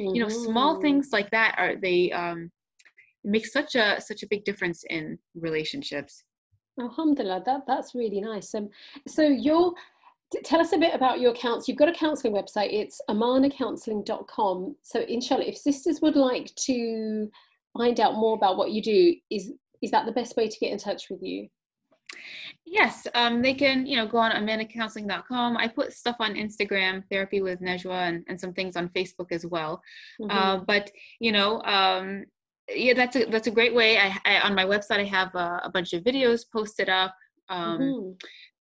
Mm-hmm. 0.00 0.14
you 0.14 0.22
know 0.22 0.28
small 0.28 0.74
mm-hmm. 0.74 0.82
things 0.82 1.08
like 1.12 1.30
that 1.32 1.54
are 1.58 1.76
they 1.76 2.10
um, 2.12 2.50
make 3.24 3.46
such 3.46 3.74
a 3.74 4.00
such 4.00 4.22
a 4.22 4.26
big 4.26 4.44
difference 4.44 4.84
in 4.88 5.18
relationships. 5.34 6.24
Alhamdulillah 6.80 7.42
that 7.44 7.62
that's 7.66 7.94
really 7.94 8.20
nice. 8.20 8.54
Um, 8.54 8.70
so 9.06 9.22
you're 9.22 9.74
tell 10.44 10.60
us 10.60 10.72
a 10.72 10.78
bit 10.78 10.94
about 10.94 11.20
your 11.20 11.34
counts 11.34 11.68
you've 11.68 11.76
got 11.76 11.90
a 11.90 11.92
counseling 11.92 12.32
website. 12.32 12.72
It's 12.72 13.00
amanacounseling.com 13.10 14.76
so 14.82 15.00
inshallah 15.00 15.44
if 15.44 15.58
sisters 15.58 16.00
would 16.00 16.16
like 16.16 16.54
to 16.66 17.28
find 17.76 18.00
out 18.00 18.14
more 18.14 18.34
about 18.34 18.56
what 18.56 18.70
you 18.70 18.82
do 18.82 19.14
is 19.30 19.52
is 19.82 19.90
that 19.90 20.06
the 20.06 20.12
best 20.12 20.36
way 20.36 20.48
to 20.48 20.58
get 20.58 20.72
in 20.72 20.78
touch 20.78 21.10
with 21.10 21.22
you 21.22 21.48
Yes, 22.64 23.06
um, 23.14 23.42
they 23.42 23.54
can, 23.54 23.86
you 23.86 23.96
know, 23.96 24.06
go 24.06 24.18
on 24.18 24.32
amanacounseling.com. 24.32 25.56
I 25.56 25.68
put 25.68 25.92
stuff 25.92 26.16
on 26.20 26.34
Instagram, 26.34 27.02
therapy 27.10 27.42
with 27.42 27.60
Najwa, 27.60 28.08
and, 28.08 28.24
and 28.28 28.40
some 28.40 28.52
things 28.52 28.76
on 28.76 28.88
Facebook 28.90 29.30
as 29.30 29.44
well. 29.44 29.82
Mm-hmm. 30.20 30.36
Uh, 30.36 30.56
but 30.58 30.90
you 31.20 31.32
know, 31.32 31.60
um, 31.62 32.24
yeah, 32.74 32.94
that's 32.94 33.16
a 33.16 33.24
that's 33.26 33.48
a 33.48 33.50
great 33.50 33.74
way. 33.74 33.98
I, 33.98 34.16
I 34.24 34.40
on 34.40 34.54
my 34.54 34.64
website 34.64 35.00
I 35.00 35.04
have 35.04 35.34
a, 35.34 35.60
a 35.64 35.70
bunch 35.70 35.92
of 35.92 36.02
videos 36.02 36.44
posted 36.50 36.88
up. 36.88 37.14
Um, 37.48 37.78
mm-hmm 37.80 38.12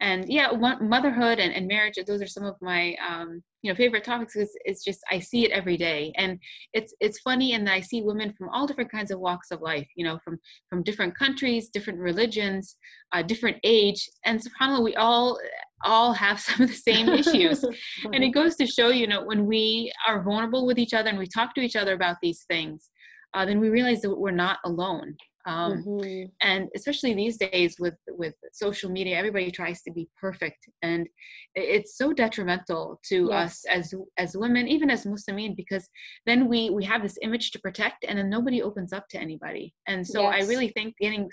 and 0.01 0.25
yeah 0.27 0.51
one, 0.51 0.89
motherhood 0.89 1.39
and, 1.39 1.53
and 1.53 1.67
marriage 1.67 1.95
those 2.05 2.21
are 2.21 2.27
some 2.27 2.43
of 2.43 2.55
my 2.61 2.95
um, 3.07 3.41
you 3.61 3.71
know 3.71 3.75
favorite 3.75 4.03
topics 4.03 4.33
because 4.33 4.49
it's 4.65 4.83
just 4.83 4.99
i 5.09 5.19
see 5.19 5.45
it 5.45 5.51
every 5.51 5.77
day. 5.77 6.11
And 6.17 6.39
it's 6.73 6.93
it's 6.99 7.19
funny 7.19 7.53
and 7.53 7.69
i 7.69 7.79
see 7.79 8.01
women 8.01 8.33
from 8.37 8.49
all 8.49 8.67
different 8.67 8.91
kinds 8.91 9.11
of 9.11 9.19
walks 9.19 9.51
of 9.51 9.61
life 9.61 9.87
you 9.95 10.03
know 10.03 10.19
from 10.23 10.39
from 10.69 10.83
different 10.83 11.17
countries 11.17 11.69
different 11.69 11.99
religions 11.99 12.75
uh, 13.13 13.21
different 13.21 13.57
age. 13.63 14.09
And 14.25 14.41
subhanallah 14.41 14.83
we 14.83 14.95
all 14.95 15.39
all 15.83 16.13
have 16.13 16.39
some 16.47 16.63
of 16.63 16.69
the 16.69 16.75
same 16.75 17.07
issues. 17.09 17.63
And 18.13 18.23
it 18.23 18.29
goes 18.29 18.55
to 18.55 18.65
show 18.65 18.89
you 18.89 19.07
know 19.07 19.23
when 19.23 19.45
we 19.45 19.91
are 20.07 20.23
vulnerable 20.23 20.65
with 20.65 20.79
each 20.79 20.93
other 20.93 21.09
and 21.09 21.19
we 21.19 21.27
talk 21.27 21.53
to 21.55 21.61
each 21.61 21.75
other 21.75 21.93
about 21.93 22.17
these 22.21 22.43
things 22.49 22.89
uh, 23.33 23.45
then 23.45 23.59
we 23.59 23.69
realize 23.69 24.01
that 24.01 24.15
we're 24.15 24.31
not 24.31 24.59
alone 24.65 25.15
um, 25.45 25.83
mm-hmm. 25.83 26.25
and 26.41 26.69
especially 26.75 27.13
these 27.13 27.37
days 27.37 27.75
with 27.79 27.95
with 28.09 28.35
social 28.53 28.89
media 28.89 29.17
everybody 29.17 29.49
tries 29.51 29.81
to 29.81 29.91
be 29.91 30.07
perfect 30.19 30.69
and 30.81 31.07
it's 31.55 31.97
so 31.97 32.13
detrimental 32.13 32.99
to 33.03 33.27
yes. 33.29 33.41
us 33.41 33.65
as 33.69 33.93
as 34.17 34.37
women 34.37 34.67
even 34.67 34.89
as 34.89 35.05
muslimin 35.05 35.55
because 35.55 35.89
then 36.25 36.47
we 36.47 36.69
we 36.69 36.83
have 36.83 37.01
this 37.01 37.17
image 37.21 37.51
to 37.51 37.59
protect 37.59 38.05
and 38.07 38.17
then 38.17 38.29
nobody 38.29 38.61
opens 38.61 38.93
up 38.93 39.07
to 39.09 39.19
anybody 39.19 39.73
and 39.87 40.05
so 40.05 40.21
yes. 40.21 40.43
i 40.43 40.47
really 40.47 40.69
think 40.69 40.95
getting 40.99 41.29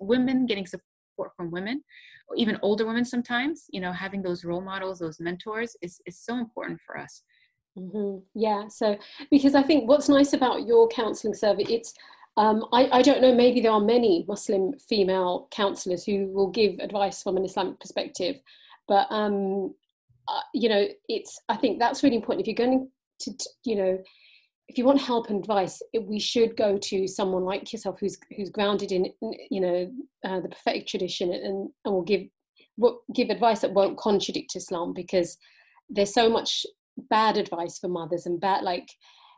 women 0.00 0.46
getting 0.46 0.66
support 0.66 1.30
from 1.36 1.50
women 1.50 1.82
even 2.36 2.58
older 2.62 2.86
women 2.86 3.04
sometimes 3.04 3.64
you 3.70 3.80
know 3.80 3.92
having 3.92 4.22
those 4.22 4.44
role 4.44 4.60
models 4.60 4.98
those 4.98 5.20
mentors 5.20 5.76
is 5.82 6.00
is 6.06 6.18
so 6.18 6.38
important 6.38 6.78
for 6.86 6.98
us 6.98 7.22
mm-hmm. 7.76 8.18
yeah 8.34 8.66
so 8.68 8.96
because 9.30 9.54
i 9.54 9.62
think 9.62 9.88
what's 9.88 10.08
nice 10.08 10.32
about 10.32 10.66
your 10.66 10.88
counseling 10.88 11.34
service 11.34 11.66
it's 11.68 11.94
um, 12.36 12.66
I, 12.72 12.88
I, 12.90 13.02
don't 13.02 13.20
know, 13.20 13.34
maybe 13.34 13.60
there 13.60 13.72
are 13.72 13.80
many 13.80 14.24
Muslim 14.28 14.72
female 14.78 15.48
counselors 15.50 16.04
who 16.04 16.28
will 16.28 16.50
give 16.50 16.78
advice 16.78 17.22
from 17.22 17.36
an 17.36 17.44
Islamic 17.44 17.80
perspective, 17.80 18.40
but 18.86 19.06
um, 19.10 19.74
uh, 20.28 20.40
you 20.54 20.68
know, 20.68 20.86
it's. 21.08 21.40
I 21.48 21.56
think 21.56 21.78
that's 21.78 22.02
really 22.02 22.16
important. 22.16 22.42
If 22.42 22.46
you're 22.46 22.66
going 22.66 22.88
to, 23.20 23.32
you 23.64 23.76
know, 23.76 23.98
if 24.68 24.78
you 24.78 24.84
want 24.84 25.00
help 25.00 25.28
and 25.28 25.40
advice, 25.40 25.82
it, 25.92 26.06
we 26.06 26.20
should 26.20 26.56
go 26.56 26.78
to 26.78 27.08
someone 27.08 27.44
like 27.44 27.72
yourself 27.72 27.98
who's 27.98 28.16
who's 28.36 28.50
grounded 28.50 28.92
in, 28.92 29.12
you 29.50 29.60
know, 29.60 29.90
uh, 30.24 30.40
the 30.40 30.48
prophetic 30.48 30.86
tradition 30.86 31.32
and 31.32 31.68
and 31.84 31.94
will 31.94 32.02
give 32.02 32.22
will 32.76 33.00
give 33.14 33.30
advice 33.30 33.60
that 33.60 33.74
won't 33.74 33.98
contradict 33.98 34.56
Islam 34.56 34.92
because 34.94 35.36
there's 35.88 36.14
so 36.14 36.30
much 36.30 36.64
bad 37.08 37.36
advice 37.36 37.78
for 37.78 37.88
mothers 37.88 38.26
and 38.26 38.40
bad 38.40 38.62
like 38.62 38.88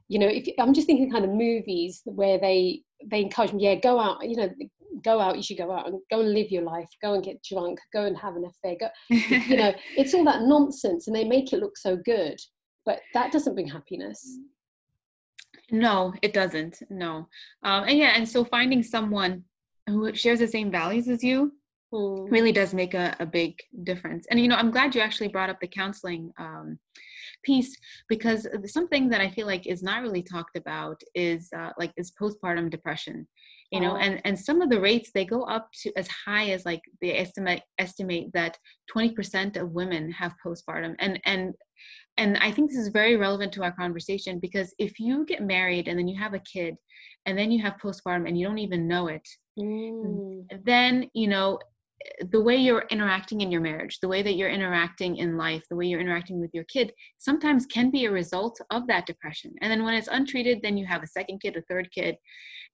you 0.08 0.18
know 0.18 0.28
if 0.28 0.48
i'm 0.58 0.74
just 0.74 0.86
thinking 0.86 1.10
kind 1.10 1.24
of 1.24 1.30
movies 1.30 2.02
where 2.04 2.38
they 2.38 2.82
they 3.10 3.20
encourage 3.20 3.52
me 3.52 3.64
yeah 3.64 3.74
go 3.74 3.98
out 3.98 4.28
you 4.28 4.36
know 4.36 4.50
go 5.02 5.20
out 5.20 5.36
you 5.36 5.42
should 5.42 5.58
go 5.58 5.72
out 5.72 5.86
and 5.86 6.00
go 6.10 6.20
and 6.20 6.32
live 6.32 6.50
your 6.50 6.62
life. 6.62 6.88
Go 7.00 7.14
and 7.14 7.24
get 7.24 7.42
drunk. 7.42 7.78
Go 7.92 8.04
and 8.04 8.16
have 8.16 8.36
an 8.36 8.44
affair. 8.44 8.76
Go 8.78 8.88
you 9.08 9.56
know 9.56 9.74
it's 9.96 10.14
all 10.14 10.24
that 10.24 10.42
nonsense 10.42 11.06
and 11.06 11.16
they 11.16 11.24
make 11.24 11.52
it 11.52 11.60
look 11.60 11.76
so 11.76 11.96
good 11.96 12.38
but 12.84 13.00
that 13.14 13.32
doesn't 13.32 13.54
bring 13.54 13.68
happiness. 13.68 14.38
No 15.70 16.14
it 16.22 16.32
doesn't 16.32 16.82
no. 16.90 17.28
Um, 17.62 17.84
and 17.84 17.98
yeah 17.98 18.12
and 18.16 18.28
so 18.28 18.44
finding 18.44 18.82
someone 18.82 19.44
who 19.88 20.14
shares 20.14 20.38
the 20.38 20.48
same 20.48 20.70
values 20.70 21.08
as 21.08 21.24
you 21.24 21.52
mm. 21.92 22.30
really 22.30 22.52
does 22.52 22.72
make 22.72 22.94
a, 22.94 23.16
a 23.20 23.26
big 23.26 23.54
difference. 23.82 24.26
And 24.30 24.40
you 24.40 24.48
know 24.48 24.56
i'm 24.56 24.70
glad 24.70 24.94
you 24.94 25.00
actually 25.00 25.28
brought 25.28 25.50
up 25.50 25.60
the 25.60 25.68
counseling 25.68 26.32
um, 26.38 26.78
piece 27.42 27.76
because 28.08 28.46
something 28.66 29.08
that 29.10 29.20
I 29.20 29.30
feel 29.30 29.46
like 29.46 29.66
is 29.66 29.82
not 29.82 30.02
really 30.02 30.22
talked 30.22 30.56
about 30.56 31.00
is 31.14 31.48
uh, 31.56 31.70
like 31.78 31.92
is 31.96 32.12
postpartum 32.20 32.70
depression 32.70 33.26
you 33.72 33.80
know 33.80 33.94
oh. 33.94 33.96
and 33.96 34.20
and 34.24 34.38
some 34.38 34.60
of 34.60 34.70
the 34.70 34.80
rates 34.80 35.10
they 35.12 35.24
go 35.24 35.42
up 35.44 35.68
to 35.72 35.90
as 35.96 36.06
high 36.08 36.50
as 36.50 36.64
like 36.64 36.82
they 37.00 37.16
estimate 37.16 37.62
estimate 37.78 38.30
that 38.34 38.56
20% 38.94 39.56
of 39.56 39.72
women 39.72 40.12
have 40.12 40.34
postpartum 40.44 40.94
and 40.98 41.18
and 41.24 41.54
and 42.18 42.36
i 42.38 42.52
think 42.52 42.70
this 42.70 42.78
is 42.78 42.88
very 42.88 43.16
relevant 43.16 43.50
to 43.52 43.62
our 43.62 43.72
conversation 43.72 44.38
because 44.38 44.74
if 44.78 45.00
you 45.00 45.24
get 45.24 45.42
married 45.42 45.88
and 45.88 45.98
then 45.98 46.06
you 46.06 46.20
have 46.20 46.34
a 46.34 46.40
kid 46.40 46.76
and 47.24 47.36
then 47.36 47.50
you 47.50 47.62
have 47.62 47.80
postpartum 47.82 48.28
and 48.28 48.38
you 48.38 48.46
don't 48.46 48.58
even 48.58 48.86
know 48.86 49.08
it 49.08 49.26
mm. 49.58 50.44
then 50.64 51.08
you 51.14 51.26
know 51.26 51.58
the 52.30 52.40
way 52.40 52.56
you're 52.56 52.86
interacting 52.90 53.40
in 53.40 53.50
your 53.50 53.60
marriage, 53.60 53.98
the 54.00 54.08
way 54.08 54.22
that 54.22 54.34
you're 54.34 54.50
interacting 54.50 55.16
in 55.16 55.36
life, 55.36 55.62
the 55.68 55.76
way 55.76 55.86
you're 55.86 56.00
interacting 56.00 56.40
with 56.40 56.50
your 56.52 56.64
kid, 56.64 56.92
sometimes 57.18 57.66
can 57.66 57.90
be 57.90 58.04
a 58.04 58.10
result 58.10 58.60
of 58.70 58.86
that 58.86 59.06
depression. 59.06 59.52
And 59.60 59.70
then 59.70 59.84
when 59.84 59.94
it's 59.94 60.08
untreated, 60.08 60.60
then 60.62 60.76
you 60.76 60.86
have 60.86 61.02
a 61.02 61.08
second 61.08 61.40
kid, 61.40 61.56
a 61.56 61.62
third 61.62 61.90
kid. 61.92 62.16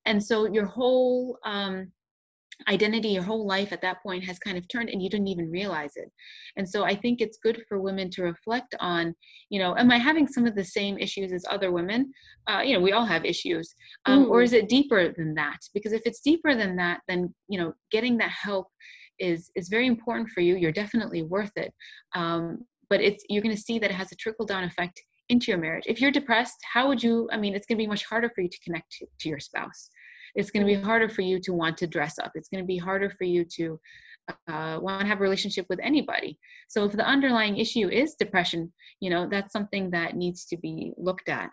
And 0.06 0.22
so 0.22 0.46
your 0.46 0.66
whole 0.66 1.38
um, 1.44 1.92
identity, 2.68 3.10
your 3.10 3.22
whole 3.22 3.46
life 3.46 3.72
at 3.72 3.82
that 3.82 4.02
point 4.02 4.24
has 4.24 4.38
kind 4.38 4.58
of 4.58 4.66
turned 4.68 4.88
and 4.88 5.02
you 5.02 5.08
didn't 5.08 5.28
even 5.28 5.50
realize 5.50 5.92
it. 5.96 6.10
And 6.56 6.68
so 6.68 6.84
I 6.84 6.94
think 6.96 7.20
it's 7.20 7.38
good 7.38 7.62
for 7.68 7.80
women 7.80 8.10
to 8.10 8.22
reflect 8.22 8.74
on, 8.80 9.14
you 9.48 9.60
know, 9.60 9.76
am 9.76 9.90
I 9.90 9.98
having 9.98 10.26
some 10.26 10.46
of 10.46 10.56
the 10.56 10.64
same 10.64 10.98
issues 10.98 11.32
as 11.32 11.44
other 11.48 11.70
women? 11.70 12.12
Uh, 12.48 12.60
you 12.64 12.74
know, 12.74 12.80
we 12.80 12.92
all 12.92 13.06
have 13.06 13.24
issues. 13.24 13.74
Um. 14.06 14.30
Or 14.30 14.42
is 14.42 14.52
it 14.52 14.68
deeper 14.68 15.12
than 15.16 15.34
that? 15.34 15.58
Because 15.72 15.92
if 15.92 16.02
it's 16.04 16.20
deeper 16.20 16.54
than 16.54 16.76
that, 16.76 17.00
then, 17.06 17.34
you 17.48 17.58
know, 17.60 17.74
getting 17.90 18.18
that 18.18 18.30
help 18.30 18.68
is 19.18 19.50
is 19.54 19.68
very 19.68 19.86
important 19.86 20.28
for 20.30 20.40
you 20.40 20.56
you're 20.56 20.72
definitely 20.72 21.22
worth 21.22 21.52
it 21.56 21.72
um, 22.14 22.58
but 22.90 23.00
it's 23.00 23.24
you're 23.28 23.42
going 23.42 23.54
to 23.54 23.60
see 23.60 23.78
that 23.78 23.90
it 23.90 23.94
has 23.94 24.12
a 24.12 24.16
trickle 24.16 24.46
down 24.46 24.64
effect 24.64 25.00
into 25.28 25.50
your 25.50 25.58
marriage. 25.58 25.84
If 25.86 26.00
you're 26.00 26.10
depressed, 26.10 26.56
how 26.72 26.88
would 26.88 27.02
you? 27.02 27.28
I 27.32 27.36
mean, 27.36 27.54
it's 27.54 27.66
going 27.66 27.76
to 27.76 27.82
be 27.82 27.86
much 27.86 28.04
harder 28.04 28.30
for 28.34 28.40
you 28.40 28.48
to 28.48 28.58
connect 28.60 28.90
to, 28.92 29.06
to 29.20 29.28
your 29.28 29.40
spouse. 29.40 29.90
It's 30.34 30.50
going 30.50 30.66
to 30.66 30.72
be 30.72 30.80
harder 30.80 31.08
for 31.08 31.22
you 31.22 31.40
to 31.40 31.52
want 31.52 31.76
to 31.78 31.86
dress 31.86 32.18
up. 32.18 32.32
It's 32.34 32.48
going 32.48 32.62
to 32.62 32.66
be 32.66 32.76
harder 32.76 33.10
for 33.10 33.24
you 33.24 33.44
to 33.56 33.80
uh, 34.48 34.78
want 34.80 35.00
to 35.00 35.06
have 35.06 35.18
a 35.18 35.22
relationship 35.22 35.66
with 35.68 35.80
anybody. 35.82 36.38
So 36.68 36.84
if 36.84 36.92
the 36.92 37.06
underlying 37.06 37.56
issue 37.56 37.88
is 37.88 38.14
depression, 38.14 38.72
you 39.00 39.10
know, 39.10 39.26
that's 39.28 39.52
something 39.52 39.90
that 39.90 40.16
needs 40.16 40.44
to 40.46 40.56
be 40.56 40.92
looked 40.96 41.28
at. 41.28 41.50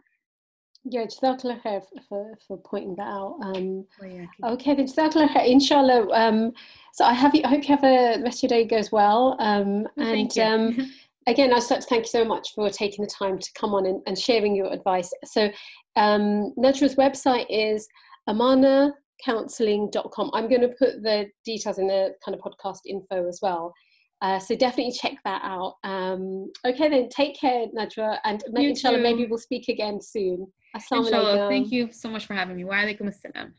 Yeah, 0.88 1.06
Jazakallah 1.06 1.82
for, 2.08 2.38
for 2.48 2.58
pointing 2.58 2.96
that 2.98 3.08
out. 3.08 3.40
Um, 3.42 3.88
oh, 4.02 4.06
yeah, 4.06 4.28
okay, 4.44 4.76
then 4.76 4.86
Jazakallah 4.86 5.30
khair, 5.30 5.48
inshallah. 5.48 6.08
Um, 6.14 6.52
so 6.94 7.06
I 7.06 7.14
have 7.14 7.34
you, 7.34 7.42
I 7.44 7.48
hope 7.50 7.68
you 7.68 7.76
have 7.76 7.84
a, 7.84 8.18
the 8.18 8.24
rest 8.24 8.44
of 8.44 8.52
your 8.52 8.60
day 8.60 8.68
goes 8.68 8.92
well. 8.92 9.36
Um, 9.40 9.88
and 9.98 10.38
um, 10.38 10.92
again, 11.28 11.52
I'd 11.52 11.68
like 11.70 11.80
to 11.80 11.88
thank 11.88 12.04
you 12.04 12.10
so 12.10 12.24
much 12.24 12.54
for 12.54 12.70
taking 12.70 13.04
the 13.04 13.10
time 13.10 13.40
to 13.40 13.50
come 13.60 13.74
on 13.74 13.88
and, 13.88 14.00
and 14.06 14.16
sharing 14.18 14.56
your 14.56 14.72
advice. 14.72 15.12
So 15.24 15.50
um, 15.96 16.54
Najwa's 16.58 16.96
website 16.96 17.48
is 17.50 17.88
amanacounseling.com. 18.30 20.30
I'm 20.34 20.48
going 20.48 20.62
to 20.62 20.76
put 20.78 21.02
the 21.02 21.26
details 21.44 21.80
in 21.80 21.88
the 21.88 22.14
kind 22.24 22.38
of 22.38 22.42
podcast 22.42 22.82
info 22.86 23.28
as 23.28 23.40
well. 23.42 23.74
Uh, 24.22 24.40
so 24.40 24.56
definitely 24.56 24.94
check 24.94 25.18
that 25.26 25.42
out. 25.44 25.76
Um, 25.84 26.50
okay, 26.66 26.88
then 26.90 27.10
take 27.10 27.38
care, 27.40 27.66
Najra, 27.78 28.18
and 28.24 28.42
inshallah, 28.56 29.00
maybe 29.00 29.26
we'll 29.26 29.38
speak 29.38 29.68
again 29.68 30.00
soon. 30.02 30.48
Inshallah. 30.76 31.46
Uh, 31.46 31.50
thank 31.50 31.72
you 31.72 31.92
so 31.92 32.10
much 32.10 32.26
for 32.26 32.34
having 32.34 32.58
me. 32.58 32.66
Wa 32.66 32.76
alaikum 32.76 33.08
assalam. 33.08 33.54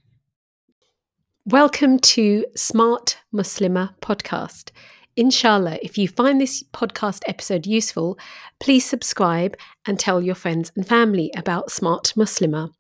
Welcome 1.46 1.98
to 2.00 2.44
Smart 2.54 3.18
Muslimah 3.34 3.94
podcast. 4.00 4.70
Inshallah, 5.16 5.78
if 5.80 5.96
you 5.96 6.08
find 6.08 6.38
this 6.38 6.62
podcast 6.74 7.22
episode 7.26 7.66
useful, 7.66 8.18
please 8.60 8.84
subscribe 8.84 9.56
and 9.86 9.98
tell 9.98 10.20
your 10.20 10.34
friends 10.34 10.70
and 10.76 10.86
family 10.86 11.30
about 11.34 11.70
Smart 11.70 12.12
Muslimah. 12.16 12.70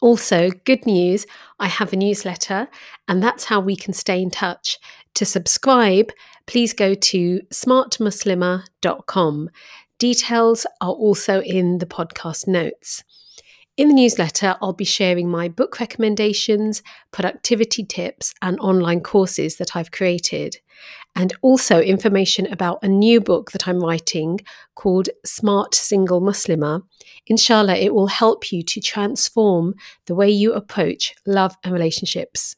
Also, 0.00 0.50
good 0.64 0.84
news 0.86 1.24
I 1.60 1.68
have 1.68 1.92
a 1.92 1.96
newsletter, 1.96 2.68
and 3.06 3.22
that's 3.22 3.44
how 3.44 3.60
we 3.60 3.76
can 3.76 3.92
stay 3.92 4.20
in 4.20 4.30
touch. 4.30 4.78
To 5.14 5.24
subscribe, 5.24 6.10
please 6.46 6.72
go 6.72 6.94
to 6.94 7.40
smartmuslimah.com. 7.52 9.50
Details 9.98 10.66
are 10.80 10.92
also 10.92 11.42
in 11.42 11.78
the 11.78 11.86
podcast 11.86 12.48
notes. 12.48 13.04
In 13.76 13.88
the 13.88 13.94
newsletter, 13.94 14.56
I'll 14.60 14.72
be 14.72 14.84
sharing 14.84 15.30
my 15.30 15.48
book 15.48 15.80
recommendations, 15.80 16.82
productivity 17.12 17.84
tips, 17.84 18.34
and 18.42 18.58
online 18.60 19.00
courses 19.00 19.56
that 19.56 19.74
I've 19.74 19.90
created, 19.90 20.56
and 21.14 21.32
also 21.40 21.80
information 21.80 22.46
about 22.52 22.80
a 22.82 22.88
new 22.88 23.20
book 23.20 23.52
that 23.52 23.66
I'm 23.68 23.80
writing 23.80 24.40
called 24.74 25.08
Smart 25.24 25.74
Single 25.74 26.20
Muslimah. 26.20 26.82
Inshallah, 27.26 27.76
it 27.76 27.94
will 27.94 28.08
help 28.08 28.52
you 28.52 28.62
to 28.64 28.80
transform 28.80 29.74
the 30.06 30.14
way 30.14 30.28
you 30.28 30.52
approach 30.52 31.14
love 31.26 31.56
and 31.64 31.72
relationships. 31.72 32.56